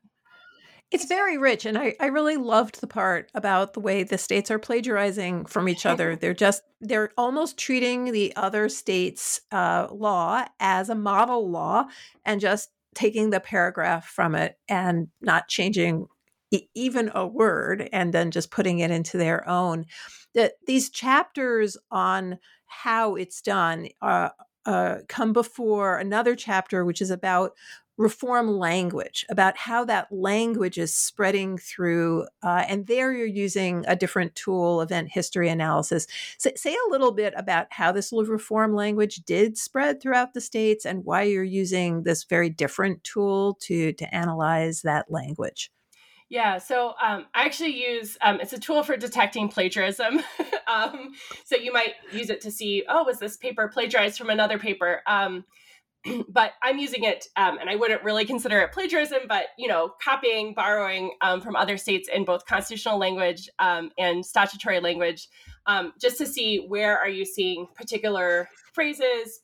it's 0.89 1.05
very 1.05 1.37
rich 1.37 1.65
and 1.65 1.77
I, 1.77 1.95
I 1.99 2.07
really 2.07 2.37
loved 2.37 2.79
the 2.79 2.87
part 2.87 3.29
about 3.33 3.73
the 3.73 3.81
way 3.81 4.03
the 4.03 4.17
states 4.17 4.49
are 4.49 4.59
plagiarizing 4.59 5.45
from 5.45 5.67
each 5.67 5.85
other. 5.85 6.15
They're 6.19 6.33
just 6.33 6.63
they're 6.79 7.11
almost 7.17 7.57
treating 7.57 8.11
the 8.11 8.33
other 8.35 8.69
states 8.69 9.41
uh, 9.51 9.87
law 9.91 10.45
as 10.59 10.89
a 10.89 10.95
model 10.95 11.49
law 11.49 11.85
and 12.23 12.39
just 12.39 12.69
taking 12.93 13.31
the 13.31 13.39
paragraph 13.39 14.07
from 14.07 14.35
it 14.35 14.57
and 14.69 15.07
not 15.21 15.47
changing 15.47 16.07
even 16.75 17.11
a 17.13 17.27
word 17.27 17.89
and 17.91 18.13
then 18.13 18.31
just 18.31 18.51
putting 18.51 18.79
it 18.79 18.91
into 18.91 19.17
their 19.17 19.47
own. 19.49 19.85
That 20.35 20.53
these 20.67 20.89
chapters 20.89 21.77
on 21.91 22.37
how 22.67 23.15
it's 23.15 23.41
done 23.41 23.89
uh, 24.01 24.29
uh, 24.65 24.97
come 25.07 25.33
before 25.33 25.97
another 25.97 26.35
chapter 26.35 26.85
which 26.85 27.01
is 27.01 27.09
about 27.09 27.53
reform 27.97 28.47
language 28.47 29.25
about 29.29 29.57
how 29.57 29.83
that 29.83 30.07
language 30.11 30.77
is 30.77 30.93
spreading 30.93 31.57
through 31.57 32.25
uh, 32.43 32.63
and 32.67 32.85
there 32.85 33.11
you're 33.11 33.25
using 33.25 33.83
a 33.87 33.95
different 33.95 34.35
tool 34.35 34.81
event 34.81 35.09
history 35.11 35.49
analysis 35.49 36.05
so, 36.37 36.51
say 36.55 36.73
a 36.73 36.91
little 36.91 37.11
bit 37.11 37.33
about 37.35 37.67
how 37.71 37.91
this 37.91 38.13
reform 38.13 38.75
language 38.75 39.17
did 39.25 39.57
spread 39.57 40.01
throughout 40.01 40.33
the 40.33 40.41
states 40.41 40.85
and 40.85 41.05
why 41.05 41.23
you're 41.23 41.43
using 41.43 42.03
this 42.03 42.23
very 42.23 42.49
different 42.49 43.03
tool 43.03 43.57
to 43.59 43.93
to 43.93 44.15
analyze 44.15 44.83
that 44.83 45.09
language 45.09 45.71
yeah, 46.29 46.57
so 46.57 46.93
um, 47.01 47.25
I 47.33 47.45
actually 47.45 47.81
use 47.81 48.17
um, 48.21 48.41
it's 48.41 48.51
a 48.51 48.59
tool 48.59 48.83
for 48.83 48.97
detecting 48.97 49.47
plagiarism. 49.47 50.21
um, 50.67 51.13
so 51.45 51.55
you 51.55 51.71
might 51.71 51.93
use 52.11 52.29
it 52.29 52.41
to 52.41 52.51
see, 52.51 52.83
oh, 52.89 53.05
was 53.05 53.19
this 53.19 53.37
paper 53.37 53.69
plagiarized 53.69 54.17
from 54.17 54.29
another 54.29 54.59
paper? 54.59 55.03
Um, 56.07 56.25
but 56.29 56.53
I'm 56.61 56.77
using 56.77 57.03
it, 57.03 57.27
um, 57.35 57.57
and 57.59 57.69
I 57.69 57.75
wouldn't 57.75 58.03
really 58.03 58.25
consider 58.25 58.59
it 58.59 58.71
plagiarism, 58.71 59.21
but 59.27 59.47
you 59.57 59.67
know, 59.67 59.93
copying, 60.03 60.53
borrowing 60.53 61.11
um, 61.21 61.41
from 61.41 61.55
other 61.55 61.77
states 61.77 62.09
in 62.13 62.25
both 62.25 62.45
constitutional 62.45 62.97
language 62.97 63.49
and 63.59 64.25
statutory 64.25 64.79
language, 64.79 65.27
just 65.99 66.17
to 66.17 66.25
see 66.25 66.65
where 66.67 66.97
are 66.97 67.09
you 67.09 67.25
seeing 67.25 67.67
particular 67.75 68.49
phrases, 68.73 69.41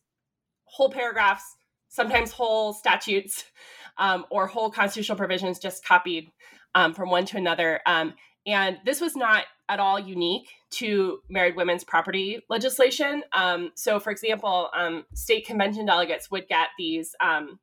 whole 0.66 0.90
paragraphs, 0.90 1.44
sometimes 1.90 2.32
whole 2.32 2.74
statutes. 2.74 3.46
Um, 4.00 4.26
or 4.32 4.48
whole 4.48 4.72
constitutional 4.72 5.20
provisions 5.20 5.60
just 5.60 5.86
copied 5.86 6.32
um, 6.74 6.96
from 6.96 7.12
one 7.12 7.26
to 7.26 7.38
another. 7.38 7.80
Um, 7.86 8.16
and 8.46 8.78
this 8.86 9.00
was 9.00 9.16
not 9.16 9.46
at 9.70 9.80
all 9.80 10.00
unique 10.00 10.50
to 10.70 11.20
married 11.30 11.56
women's 11.56 11.84
property 11.84 12.42
legislation. 12.50 13.24
Um, 13.34 13.72
so, 13.76 14.00
for 14.00 14.12
example, 14.12 14.70
um, 14.76 15.06
state 15.14 15.46
convention 15.46 15.86
delegates 15.86 16.30
would 16.30 16.48
get 16.48 16.70
these 16.78 17.16
um, 17.22 17.60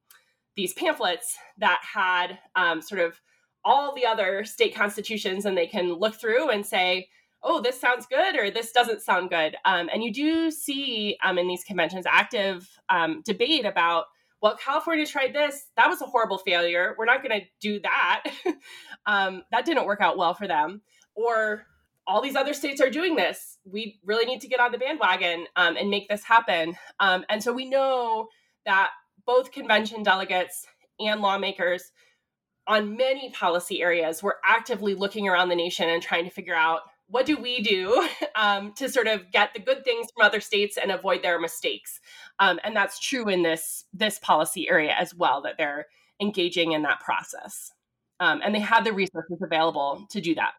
these 0.56 0.72
pamphlets 0.72 1.36
that 1.58 1.80
had 1.82 2.38
um, 2.56 2.80
sort 2.80 3.00
of 3.00 3.20
all 3.64 3.94
the 3.94 4.06
other 4.06 4.44
state 4.44 4.74
constitutions, 4.74 5.44
and 5.44 5.56
they 5.56 5.66
can 5.66 5.92
look 5.92 6.14
through 6.14 6.48
and 6.48 6.64
say, 6.64 7.08
"Oh, 7.42 7.60
this 7.60 7.78
sounds 7.80 8.06
good," 8.06 8.36
or 8.36 8.50
"This 8.50 8.72
doesn't 8.72 9.02
sound 9.02 9.30
good." 9.30 9.56
and 9.64 10.02
you 10.02 10.12
do 10.12 10.50
see 10.50 11.18
in 11.24 11.48
these 11.48 11.64
conventions 11.64 12.06
active 12.06 12.68
debate 13.24 13.66
about 13.66 14.06
well, 14.42 14.56
California 14.56 15.04
tried 15.04 15.34
this. 15.34 15.66
That 15.76 15.88
was 15.88 16.00
a 16.00 16.06
horrible 16.06 16.38
failure. 16.38 16.94
We're 16.96 17.04
not 17.04 17.22
going 17.22 17.40
to 17.40 17.46
do 17.60 17.80
that. 17.80 18.24
um, 19.06 19.42
that 19.50 19.64
didn't 19.64 19.86
work 19.86 20.00
out 20.00 20.18
well 20.18 20.34
for 20.34 20.46
them. 20.46 20.82
Or 21.14 21.66
all 22.06 22.20
these 22.20 22.36
other 22.36 22.54
states 22.54 22.80
are 22.80 22.90
doing 22.90 23.16
this. 23.16 23.58
We 23.64 24.00
really 24.04 24.24
need 24.24 24.40
to 24.40 24.48
get 24.48 24.60
on 24.60 24.72
the 24.72 24.78
bandwagon 24.78 25.46
um, 25.56 25.76
and 25.76 25.90
make 25.90 26.08
this 26.08 26.24
happen. 26.24 26.76
Um, 26.98 27.24
and 27.28 27.42
so 27.42 27.52
we 27.52 27.68
know 27.68 28.28
that 28.66 28.90
both 29.26 29.52
convention 29.52 30.02
delegates 30.02 30.66
and 30.98 31.20
lawmakers 31.20 31.92
on 32.66 32.96
many 32.96 33.30
policy 33.30 33.82
areas 33.82 34.22
were 34.22 34.38
actively 34.44 34.94
looking 34.94 35.28
around 35.28 35.48
the 35.48 35.56
nation 35.56 35.88
and 35.88 36.02
trying 36.02 36.24
to 36.24 36.30
figure 36.30 36.54
out 36.54 36.80
what 37.08 37.26
do 37.26 37.36
we 37.36 37.60
do 37.60 38.08
um, 38.34 38.72
to 38.74 38.88
sort 38.88 39.06
of 39.06 39.30
get 39.32 39.52
the 39.52 39.60
good 39.60 39.84
things 39.84 40.08
from 40.14 40.24
other 40.24 40.40
states 40.40 40.76
and 40.76 40.90
avoid 40.90 41.22
their 41.22 41.40
mistakes 41.40 42.00
um, 42.38 42.60
and 42.62 42.76
that's 42.76 42.98
true 42.98 43.28
in 43.28 43.42
this 43.42 43.84
this 43.92 44.18
policy 44.18 44.68
area 44.68 44.94
as 44.96 45.14
well 45.14 45.42
that 45.42 45.56
they're 45.58 45.86
engaging 46.20 46.72
in 46.72 46.82
that 46.82 47.00
process 47.00 47.72
um, 48.20 48.40
and 48.44 48.54
they 48.54 48.60
have 48.60 48.84
the 48.84 48.92
resources 48.92 49.38
available 49.42 50.06
to 50.10 50.20
do 50.20 50.34
that. 50.36 50.52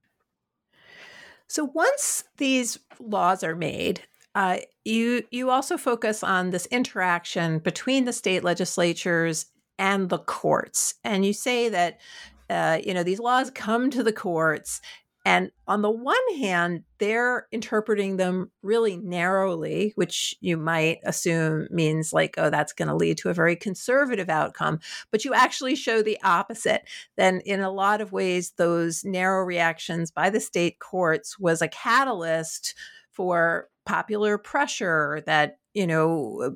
So 1.48 1.66
once 1.66 2.24
these 2.38 2.80
laws 3.00 3.44
are 3.44 3.56
made 3.56 4.02
uh, 4.34 4.58
you 4.86 5.24
you 5.32 5.50
also 5.50 5.78
focus 5.78 6.24
on 6.24 6.52
this 6.52 6.66
interaction 6.68 7.60
between 7.60 8.06
the 8.06 8.14
state 8.14 8.44
legislatures 8.44 9.48
and 9.78 10.10
the 10.10 10.20
courts, 10.20 10.96
and 11.04 11.26
you 11.26 11.34
say 11.34 11.68
that 11.70 12.00
uh, 12.50 12.80
you 12.84 12.94
know 12.94 13.04
these 13.04 13.20
laws 13.20 13.52
come 13.52 13.90
to 13.90 14.04
the 14.04 14.14
courts 14.14 14.82
and 15.24 15.52
on 15.68 15.84
the 15.84 15.92
one 15.92 16.18
hand, 16.40 16.84
they're 16.98 17.48
interpreting 17.52 18.18
them 18.18 18.50
really 18.64 18.98
narrowly, 18.98 19.94
which 19.96 20.36
you 20.42 20.58
might 20.58 21.00
assume 21.04 21.68
means 21.70 22.12
like, 22.12 22.36
oh, 22.38 22.50
that's 22.50 22.74
going 22.74 22.88
to 22.88 22.96
lead 22.96 23.20
to 23.20 23.30
a 23.30 23.34
very 23.34 23.56
conservative 23.56 24.30
outcome. 24.30 24.80
But 25.12 25.24
you 25.24 25.34
actually 25.34 25.76
show 25.76 26.02
the 26.02 26.18
opposite. 26.24 26.88
Then, 27.18 27.42
in 27.42 27.62
a 27.62 27.72
lot 27.72 28.02
of 28.02 28.12
ways, 28.12 28.54
those 28.58 29.04
narrow 29.06 29.44
reactions 29.46 30.10
by 30.10 30.32
the 30.32 30.40
state 30.40 30.80
courts 30.80 31.38
was 31.38 31.62
a 31.62 31.68
catalyst 31.68 32.74
for 33.12 33.68
popular 33.86 34.38
pressure 34.38 35.22
that 35.26 35.58
you 35.74 35.88
know 35.88 36.56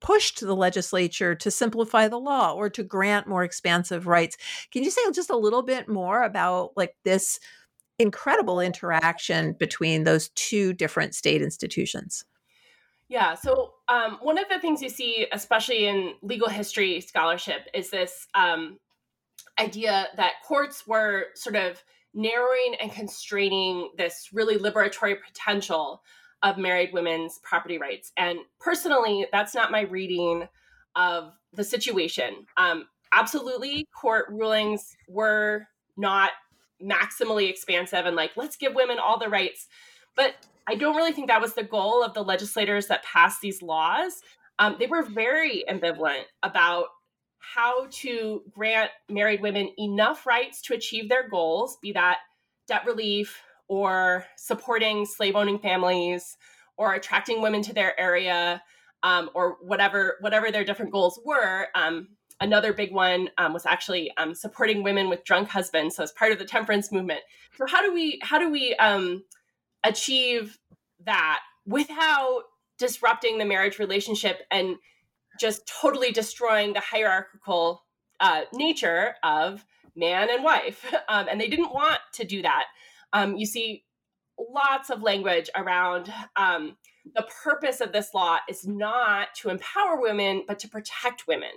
pushed 0.00 0.40
the 0.40 0.54
legislature 0.54 1.34
to 1.34 1.50
simplify 1.50 2.06
the 2.08 2.18
law 2.18 2.52
or 2.52 2.70
to 2.70 2.84
grant 2.84 3.26
more 3.26 3.42
expansive 3.42 4.06
rights 4.06 4.36
can 4.70 4.84
you 4.84 4.90
say 4.90 5.00
just 5.12 5.30
a 5.30 5.36
little 5.36 5.62
bit 5.62 5.88
more 5.88 6.22
about 6.22 6.70
like 6.76 6.94
this 7.02 7.40
incredible 8.00 8.60
interaction 8.60 9.52
between 9.58 10.04
those 10.04 10.30
two 10.30 10.72
different 10.72 11.14
state 11.14 11.42
institutions 11.42 12.24
yeah 13.08 13.34
so 13.34 13.74
um, 13.88 14.18
one 14.22 14.38
of 14.38 14.44
the 14.48 14.58
things 14.58 14.80
you 14.82 14.88
see 14.88 15.26
especially 15.32 15.86
in 15.86 16.14
legal 16.22 16.48
history 16.48 17.00
scholarship 17.00 17.68
is 17.74 17.90
this 17.90 18.26
um, 18.34 18.78
idea 19.58 20.06
that 20.16 20.32
courts 20.46 20.86
were 20.86 21.26
sort 21.34 21.56
of 21.56 21.82
narrowing 22.14 22.74
and 22.80 22.90
constraining 22.92 23.90
this 23.96 24.30
really 24.32 24.56
liberatory 24.56 25.16
potential 25.24 26.02
of 26.42 26.58
married 26.58 26.92
women's 26.92 27.38
property 27.42 27.78
rights. 27.78 28.12
And 28.16 28.38
personally, 28.58 29.26
that's 29.30 29.54
not 29.54 29.70
my 29.70 29.82
reading 29.82 30.48
of 30.96 31.32
the 31.52 31.64
situation. 31.64 32.46
Um, 32.56 32.86
absolutely, 33.12 33.86
court 33.94 34.26
rulings 34.30 34.96
were 35.08 35.66
not 35.96 36.30
maximally 36.82 37.48
expansive 37.48 38.06
and 38.06 38.16
like, 38.16 38.32
let's 38.36 38.56
give 38.56 38.74
women 38.74 38.98
all 38.98 39.18
the 39.18 39.28
rights. 39.28 39.66
But 40.16 40.34
I 40.66 40.74
don't 40.74 40.96
really 40.96 41.12
think 41.12 41.28
that 41.28 41.40
was 41.40 41.54
the 41.54 41.62
goal 41.62 42.02
of 42.02 42.14
the 42.14 42.22
legislators 42.22 42.86
that 42.88 43.04
passed 43.04 43.40
these 43.40 43.62
laws. 43.62 44.22
Um, 44.58 44.76
they 44.78 44.86
were 44.86 45.02
very 45.02 45.64
ambivalent 45.68 46.24
about 46.42 46.86
how 47.38 47.86
to 47.90 48.42
grant 48.50 48.90
married 49.08 49.40
women 49.40 49.70
enough 49.78 50.26
rights 50.26 50.60
to 50.62 50.74
achieve 50.74 51.08
their 51.08 51.28
goals, 51.28 51.78
be 51.80 51.92
that 51.92 52.18
debt 52.68 52.84
relief, 52.84 53.42
or 53.68 54.26
supporting 54.36 55.06
slave 55.06 55.36
owning 55.36 55.58
families 55.58 56.36
or 56.76 56.94
attracting 56.94 57.40
women 57.40 57.62
to 57.62 57.72
their 57.72 57.98
area 57.98 58.62
um, 59.02 59.30
or 59.34 59.58
whatever 59.62 60.16
whatever 60.20 60.50
their 60.50 60.64
different 60.64 60.92
goals 60.92 61.20
were 61.24 61.68
um, 61.74 62.08
another 62.40 62.72
big 62.72 62.92
one 62.92 63.30
um, 63.38 63.52
was 63.52 63.66
actually 63.66 64.10
um, 64.16 64.34
supporting 64.34 64.82
women 64.82 65.08
with 65.08 65.24
drunk 65.24 65.48
husbands 65.48 65.96
so 65.96 66.02
as 66.02 66.12
part 66.12 66.32
of 66.32 66.38
the 66.38 66.44
temperance 66.44 66.90
movement. 66.90 67.20
So 67.56 67.66
how 67.66 67.82
do 67.82 67.92
we 67.92 68.18
how 68.22 68.38
do 68.38 68.50
we 68.50 68.74
um, 68.76 69.24
achieve 69.84 70.58
that 71.04 71.40
without 71.66 72.42
disrupting 72.78 73.38
the 73.38 73.44
marriage 73.44 73.78
relationship 73.78 74.42
and 74.50 74.76
just 75.38 75.70
totally 75.80 76.12
destroying 76.12 76.72
the 76.72 76.80
hierarchical 76.80 77.84
uh, 78.20 78.42
nature 78.52 79.14
of 79.22 79.64
man 79.94 80.28
and 80.30 80.42
wife? 80.42 80.84
Um, 81.08 81.26
and 81.28 81.40
they 81.40 81.48
didn't 81.48 81.74
want 81.74 81.98
to 82.14 82.24
do 82.24 82.42
that. 82.42 82.66
Um, 83.12 83.36
you 83.36 83.44
see 83.44 83.84
lots 84.38 84.88
of 84.88 85.02
language 85.02 85.50
around 85.56 86.12
um, 86.36 86.76
the 87.14 87.26
purpose 87.42 87.80
of 87.80 87.92
this 87.92 88.14
law 88.14 88.38
is 88.48 88.66
not 88.66 89.34
to 89.36 89.50
empower 89.50 90.00
women, 90.00 90.44
but 90.46 90.58
to 90.60 90.68
protect 90.68 91.26
women. 91.26 91.50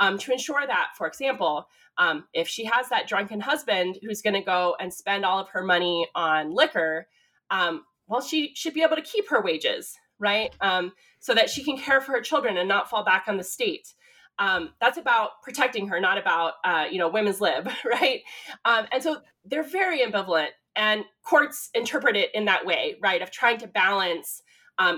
Um, 0.00 0.18
to 0.18 0.32
ensure 0.32 0.66
that, 0.66 0.88
for 0.96 1.06
example, 1.06 1.68
um, 1.98 2.24
if 2.32 2.48
she 2.48 2.64
has 2.64 2.88
that 2.88 3.06
drunken 3.06 3.40
husband 3.40 3.98
who's 4.02 4.22
going 4.22 4.34
to 4.34 4.42
go 4.42 4.76
and 4.80 4.92
spend 4.92 5.24
all 5.24 5.38
of 5.38 5.48
her 5.50 5.62
money 5.62 6.06
on 6.14 6.54
liquor, 6.54 7.06
um, 7.50 7.84
well, 8.08 8.20
she 8.20 8.52
should 8.54 8.74
be 8.74 8.82
able 8.82 8.96
to 8.96 9.02
keep 9.02 9.28
her 9.28 9.42
wages, 9.42 9.96
right? 10.18 10.54
Um, 10.60 10.92
so 11.20 11.34
that 11.34 11.50
she 11.50 11.62
can 11.62 11.78
care 11.78 12.00
for 12.00 12.12
her 12.12 12.20
children 12.20 12.56
and 12.56 12.68
not 12.68 12.90
fall 12.90 13.04
back 13.04 13.24
on 13.28 13.36
the 13.36 13.44
state. 13.44 13.94
Um, 14.38 14.70
that's 14.80 14.98
about 14.98 15.42
protecting 15.42 15.86
her, 15.88 16.00
not 16.00 16.18
about 16.18 16.54
uh, 16.64 16.86
you 16.90 16.98
know 16.98 17.08
women's 17.08 17.40
lib, 17.40 17.68
right? 17.84 18.22
Um, 18.64 18.86
and 18.90 19.02
so 19.02 19.20
they're 19.44 19.62
very 19.62 20.00
ambivalent 20.00 20.48
and 20.74 21.04
courts 21.22 21.68
interpret 21.74 22.16
it 22.16 22.30
in 22.34 22.46
that 22.46 22.64
way, 22.64 22.96
right? 23.02 23.20
Of 23.20 23.30
trying 23.30 23.58
to 23.58 23.66
balance 23.66 24.42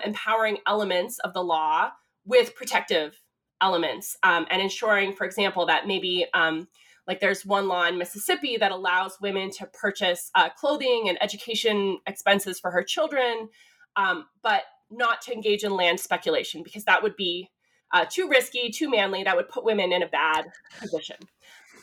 empowering 0.02 0.56
elements 0.66 1.18
of 1.18 1.34
the 1.34 1.42
law 1.42 1.90
with 2.24 2.54
protective 2.54 3.20
elements 3.60 4.16
um, 4.22 4.46
and 4.50 4.60
ensuring, 4.60 5.12
for 5.12 5.24
example, 5.24 5.66
that 5.66 5.86
maybe 5.86 6.26
um, 6.34 6.68
like 7.06 7.20
there's 7.20 7.44
one 7.44 7.68
law 7.68 7.86
in 7.86 7.98
Mississippi 7.98 8.56
that 8.56 8.72
allows 8.72 9.18
women 9.20 9.50
to 9.52 9.66
purchase 9.66 10.30
uh, 10.34 10.48
clothing 10.50 11.06
and 11.08 11.22
education 11.22 11.98
expenses 12.06 12.58
for 12.58 12.70
her 12.70 12.82
children, 12.82 13.48
um, 13.96 14.26
but 14.42 14.62
not 14.90 15.20
to 15.22 15.32
engage 15.32 15.64
in 15.64 15.72
land 15.72 16.00
speculation 16.00 16.62
because 16.62 16.84
that 16.84 17.02
would 17.02 17.16
be 17.16 17.50
uh, 17.92 18.04
too 18.08 18.28
risky, 18.28 18.70
too 18.70 18.90
manly. 18.90 19.22
That 19.22 19.36
would 19.36 19.48
put 19.48 19.64
women 19.64 19.92
in 19.92 20.02
a 20.02 20.08
bad 20.08 20.46
position. 20.80 21.16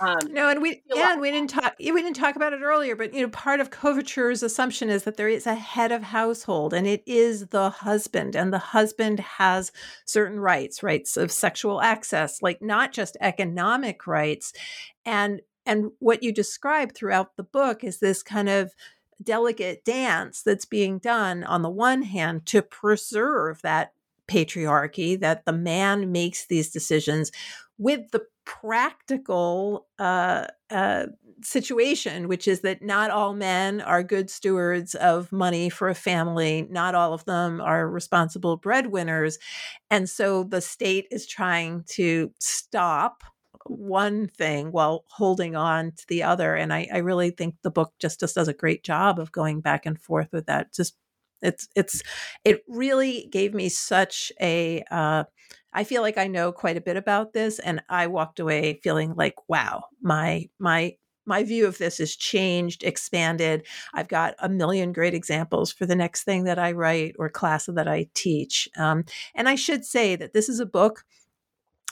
Um, 0.01 0.17
no, 0.31 0.49
and 0.49 0.61
we 0.63 0.81
yeah, 0.91 1.11
and 1.11 1.21
we 1.21 1.29
didn't 1.29 1.51
talk 1.51 1.75
we 1.79 1.91
didn't 1.91 2.15
talk 2.15 2.35
about 2.35 2.53
it 2.53 2.61
earlier, 2.61 2.95
but 2.95 3.13
you 3.13 3.21
know, 3.21 3.29
part 3.29 3.59
of 3.59 3.69
coverture's 3.69 4.41
assumption 4.41 4.89
is 4.89 5.03
that 5.03 5.15
there 5.15 5.29
is 5.29 5.45
a 5.45 5.53
head 5.53 5.91
of 5.91 6.01
household, 6.01 6.73
and 6.73 6.87
it 6.87 7.03
is 7.05 7.47
the 7.47 7.69
husband, 7.69 8.35
and 8.35 8.51
the 8.51 8.57
husband 8.57 9.19
has 9.19 9.71
certain 10.05 10.39
rights, 10.39 10.81
rights 10.81 11.17
of 11.17 11.31
sexual 11.31 11.81
access, 11.81 12.41
like 12.41 12.61
not 12.63 12.93
just 12.93 13.15
economic 13.21 14.07
rights, 14.07 14.53
and 15.05 15.41
and 15.67 15.91
what 15.99 16.23
you 16.23 16.33
describe 16.33 16.93
throughout 16.93 17.37
the 17.37 17.43
book 17.43 17.83
is 17.83 17.99
this 17.99 18.23
kind 18.23 18.49
of 18.49 18.73
delicate 19.21 19.85
dance 19.85 20.41
that's 20.41 20.65
being 20.65 20.97
done 20.97 21.43
on 21.43 21.61
the 21.61 21.69
one 21.69 22.01
hand 22.01 22.47
to 22.47 22.63
preserve 22.63 23.61
that 23.61 23.93
patriarchy 24.27 25.19
that 25.19 25.45
the 25.45 25.53
man 25.53 26.11
makes 26.11 26.45
these 26.45 26.71
decisions 26.71 27.31
with 27.82 28.11
the 28.11 28.21
practical 28.45 29.88
uh, 29.97 30.45
uh, 30.69 31.07
situation, 31.41 32.27
which 32.27 32.47
is 32.47 32.61
that 32.61 32.84
not 32.84 33.09
all 33.09 33.34
men 33.34 33.82
are 33.82 34.03
good 34.03 34.29
stewards 34.29 34.93
of 34.93 35.32
money 35.32 35.67
for 35.67 35.89
a 35.89 35.95
family. 35.95 36.67
Not 36.69 36.93
all 36.93 37.11
of 37.11 37.25
them 37.25 37.59
are 37.59 37.89
responsible 37.89 38.55
breadwinners. 38.57 39.39
And 39.89 40.07
so 40.07 40.43
the 40.43 40.61
state 40.61 41.07
is 41.09 41.25
trying 41.25 41.84
to 41.93 42.32
stop 42.39 43.23
one 43.65 44.27
thing 44.27 44.71
while 44.71 45.03
holding 45.09 45.55
on 45.55 45.93
to 45.93 46.05
the 46.07 46.21
other. 46.21 46.53
And 46.55 46.71
I, 46.71 46.88
I 46.93 46.99
really 46.99 47.32
think 47.32 47.55
the 47.63 47.71
book 47.71 47.93
just, 47.97 48.19
just 48.19 48.36
does 48.36 48.47
a 48.47 48.53
great 48.53 48.84
job 48.84 49.17
of 49.17 49.32
going 49.32 49.59
back 49.59 49.88
and 49.88 49.99
forth 49.99 50.29
with 50.32 50.45
that. 50.45 50.71
Just 50.71 50.95
it's 51.41 51.67
it's 51.75 52.03
it 52.45 52.61
really 52.67 53.27
gave 53.32 53.55
me 53.55 53.67
such 53.69 54.32
a 54.39 54.84
uh, 54.91 55.23
I 55.74 55.84
feel 55.84 56.01
like 56.01 56.17
I 56.17 56.28
know 56.28 56.51
quite 56.51 56.78
a 56.78 56.82
bit 56.82 56.97
about 56.97 57.34
this, 57.34 57.59
and 57.59 57.82
I 57.89 58.07
walked 58.07 58.39
away 58.39 58.80
feeling 58.84 59.13
like, 59.15 59.36
wow, 59.47 59.86
my 60.01 60.49
my 60.59 60.95
my 61.26 61.43
view 61.43 61.67
of 61.67 61.78
this 61.78 61.99
has 61.99 62.15
changed, 62.15 62.84
expanded. 62.84 63.65
I've 63.93 64.07
got 64.07 64.36
a 64.39 64.49
million 64.49 64.91
great 64.91 65.13
examples 65.13 65.72
for 65.72 65.86
the 65.86 65.95
next 65.95 66.24
thing 66.24 66.45
that 66.45 66.59
I 66.59 66.72
write 66.72 67.15
or 67.19 67.30
class 67.30 67.67
that 67.67 67.88
I 67.88 68.09
teach. 68.13 68.67
Um, 68.76 69.05
and 69.36 69.47
I 69.47 69.55
should 69.55 69.86
say 69.86 70.15
that 70.15 70.34
this 70.34 70.49
is 70.49 70.59
a 70.59 70.65
book 70.65 71.05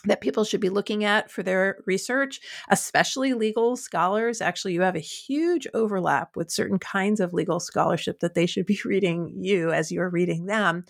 that 0.06 0.22
people 0.22 0.46
should 0.46 0.62
be 0.62 0.70
looking 0.70 1.04
at 1.04 1.30
for 1.30 1.44
their 1.44 1.80
research, 1.86 2.40
especially 2.70 3.34
legal 3.34 3.76
scholars. 3.76 4.42
Actually, 4.42 4.74
you 4.74 4.82
have 4.82 4.96
a 4.96 5.00
huge 5.00 5.68
overlap 5.74 6.36
with 6.36 6.52
certain 6.52 6.80
kinds 6.80 7.20
of 7.20 7.34
legal 7.34 7.60
scholarship 7.60 8.22
that 8.22 8.34
they 8.34 8.46
should 8.46 8.66
be 8.66 8.80
reading 8.86 9.34
you 9.38 9.72
as 9.72 9.92
you're 9.92 10.10
reading 10.10 10.46
them. 10.46 10.86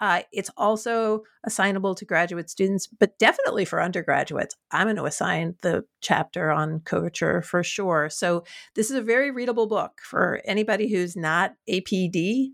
Uh, 0.00 0.22
it's 0.32 0.50
also 0.56 1.22
assignable 1.44 1.94
to 1.94 2.06
graduate 2.06 2.48
students, 2.48 2.86
but 2.86 3.18
definitely 3.18 3.66
for 3.66 3.82
undergraduates. 3.82 4.56
I'm 4.70 4.86
going 4.86 4.96
to 4.96 5.04
assign 5.04 5.56
the 5.60 5.84
chapter 6.00 6.50
on 6.50 6.80
coverture 6.80 7.42
for 7.42 7.62
sure. 7.62 8.08
So, 8.08 8.44
this 8.74 8.90
is 8.90 8.96
a 8.96 9.02
very 9.02 9.30
readable 9.30 9.66
book 9.66 10.00
for 10.02 10.40
anybody 10.46 10.90
who's 10.90 11.16
not 11.16 11.54
APD. 11.68 12.48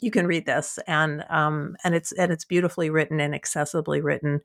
You 0.00 0.10
can 0.10 0.26
read 0.26 0.46
this, 0.46 0.78
and 0.86 1.22
um, 1.28 1.76
and 1.84 1.94
it's 1.94 2.12
and 2.12 2.32
it's 2.32 2.46
beautifully 2.46 2.88
written 2.88 3.20
and 3.20 3.34
accessibly 3.34 4.02
written. 4.02 4.40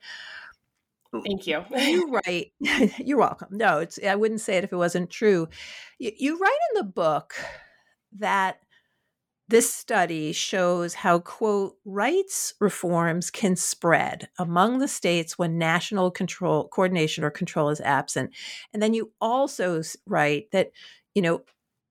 Thank 1.23 1.47
you. 1.47 1.63
you 1.77 2.11
write. 2.11 2.51
You're 2.97 3.17
welcome. 3.17 3.47
No, 3.51 3.79
it's. 3.79 3.97
I 4.05 4.15
wouldn't 4.15 4.41
say 4.41 4.57
it 4.57 4.65
if 4.65 4.73
it 4.73 4.77
wasn't 4.77 5.09
true. 5.09 5.47
You, 5.97 6.11
you 6.17 6.37
write 6.37 6.57
in 6.73 6.85
the 6.85 6.91
book 6.91 7.35
that 8.17 8.59
this 9.47 9.71
study 9.71 10.31
shows 10.31 10.95
how, 10.95 11.19
quote, 11.19 11.77
rights 11.85 12.53
reforms 12.59 13.29
can 13.29 13.55
spread 13.55 14.27
among 14.39 14.79
the 14.79 14.87
states 14.87 15.37
when 15.37 15.57
national 15.57 16.09
control, 16.11 16.67
coordination, 16.69 17.23
or 17.23 17.29
control 17.29 17.69
is 17.69 17.81
absent. 17.81 18.31
And 18.73 18.81
then 18.81 18.93
you 18.93 19.11
also 19.21 19.81
write 20.07 20.49
that, 20.51 20.71
you 21.13 21.21
know, 21.21 21.43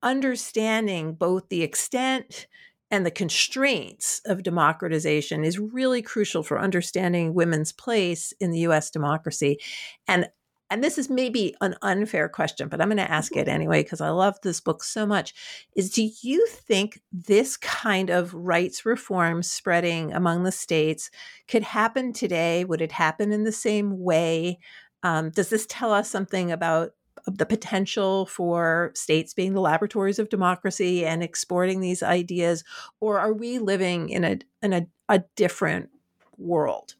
understanding 0.02 1.14
both 1.14 1.48
the 1.48 1.62
extent 1.62 2.46
and 2.90 3.06
the 3.06 3.10
constraints 3.10 4.20
of 4.26 4.42
democratization 4.42 5.44
is 5.44 5.58
really 5.58 6.02
crucial 6.02 6.42
for 6.42 6.58
understanding 6.60 7.34
women's 7.34 7.72
place 7.72 8.32
in 8.40 8.50
the 8.50 8.60
US 8.60 8.90
democracy. 8.90 9.58
And 10.06 10.28
and 10.74 10.82
this 10.82 10.98
is 10.98 11.08
maybe 11.08 11.54
an 11.60 11.76
unfair 11.82 12.28
question, 12.28 12.66
but 12.66 12.80
I'm 12.80 12.88
going 12.88 12.96
to 12.96 13.08
ask 13.08 13.36
it 13.36 13.46
anyway 13.46 13.84
because 13.84 14.00
I 14.00 14.08
love 14.08 14.40
this 14.42 14.60
book 14.60 14.82
so 14.82 15.06
much. 15.06 15.32
Is 15.76 15.88
do 15.88 16.10
you 16.22 16.44
think 16.48 17.00
this 17.12 17.56
kind 17.56 18.10
of 18.10 18.34
rights 18.34 18.84
reform 18.84 19.44
spreading 19.44 20.12
among 20.12 20.42
the 20.42 20.50
states 20.50 21.12
could 21.46 21.62
happen 21.62 22.12
today? 22.12 22.64
Would 22.64 22.80
it 22.80 22.90
happen 22.90 23.30
in 23.30 23.44
the 23.44 23.52
same 23.52 24.00
way? 24.00 24.58
Um, 25.04 25.30
does 25.30 25.48
this 25.48 25.64
tell 25.68 25.92
us 25.92 26.10
something 26.10 26.50
about 26.50 26.90
the 27.24 27.46
potential 27.46 28.26
for 28.26 28.90
states 28.96 29.32
being 29.32 29.54
the 29.54 29.60
laboratories 29.60 30.18
of 30.18 30.28
democracy 30.28 31.06
and 31.06 31.22
exporting 31.22 31.82
these 31.82 32.02
ideas, 32.02 32.64
or 32.98 33.20
are 33.20 33.32
we 33.32 33.60
living 33.60 34.08
in 34.08 34.24
a 34.24 34.38
in 34.60 34.72
a, 34.72 34.88
a 35.08 35.22
different 35.36 35.90
world? 36.36 36.96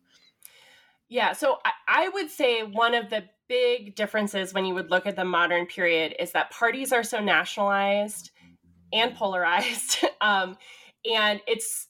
Yeah, 1.09 1.33
so 1.33 1.59
I, 1.65 1.73
I 1.89 2.09
would 2.11 2.31
say 2.31 2.63
one 2.63 2.95
of 2.95 3.11
the 3.11 3.25
big 3.49 3.95
differences 3.95 4.55
when 4.55 4.65
you 4.65 4.75
would 4.75 4.91
look 4.91 5.07
at 5.07 5.17
the 5.17 5.25
modern 5.25 5.67
period 5.67 6.15
is 6.19 6.33
that 6.33 6.51
parties 6.51 6.93
are 6.93 7.05
so 7.05 7.21
nationalized 7.21 8.31
and 8.93 9.15
polarized. 9.15 10.05
um, 10.21 10.57
and 11.11 11.41
it's, 11.47 11.89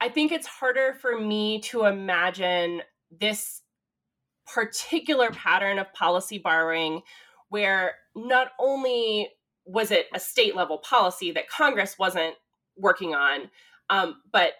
I 0.00 0.08
think 0.08 0.32
it's 0.32 0.46
harder 0.46 0.94
for 1.00 1.18
me 1.18 1.60
to 1.62 1.84
imagine 1.84 2.82
this 3.10 3.62
particular 4.46 5.30
pattern 5.30 5.78
of 5.78 5.92
policy 5.92 6.38
borrowing 6.38 7.02
where 7.48 7.94
not 8.14 8.48
only 8.58 9.28
was 9.64 9.90
it 9.90 10.06
a 10.12 10.20
state 10.20 10.54
level 10.54 10.78
policy 10.78 11.32
that 11.32 11.48
Congress 11.48 11.98
wasn't 11.98 12.34
working 12.76 13.14
on, 13.14 13.50
um, 13.90 14.16
but 14.32 14.52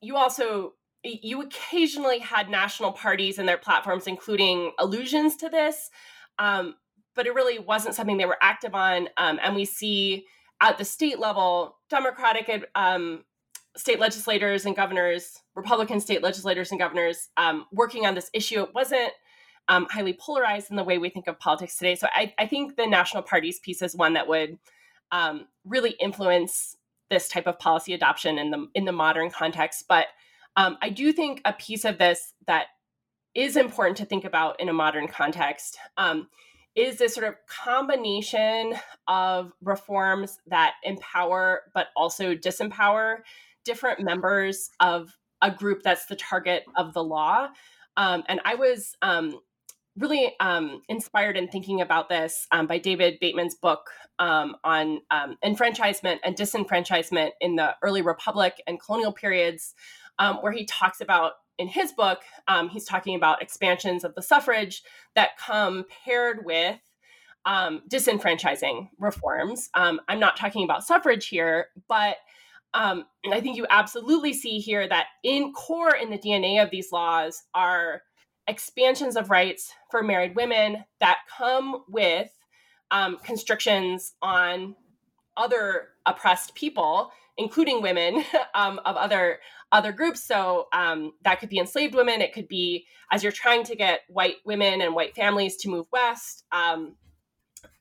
you 0.00 0.16
also 0.16 0.72
you 1.04 1.42
occasionally 1.42 2.18
had 2.18 2.48
national 2.48 2.92
parties 2.92 3.38
and 3.38 3.48
their 3.48 3.58
platforms 3.58 4.06
including 4.06 4.72
allusions 4.78 5.36
to 5.36 5.48
this 5.48 5.90
um, 6.38 6.74
but 7.14 7.26
it 7.26 7.34
really 7.34 7.58
wasn't 7.58 7.94
something 7.94 8.16
they 8.16 8.26
were 8.26 8.38
active 8.40 8.74
on 8.74 9.08
um, 9.16 9.38
and 9.42 9.54
we 9.54 9.64
see 9.64 10.26
at 10.60 10.78
the 10.78 10.84
state 10.84 11.18
level 11.18 11.76
democratic 11.90 12.66
um, 12.74 13.24
state 13.76 14.00
legislators 14.00 14.64
and 14.64 14.76
governors 14.76 15.40
republican 15.54 16.00
state 16.00 16.22
legislators 16.22 16.70
and 16.70 16.80
governors 16.80 17.28
um, 17.36 17.66
working 17.72 18.06
on 18.06 18.14
this 18.14 18.30
issue. 18.32 18.62
It 18.62 18.74
wasn't 18.74 19.12
um, 19.68 19.86
highly 19.90 20.12
polarized 20.12 20.70
in 20.70 20.76
the 20.76 20.84
way 20.84 20.98
we 20.98 21.08
think 21.08 21.26
of 21.26 21.38
politics 21.38 21.76
today. 21.76 21.94
So 21.94 22.08
I, 22.12 22.34
I 22.38 22.46
think 22.46 22.76
the 22.76 22.86
national 22.86 23.22
parties 23.22 23.60
piece 23.60 23.80
is 23.80 23.96
one 23.96 24.12
that 24.14 24.28
would 24.28 24.58
um, 25.10 25.46
really 25.64 25.92
influence 25.92 26.76
this 27.10 27.28
type 27.28 27.46
of 27.46 27.58
policy 27.58 27.94
adoption 27.94 28.38
in 28.38 28.50
the 28.50 28.66
in 28.74 28.86
the 28.86 28.92
modern 28.92 29.30
context 29.30 29.84
but 29.88 30.06
um, 30.56 30.78
I 30.82 30.90
do 30.90 31.12
think 31.12 31.40
a 31.44 31.52
piece 31.52 31.84
of 31.84 31.98
this 31.98 32.32
that 32.46 32.66
is 33.34 33.56
important 33.56 33.96
to 33.98 34.04
think 34.04 34.24
about 34.24 34.60
in 34.60 34.68
a 34.68 34.72
modern 34.72 35.08
context 35.08 35.76
um, 35.96 36.28
is 36.74 36.98
this 36.98 37.14
sort 37.14 37.26
of 37.26 37.34
combination 37.46 38.74
of 39.08 39.52
reforms 39.62 40.38
that 40.46 40.74
empower 40.84 41.62
but 41.74 41.88
also 41.96 42.34
disempower 42.34 43.18
different 43.64 44.00
members 44.00 44.70
of 44.80 45.16
a 45.42 45.50
group 45.50 45.82
that's 45.82 46.06
the 46.06 46.16
target 46.16 46.64
of 46.76 46.94
the 46.94 47.02
law. 47.02 47.48
Um, 47.96 48.24
and 48.28 48.40
I 48.44 48.54
was 48.54 48.96
um, 49.02 49.38
really 49.96 50.34
um, 50.40 50.82
inspired 50.88 51.36
in 51.36 51.48
thinking 51.48 51.80
about 51.80 52.08
this 52.08 52.46
um, 52.50 52.66
by 52.66 52.78
David 52.78 53.18
Bateman's 53.20 53.54
book 53.54 53.90
on 54.18 54.54
enfranchisement 55.44 56.20
and 56.24 56.36
disenfranchisement 56.36 57.30
in 57.40 57.56
the 57.56 57.74
early 57.82 58.02
republic 58.02 58.60
and 58.66 58.80
colonial 58.80 59.12
periods 59.12 59.74
um, 60.18 60.36
where 60.36 60.52
he 60.52 60.64
talks 60.64 61.00
about 61.00 61.32
in 61.58 61.68
his 61.68 61.92
book, 61.92 62.20
um, 62.48 62.68
he's 62.68 62.84
talking 62.84 63.14
about 63.14 63.42
expansions 63.42 64.04
of 64.04 64.14
the 64.14 64.22
suffrage 64.22 64.82
that 65.14 65.38
come 65.38 65.84
paired 66.04 66.44
with 66.44 66.80
um, 67.44 67.82
disenfranchising 67.88 68.88
reforms. 68.98 69.70
Um, 69.74 70.00
I'm 70.08 70.18
not 70.18 70.36
talking 70.36 70.64
about 70.64 70.84
suffrage 70.84 71.28
here, 71.28 71.68
but 71.88 72.16
um, 72.72 73.04
I 73.30 73.40
think 73.40 73.56
you 73.56 73.66
absolutely 73.70 74.32
see 74.32 74.58
here 74.58 74.88
that 74.88 75.06
in 75.22 75.52
core 75.52 75.94
in 75.94 76.10
the 76.10 76.18
DNA 76.18 76.60
of 76.62 76.70
these 76.70 76.90
laws 76.90 77.44
are 77.54 78.02
expansions 78.48 79.16
of 79.16 79.30
rights 79.30 79.72
for 79.90 80.02
married 80.02 80.34
women 80.34 80.84
that 81.00 81.18
come 81.38 81.84
with 81.88 82.30
um, 82.90 83.18
constrictions 83.24 84.14
on 84.22 84.74
other 85.36 85.88
oppressed 86.06 86.54
people 86.54 87.12
including 87.36 87.82
women 87.82 88.24
um, 88.54 88.80
of 88.84 88.96
other 88.96 89.38
other 89.74 89.90
groups. 89.90 90.22
So 90.22 90.68
um, 90.72 91.12
that 91.24 91.40
could 91.40 91.48
be 91.48 91.58
enslaved 91.58 91.96
women. 91.96 92.22
It 92.22 92.32
could 92.32 92.46
be 92.46 92.86
as 93.10 93.24
you're 93.24 93.32
trying 93.32 93.64
to 93.64 93.74
get 93.74 94.02
white 94.08 94.36
women 94.46 94.80
and 94.80 94.94
white 94.94 95.16
families 95.16 95.56
to 95.56 95.68
move 95.68 95.86
west. 95.92 96.44
Um, 96.52 96.94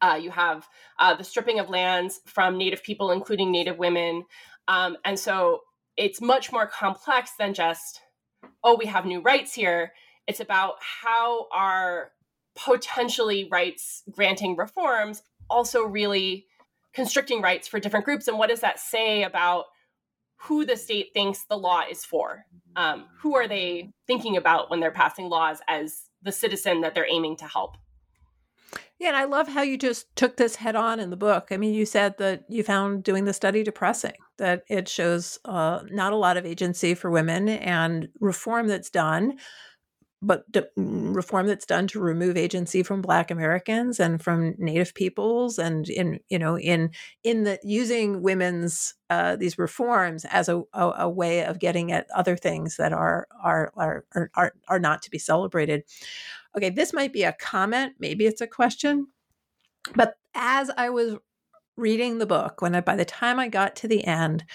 uh, 0.02 0.20
you 0.20 0.32
have 0.32 0.68
uh, 0.98 1.14
the 1.14 1.24
stripping 1.24 1.60
of 1.60 1.70
lands 1.70 2.20
from 2.26 2.58
Native 2.58 2.82
people, 2.84 3.12
including 3.12 3.52
Native 3.52 3.78
women, 3.78 4.26
um, 4.68 4.98
and 5.06 5.20
so 5.20 5.62
it's 5.96 6.20
much 6.20 6.52
more 6.52 6.66
complex 6.66 7.32
than 7.38 7.54
just 7.54 8.02
oh 8.64 8.76
we 8.76 8.86
have 8.86 9.06
new 9.06 9.22
rights 9.22 9.54
here. 9.54 9.94
It's 10.26 10.40
about 10.40 10.76
how 10.80 11.48
our 11.54 12.12
potentially 12.56 13.48
rights 13.52 14.04
granting 14.10 14.56
reforms 14.56 15.22
also 15.50 15.84
really 15.84 16.48
constricting 16.94 17.42
rights 17.42 17.68
for 17.68 17.80
different 17.80 18.06
groups 18.06 18.28
and 18.28 18.38
what 18.38 18.50
does 18.50 18.62
that 18.62 18.80
say 18.80 19.24
about 19.24 19.66
who 20.38 20.66
the 20.66 20.76
state 20.76 21.10
thinks 21.14 21.46
the 21.46 21.58
law 21.58 21.82
is 21.90 22.04
for. 22.04 22.46
Um, 22.76 23.06
who 23.20 23.36
are 23.36 23.48
they 23.48 23.92
thinking 24.08 24.38
about 24.38 24.70
when 24.70 24.80
they're 24.80 24.92
passing 24.92 25.30
laws 25.30 25.60
as 25.68 26.10
the 26.22 26.32
citizen 26.32 26.82
that 26.82 26.96
they're 26.96 27.10
aiming 27.10 27.38
to 27.38 27.46
help? 27.46 27.78
Yeah 29.00 29.10
and 29.10 29.18
i 29.18 29.26
love 29.26 29.50
how 29.50 29.62
you 29.62 29.78
just 29.78 30.16
took 30.16 30.38
this 30.38 30.56
head 30.56 30.76
on 30.76 31.00
in 31.00 31.10
the 31.10 31.18
book. 31.18 31.48
I 31.52 31.58
mean 31.58 31.74
you 31.74 31.86
said 31.86 32.18
that 32.20 32.44
you 32.48 32.64
found 32.64 33.04
doing 33.04 33.26
the 33.26 33.34
study 33.34 33.64
depressing 33.64 34.14
that 34.38 34.64
it 34.70 34.88
shows 34.88 35.40
uh, 35.46 35.82
not 35.92 36.14
a 36.14 36.18
lot 36.18 36.38
of 36.38 36.46
agency 36.46 36.96
for 36.96 37.12
women 37.12 37.50
and 37.50 38.10
reform 38.20 38.68
that's 38.68 38.90
done 38.90 39.38
but 40.24 40.50
mm, 40.52 41.16
reform 41.16 41.46
that's 41.46 41.66
done 41.66 41.86
to 41.88 42.00
remove 42.00 42.38
agency 42.38 42.82
from 42.82 43.02
black 43.02 43.30
americans 43.30 44.00
and 44.00 44.24
from 44.24 44.56
native 44.58 44.94
peoples 44.94 45.60
and 45.60 45.90
in 45.90 46.20
you 46.30 46.40
know 46.40 46.58
in 46.58 46.90
in 47.24 47.44
the 47.44 47.60
using 47.64 48.22
women's 48.22 48.96
uh, 49.10 49.36
these 49.36 49.60
reforms 49.60 50.26
as 50.26 50.50
a, 50.50 50.64
a, 50.74 50.92
a, 51.00 51.10
way 51.10 51.46
of 51.46 51.60
getting 51.60 51.92
at 51.92 52.10
other 52.16 52.36
things 52.36 52.78
that 52.78 52.92
are, 52.92 53.28
are 53.44 53.72
are 53.76 54.04
are 54.34 54.54
are 54.68 54.80
not 54.80 55.04
to 55.04 55.12
be 55.12 55.20
celebrated. 55.20 55.84
Okay 56.58 56.72
this 56.72 56.94
might 56.94 57.14
be 57.14 57.24
a 57.24 57.34
comment 57.34 57.94
maybe 58.00 58.26
it's 58.26 58.42
a 58.42 58.48
question 58.48 59.08
but 59.96 60.16
as 60.36 60.72
i 60.78 60.90
was 60.90 61.16
reading 61.76 62.18
the 62.18 62.26
book 62.26 62.62
when 62.62 62.76
i 62.76 62.82
by 62.82 62.96
the 62.96 63.06
time 63.06 63.40
i 63.40 63.48
got 63.48 63.76
to 63.76 63.88
the 63.88 64.06
end 64.06 64.46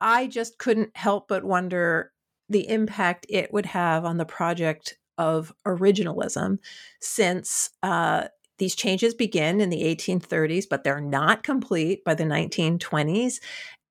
i 0.00 0.26
just 0.26 0.58
couldn't 0.58 0.96
help 0.96 1.28
but 1.28 1.44
wonder 1.44 2.12
the 2.48 2.68
impact 2.68 3.26
it 3.28 3.52
would 3.52 3.66
have 3.66 4.04
on 4.04 4.16
the 4.16 4.24
project 4.24 4.96
of 5.18 5.52
originalism 5.66 6.58
since 7.00 7.70
uh, 7.82 8.28
these 8.58 8.74
changes 8.74 9.14
begin 9.14 9.60
in 9.60 9.70
the 9.70 9.82
1830s, 9.82 10.64
but 10.68 10.84
they're 10.84 11.00
not 11.00 11.42
complete 11.42 12.04
by 12.04 12.14
the 12.14 12.24
1920s. 12.24 13.40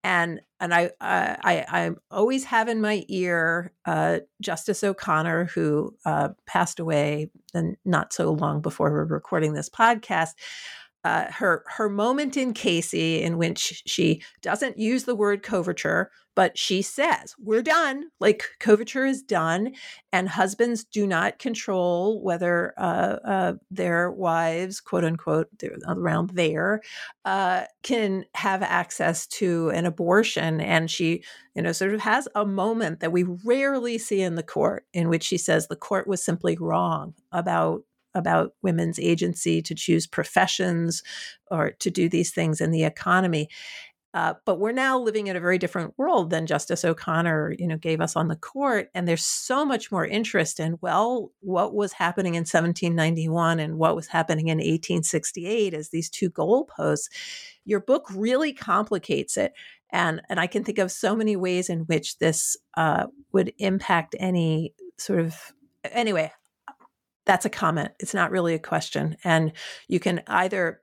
And 0.06 0.42
and 0.60 0.74
I 0.74 0.92
I 1.00 1.66
I 1.70 1.92
always 2.12 2.44
have 2.46 2.68
in 2.68 2.82
my 2.82 3.06
ear 3.08 3.72
uh, 3.86 4.20
Justice 4.42 4.84
O'Connor, 4.84 5.46
who 5.46 5.96
uh, 6.06 6.30
passed 6.46 6.80
away 6.80 7.30
and 7.54 7.78
not 7.86 8.12
so 8.12 8.32
long 8.32 8.62
before 8.62 8.92
we're 8.92 9.06
recording 9.06 9.54
this 9.54 9.70
podcast. 9.70 10.32
Uh, 11.06 11.26
her 11.32 11.64
her 11.68 11.90
moment 11.90 12.38
in 12.38 12.54
Casey, 12.54 13.22
in 13.22 13.38
which 13.38 13.84
she 13.86 14.22
doesn't 14.42 14.78
use 14.78 15.04
the 15.04 15.16
word 15.16 15.44
coverture, 15.44 16.12
but 16.36 16.58
she 16.58 16.82
says, 16.82 17.36
we're 17.38 17.62
done. 17.62 18.06
Like 18.20 18.44
coverture 18.60 19.06
is 19.06 19.22
done, 19.22 19.74
and 20.12 20.28
husbands 20.28 20.84
do 20.84 21.06
not 21.06 21.40
control 21.40 22.22
whether 22.22 22.74
uh, 22.78 23.18
uh, 23.26 23.54
their 23.70 24.12
wives, 24.12 24.82
quote 24.82 25.04
unquote, 25.04 25.50
around 25.88 26.32
there, 26.32 26.82
uh, 27.26 27.64
can 27.84 28.26
have 28.36 28.64
access 28.64 29.28
to 29.28 29.70
an 29.70 29.86
abortion. 29.86 30.60
And 30.60 30.90
she, 30.90 31.24
you 31.56 31.62
know, 31.62 31.72
sort 31.72 31.94
of 31.94 32.02
has 32.02 32.28
a 32.36 32.46
moment 32.46 33.00
that 33.02 33.12
we 33.12 33.24
rarely 33.24 33.98
see 33.98 34.22
in 34.22 34.36
the 34.36 34.44
court 34.44 34.86
in 34.94 35.10
which 35.10 35.24
she 35.24 35.38
says 35.38 35.68
the 35.68 35.76
court 35.76 36.08
was 36.08 36.24
simply 36.24 36.58
wrong 36.60 37.14
about 37.32 37.84
about 38.16 38.54
women's 38.62 39.00
agency 39.00 39.62
to 39.62 39.76
choose 39.76 40.08
professions 40.08 41.02
or 41.50 41.72
to 41.72 41.90
do 41.90 42.08
these 42.08 42.32
things 42.32 42.62
in 42.62 42.72
the 42.72 42.84
economy. 42.84 43.50
Uh, 44.14 44.36
but 44.46 44.60
we're 44.60 44.72
now 44.72 45.00
living 45.00 45.26
in 45.28 45.36
a 45.36 45.40
very 45.40 45.58
different 45.58 45.94
world 45.98 46.30
than 46.30 46.46
Justice 46.46 46.86
O'Connor, 46.86 47.56
you 47.58 47.68
know, 47.68 47.78
gave 47.78 48.00
us 48.00 48.16
on 48.16 48.28
the 48.28 48.36
court. 48.36 48.90
And 48.94 49.08
there's 49.08 49.26
so 49.26 49.66
much 49.66 49.92
more 49.92 50.06
interest 50.06 50.60
in, 50.60 50.78
well, 50.82 51.32
what 51.40 51.74
was 51.74 51.94
happening 51.94 52.36
in 52.36 52.42
1791 52.42 53.60
and 53.60 53.80
what 53.80 53.96
was 53.96 54.08
happening 54.08 54.50
in 54.50 54.58
1868 54.58 55.74
as 55.74 55.90
these 55.90 56.12
two 56.12 56.30
goalposts. 56.30 57.10
Your 57.66 57.80
book 57.80 58.06
really 58.14 58.54
complicates 58.54 59.36
it. 59.36 59.54
And, 59.90 60.22
and 60.30 60.40
I 60.40 60.46
can 60.46 60.64
think 60.64 60.78
of 60.78 60.92
so 60.92 61.16
many 61.16 61.36
ways 61.36 61.70
in 61.70 61.82
which 61.82 62.20
this 62.20 62.56
uh, 62.78 63.08
would 63.32 63.54
impact 63.58 64.16
any 64.20 64.76
sort 64.98 65.22
of, 65.22 65.36
anyway, 65.86 66.32
that's 67.26 67.46
a 67.46 67.50
comment. 67.50 67.92
It's 68.00 68.14
not 68.14 68.32
really 68.32 68.54
a 68.54 68.60
question. 68.60 69.18
And 69.24 69.54
you 69.88 70.00
can 70.00 70.22
either 70.28 70.83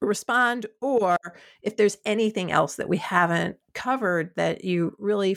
respond 0.00 0.66
or 0.80 1.16
if 1.62 1.76
there's 1.76 1.98
anything 2.04 2.50
else 2.50 2.76
that 2.76 2.88
we 2.88 2.96
haven't 2.96 3.56
covered 3.74 4.30
that 4.36 4.64
you 4.64 4.94
really 4.98 5.36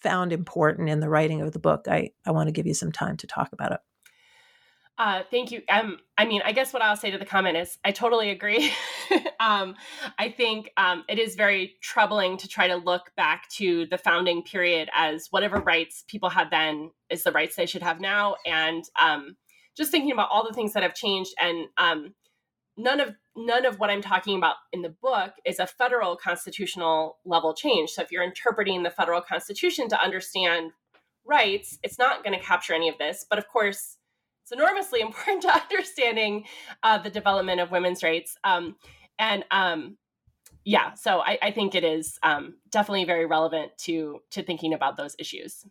found 0.00 0.32
important 0.32 0.88
in 0.88 1.00
the 1.00 1.08
writing 1.08 1.40
of 1.40 1.52
the 1.52 1.58
book, 1.58 1.86
I, 1.88 2.10
I 2.26 2.30
want 2.30 2.48
to 2.48 2.52
give 2.52 2.66
you 2.66 2.74
some 2.74 2.92
time 2.92 3.16
to 3.18 3.26
talk 3.26 3.52
about 3.52 3.72
it. 3.72 3.80
Uh, 4.98 5.22
thank 5.30 5.50
you. 5.50 5.60
Um, 5.68 5.98
I 6.16 6.24
mean, 6.24 6.40
I 6.42 6.52
guess 6.52 6.72
what 6.72 6.80
I'll 6.80 6.96
say 6.96 7.10
to 7.10 7.18
the 7.18 7.26
comment 7.26 7.58
is 7.58 7.76
I 7.84 7.92
totally 7.92 8.30
agree. 8.30 8.72
um, 9.40 9.74
I 10.18 10.30
think 10.30 10.70
um, 10.78 11.04
it 11.06 11.18
is 11.18 11.34
very 11.34 11.74
troubling 11.82 12.38
to 12.38 12.48
try 12.48 12.68
to 12.68 12.76
look 12.76 13.10
back 13.14 13.48
to 13.56 13.86
the 13.90 13.98
founding 13.98 14.42
period 14.42 14.88
as 14.94 15.26
whatever 15.30 15.60
rights 15.60 16.04
people 16.08 16.30
had 16.30 16.50
then 16.50 16.90
is 17.10 17.24
the 17.24 17.32
rights 17.32 17.56
they 17.56 17.66
should 17.66 17.82
have 17.82 18.00
now. 18.00 18.36
And 18.46 18.84
um, 18.98 19.36
just 19.76 19.90
thinking 19.90 20.12
about 20.12 20.30
all 20.30 20.46
the 20.48 20.54
things 20.54 20.72
that 20.72 20.82
have 20.82 20.94
changed 20.94 21.34
and 21.38 21.66
um, 21.76 22.14
none 22.76 23.00
of 23.00 23.14
none 23.36 23.64
of 23.64 23.78
what 23.78 23.90
i'm 23.90 24.02
talking 24.02 24.36
about 24.36 24.56
in 24.72 24.82
the 24.82 24.94
book 25.02 25.32
is 25.44 25.58
a 25.58 25.66
federal 25.66 26.16
constitutional 26.16 27.18
level 27.24 27.54
change. 27.54 27.90
So 27.90 28.02
if 28.02 28.12
you're 28.12 28.22
interpreting 28.22 28.82
the 28.82 28.90
federal 28.90 29.20
constitution 29.20 29.88
to 29.88 30.02
understand 30.02 30.72
rights 31.24 31.78
it's 31.82 31.98
not 31.98 32.22
going 32.24 32.38
to 32.38 32.44
capture 32.44 32.74
any 32.74 32.88
of 32.88 32.98
this. 32.98 33.24
But 33.28 33.38
of 33.38 33.48
course 33.48 33.96
it's 34.42 34.52
enormously 34.52 35.00
important 35.08 35.42
to 35.42 35.52
understanding 35.52 36.44
uh, 36.82 36.98
the 36.98 37.10
development 37.10 37.60
of 37.60 37.70
women's 37.70 38.02
rights. 38.02 38.36
Um, 38.44 38.76
and 39.18 39.44
um, 39.50 39.96
yeah 40.64 40.92
so 40.94 41.20
I, 41.20 41.38
I, 41.40 41.50
think 41.52 41.74
it 41.74 41.84
is 41.84 42.18
um, 42.22 42.56
definitely 42.70 43.04
very 43.04 43.24
relevant 43.24 43.72
to 43.78 44.20
to 44.32 44.42
thinking 44.42 44.74
about 44.74 44.96
those 44.96 45.16
issues 45.18 45.64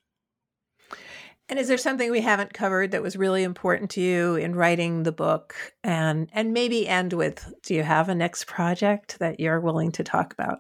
and 1.47 1.59
is 1.59 1.67
there 1.67 1.77
something 1.77 2.09
we 2.09 2.21
haven't 2.21 2.53
covered 2.53 2.91
that 2.91 3.03
was 3.03 3.15
really 3.15 3.43
important 3.43 3.91
to 3.91 4.01
you 4.01 4.35
in 4.35 4.55
writing 4.55 5.03
the 5.03 5.11
book? 5.11 5.55
And 5.83 6.29
and 6.33 6.53
maybe 6.53 6.87
end 6.87 7.13
with 7.13 7.53
do 7.63 7.75
you 7.75 7.83
have 7.83 8.09
a 8.09 8.15
next 8.15 8.47
project 8.47 9.19
that 9.19 9.39
you're 9.39 9.59
willing 9.59 9.91
to 9.93 10.03
talk 10.03 10.33
about? 10.33 10.59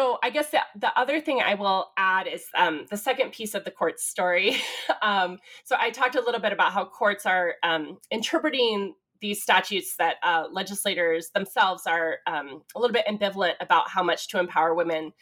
So 0.00 0.18
I 0.22 0.30
guess 0.30 0.50
the, 0.50 0.60
the 0.76 0.96
other 0.96 1.20
thing 1.20 1.40
I 1.44 1.54
will 1.54 1.90
add 1.96 2.28
is 2.28 2.44
um, 2.56 2.86
the 2.88 2.96
second 2.96 3.32
piece 3.32 3.54
of 3.54 3.64
the 3.64 3.72
court 3.72 3.98
story. 3.98 4.56
um, 5.02 5.38
so 5.64 5.76
I 5.78 5.90
talked 5.90 6.14
a 6.14 6.20
little 6.20 6.40
bit 6.40 6.52
about 6.52 6.72
how 6.72 6.84
courts 6.84 7.26
are 7.26 7.54
um, 7.64 7.98
interpreting 8.10 8.94
these 9.20 9.42
statutes 9.42 9.96
that 9.98 10.16
uh, 10.22 10.44
legislators 10.52 11.30
themselves 11.34 11.82
are 11.86 12.18
um, 12.28 12.62
a 12.76 12.78
little 12.78 12.94
bit 12.94 13.06
ambivalent 13.06 13.54
about 13.60 13.88
how 13.88 14.04
much 14.04 14.28
to 14.28 14.38
empower 14.38 14.72
women. 14.74 15.12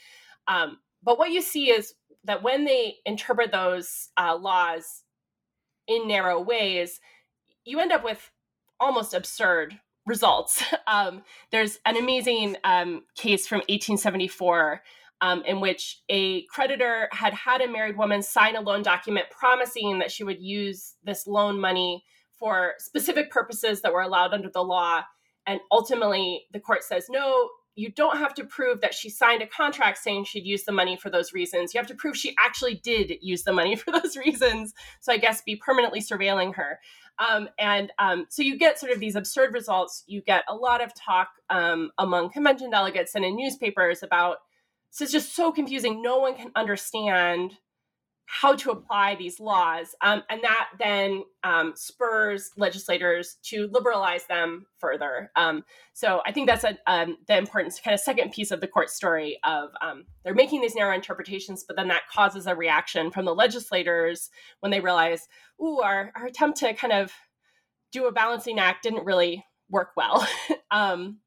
Um, 0.46 0.76
but 1.02 1.18
what 1.18 1.30
you 1.30 1.40
see 1.40 1.70
is 1.70 1.94
that 2.26 2.42
when 2.42 2.64
they 2.64 2.96
interpret 3.06 3.52
those 3.52 4.08
uh, 4.16 4.36
laws 4.36 5.02
in 5.86 6.06
narrow 6.06 6.40
ways, 6.40 7.00
you 7.64 7.80
end 7.80 7.92
up 7.92 8.04
with 8.04 8.30
almost 8.78 9.14
absurd 9.14 9.80
results. 10.06 10.62
Um, 10.88 11.24
there's 11.50 11.80
an 11.84 11.96
amazing 11.96 12.56
um, 12.62 13.02
case 13.16 13.48
from 13.48 13.58
1874 13.58 14.82
um, 15.20 15.42
in 15.44 15.60
which 15.60 16.00
a 16.08 16.42
creditor 16.42 17.08
had 17.10 17.34
had 17.34 17.60
a 17.60 17.68
married 17.68 17.98
woman 17.98 18.22
sign 18.22 18.54
a 18.54 18.60
loan 18.60 18.82
document 18.82 19.26
promising 19.30 19.98
that 19.98 20.12
she 20.12 20.22
would 20.22 20.40
use 20.40 20.94
this 21.02 21.26
loan 21.26 21.60
money 21.60 22.04
for 22.38 22.74
specific 22.78 23.32
purposes 23.32 23.82
that 23.82 23.92
were 23.92 24.02
allowed 24.02 24.32
under 24.32 24.48
the 24.48 24.62
law. 24.62 25.02
And 25.44 25.58
ultimately, 25.72 26.44
the 26.52 26.60
court 26.60 26.84
says, 26.84 27.06
no, 27.08 27.48
you 27.76 27.90
don't 27.92 28.16
have 28.16 28.34
to 28.34 28.44
prove 28.44 28.80
that 28.80 28.94
she 28.94 29.10
signed 29.10 29.42
a 29.42 29.46
contract 29.46 29.98
saying 29.98 30.24
she'd 30.24 30.46
use 30.46 30.64
the 30.64 30.72
money 30.72 30.96
for 30.96 31.10
those 31.10 31.32
reasons. 31.32 31.72
You 31.72 31.78
have 31.78 31.86
to 31.88 31.94
prove 31.94 32.16
she 32.16 32.34
actually 32.38 32.80
did 32.82 33.12
use 33.20 33.44
the 33.44 33.52
money 33.52 33.76
for 33.76 33.92
those 33.92 34.16
reasons. 34.16 34.74
So 35.00 35.12
I 35.12 35.18
guess 35.18 35.42
be 35.42 35.56
permanently 35.56 36.00
surveilling 36.00 36.54
her. 36.56 36.80
Um, 37.18 37.48
and 37.58 37.92
um, 37.98 38.26
so 38.28 38.42
you 38.42 38.58
get 38.58 38.78
sort 38.78 38.92
of 38.92 39.00
these 39.00 39.14
absurd 39.14 39.54
results. 39.54 40.04
You 40.06 40.22
get 40.22 40.44
a 40.48 40.54
lot 40.54 40.82
of 40.82 40.92
talk 40.94 41.28
um, 41.50 41.90
among 41.98 42.30
convention 42.30 42.70
delegates 42.70 43.14
and 43.14 43.24
in 43.24 43.36
newspapers 43.36 44.02
about 44.02 44.38
is 45.00 45.12
just 45.12 45.34
so 45.34 45.52
confusing. 45.52 46.02
No 46.02 46.18
one 46.18 46.34
can 46.34 46.50
understand 46.56 47.52
how 48.26 48.56
to 48.56 48.70
apply 48.72 49.14
these 49.14 49.38
laws. 49.38 49.94
Um, 50.02 50.22
and 50.28 50.42
that 50.42 50.68
then 50.78 51.22
um, 51.44 51.72
spurs 51.76 52.50
legislators 52.56 53.36
to 53.44 53.68
liberalize 53.72 54.26
them 54.26 54.66
further. 54.78 55.30
Um, 55.36 55.64
so 55.94 56.20
I 56.26 56.32
think 56.32 56.48
that's 56.48 56.64
a, 56.64 56.76
um, 56.86 57.18
the 57.28 57.38
important 57.38 57.78
kind 57.82 57.94
of 57.94 58.00
second 58.00 58.32
piece 58.32 58.50
of 58.50 58.60
the 58.60 58.66
court 58.66 58.90
story 58.90 59.38
of 59.44 59.70
um, 59.80 60.04
they're 60.24 60.34
making 60.34 60.60
these 60.60 60.74
narrow 60.74 60.94
interpretations, 60.94 61.64
but 61.66 61.76
then 61.76 61.88
that 61.88 62.08
causes 62.12 62.46
a 62.46 62.56
reaction 62.56 63.12
from 63.12 63.24
the 63.24 63.34
legislators 63.34 64.28
when 64.60 64.70
they 64.72 64.80
realize, 64.80 65.28
ooh, 65.62 65.80
our, 65.80 66.10
our 66.16 66.26
attempt 66.26 66.58
to 66.58 66.74
kind 66.74 66.92
of 66.92 67.12
do 67.92 68.06
a 68.06 68.12
balancing 68.12 68.58
act 68.58 68.82
didn't 68.82 69.06
really 69.06 69.44
work 69.70 69.90
well. 69.96 70.26
Um, 70.68 71.20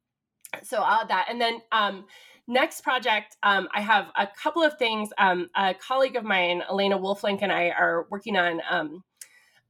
so 0.63 0.83
add 0.83 1.07
that. 1.07 1.27
And 1.29 1.39
then 1.39 1.61
next 2.49 2.81
project, 2.81 3.37
um, 3.43 3.69
I 3.73 3.79
have 3.79 4.07
a 4.17 4.27
couple 4.27 4.63
of 4.63 4.77
things. 4.77 5.09
Um, 5.17 5.49
a 5.55 5.73
colleague 5.75 6.17
of 6.17 6.25
mine, 6.25 6.63
Elena 6.69 6.97
Wolflink, 6.97 7.39
and 7.41 7.51
I 7.51 7.69
are 7.69 8.07
working 8.09 8.35
on 8.35 8.59
um, 8.69 9.03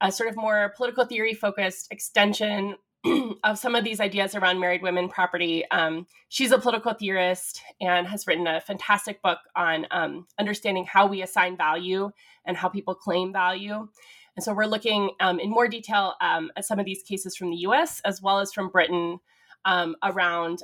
a 0.00 0.10
sort 0.10 0.30
of 0.30 0.36
more 0.36 0.72
political 0.76 1.04
theory 1.04 1.34
focused 1.34 1.92
extension 1.92 2.76
of 3.44 3.58
some 3.58 3.74
of 3.74 3.84
these 3.84 4.00
ideas 4.00 4.34
around 4.34 4.58
married 4.58 4.82
women 4.82 5.08
property. 5.08 5.64
Um, 5.70 6.06
she's 6.30 6.52
a 6.52 6.58
political 6.58 6.94
theorist 6.94 7.62
and 7.80 8.06
has 8.06 8.26
written 8.26 8.46
a 8.46 8.60
fantastic 8.60 9.22
book 9.22 9.38
on 9.54 9.86
um, 9.90 10.26
understanding 10.38 10.86
how 10.86 11.06
we 11.06 11.22
assign 11.22 11.56
value 11.56 12.10
and 12.46 12.56
how 12.56 12.68
people 12.68 12.94
claim 12.94 13.32
value. 13.32 13.88
And 14.36 14.44
so 14.44 14.54
we're 14.54 14.64
looking 14.64 15.10
um, 15.20 15.38
in 15.38 15.50
more 15.50 15.68
detail 15.68 16.14
at 16.20 16.64
some 16.64 16.78
of 16.78 16.86
these 16.86 17.02
cases 17.02 17.36
from 17.36 17.50
the 17.50 17.58
US 17.58 18.00
as 18.06 18.22
well 18.22 18.38
as 18.38 18.52
from 18.52 18.70
Britain 18.70 19.18
around 19.66 20.62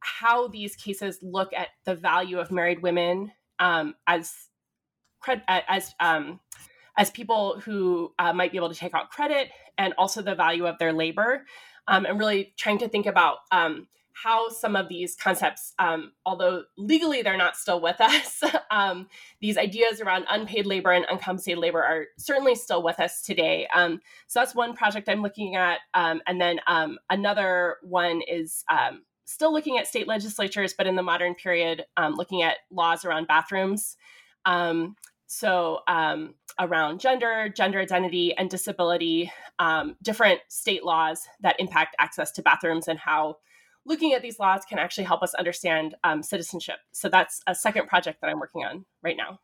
how 0.00 0.48
these 0.48 0.74
cases 0.76 1.18
look 1.22 1.52
at 1.52 1.68
the 1.84 1.94
value 1.94 2.38
of 2.38 2.50
married 2.50 2.82
women 2.82 3.32
um, 3.58 3.94
as 4.06 4.34
as 5.46 5.94
um, 6.00 6.40
as 6.96 7.10
people 7.10 7.60
who 7.60 8.12
uh, 8.18 8.32
might 8.32 8.50
be 8.50 8.58
able 8.58 8.70
to 8.70 8.74
take 8.74 8.94
out 8.94 9.10
credit 9.10 9.50
and 9.78 9.94
also 9.98 10.22
the 10.22 10.34
value 10.34 10.66
of 10.66 10.78
their 10.78 10.92
labor. 10.92 11.44
Um, 11.86 12.04
and 12.04 12.18
really 12.18 12.52
trying 12.56 12.78
to 12.78 12.88
think 12.88 13.06
about 13.06 13.38
um, 13.50 13.88
how 14.12 14.48
some 14.48 14.76
of 14.76 14.88
these 14.88 15.16
concepts 15.16 15.72
um, 15.78 16.12
although 16.24 16.62
legally 16.76 17.22
they're 17.22 17.36
not 17.36 17.56
still 17.56 17.80
with 17.80 17.96
us 18.00 18.42
um, 18.70 19.08
these 19.40 19.56
ideas 19.56 20.00
around 20.00 20.24
unpaid 20.30 20.66
labor 20.66 20.92
and 20.92 21.04
uncompensated 21.10 21.58
labor 21.58 21.82
are 21.82 22.04
certainly 22.16 22.54
still 22.54 22.82
with 22.82 23.00
us 23.00 23.22
today. 23.22 23.66
So 23.74 23.98
that's 24.34 24.54
one 24.54 24.74
project 24.74 25.08
i'm 25.08 25.22
looking 25.22 25.56
at. 25.56 25.80
And 25.94 26.40
then 26.40 26.60
another 27.08 27.78
one 27.82 28.20
is 28.28 28.64
still 29.30 29.52
looking 29.52 29.78
at 29.78 29.86
state 29.86 30.08
legislatures, 30.08 30.74
but 30.76 30.88
in 30.88 30.96
the 30.96 31.02
modern 31.02 31.34
period, 31.34 31.84
um, 31.96 32.14
looking 32.14 32.42
at 32.42 32.56
laws 32.70 33.04
around 33.04 33.28
bathrooms. 33.28 33.96
Um, 34.44 34.96
so, 35.28 35.80
um, 35.86 36.34
around 36.58 36.98
gender, 36.98 37.48
gender 37.48 37.78
identity, 37.78 38.34
and 38.36 38.50
disability, 38.50 39.30
um, 39.60 39.96
different 40.02 40.40
state 40.48 40.84
laws 40.84 41.22
that 41.40 41.54
impact 41.60 41.94
access 42.00 42.32
to 42.32 42.42
bathrooms 42.42 42.88
and 42.88 42.98
how 42.98 43.36
looking 43.86 44.12
at 44.12 44.22
these 44.22 44.40
laws 44.40 44.62
can 44.68 44.80
actually 44.80 45.04
help 45.04 45.22
us 45.22 45.32
understand 45.34 45.94
um, 46.02 46.24
citizenship. 46.24 46.76
So, 46.90 47.08
that's 47.08 47.40
a 47.46 47.54
second 47.54 47.86
project 47.86 48.20
that 48.20 48.30
I'm 48.30 48.40
working 48.40 48.64
on 48.64 48.84
right 49.04 49.16
now. 49.16 49.38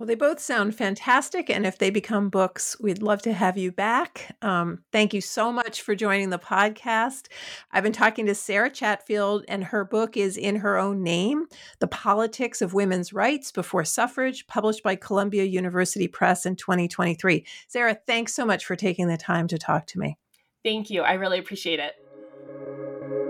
Well, 0.00 0.06
they 0.06 0.14
both 0.14 0.40
sound 0.40 0.74
fantastic. 0.74 1.50
And 1.50 1.66
if 1.66 1.76
they 1.76 1.90
become 1.90 2.30
books, 2.30 2.74
we'd 2.80 3.02
love 3.02 3.20
to 3.20 3.34
have 3.34 3.58
you 3.58 3.70
back. 3.70 4.34
Um, 4.40 4.78
thank 4.92 5.12
you 5.12 5.20
so 5.20 5.52
much 5.52 5.82
for 5.82 5.94
joining 5.94 6.30
the 6.30 6.38
podcast. 6.38 7.26
I've 7.70 7.82
been 7.82 7.92
talking 7.92 8.24
to 8.24 8.34
Sara 8.34 8.70
Chatfield, 8.70 9.44
and 9.46 9.62
her 9.62 9.84
book 9.84 10.16
is 10.16 10.38
In 10.38 10.56
Her 10.56 10.78
Own 10.78 11.02
Name 11.02 11.48
The 11.80 11.86
Politics 11.86 12.62
of 12.62 12.72
Women's 12.72 13.12
Rights 13.12 13.52
Before 13.52 13.84
Suffrage, 13.84 14.46
published 14.46 14.82
by 14.82 14.96
Columbia 14.96 15.44
University 15.44 16.08
Press 16.08 16.46
in 16.46 16.56
2023. 16.56 17.44
Sara, 17.68 17.94
thanks 18.06 18.32
so 18.32 18.46
much 18.46 18.64
for 18.64 18.76
taking 18.76 19.06
the 19.06 19.18
time 19.18 19.48
to 19.48 19.58
talk 19.58 19.86
to 19.88 19.98
me. 19.98 20.16
Thank 20.64 20.88
you. 20.88 21.02
I 21.02 21.12
really 21.12 21.38
appreciate 21.38 21.78
it. 21.78 23.29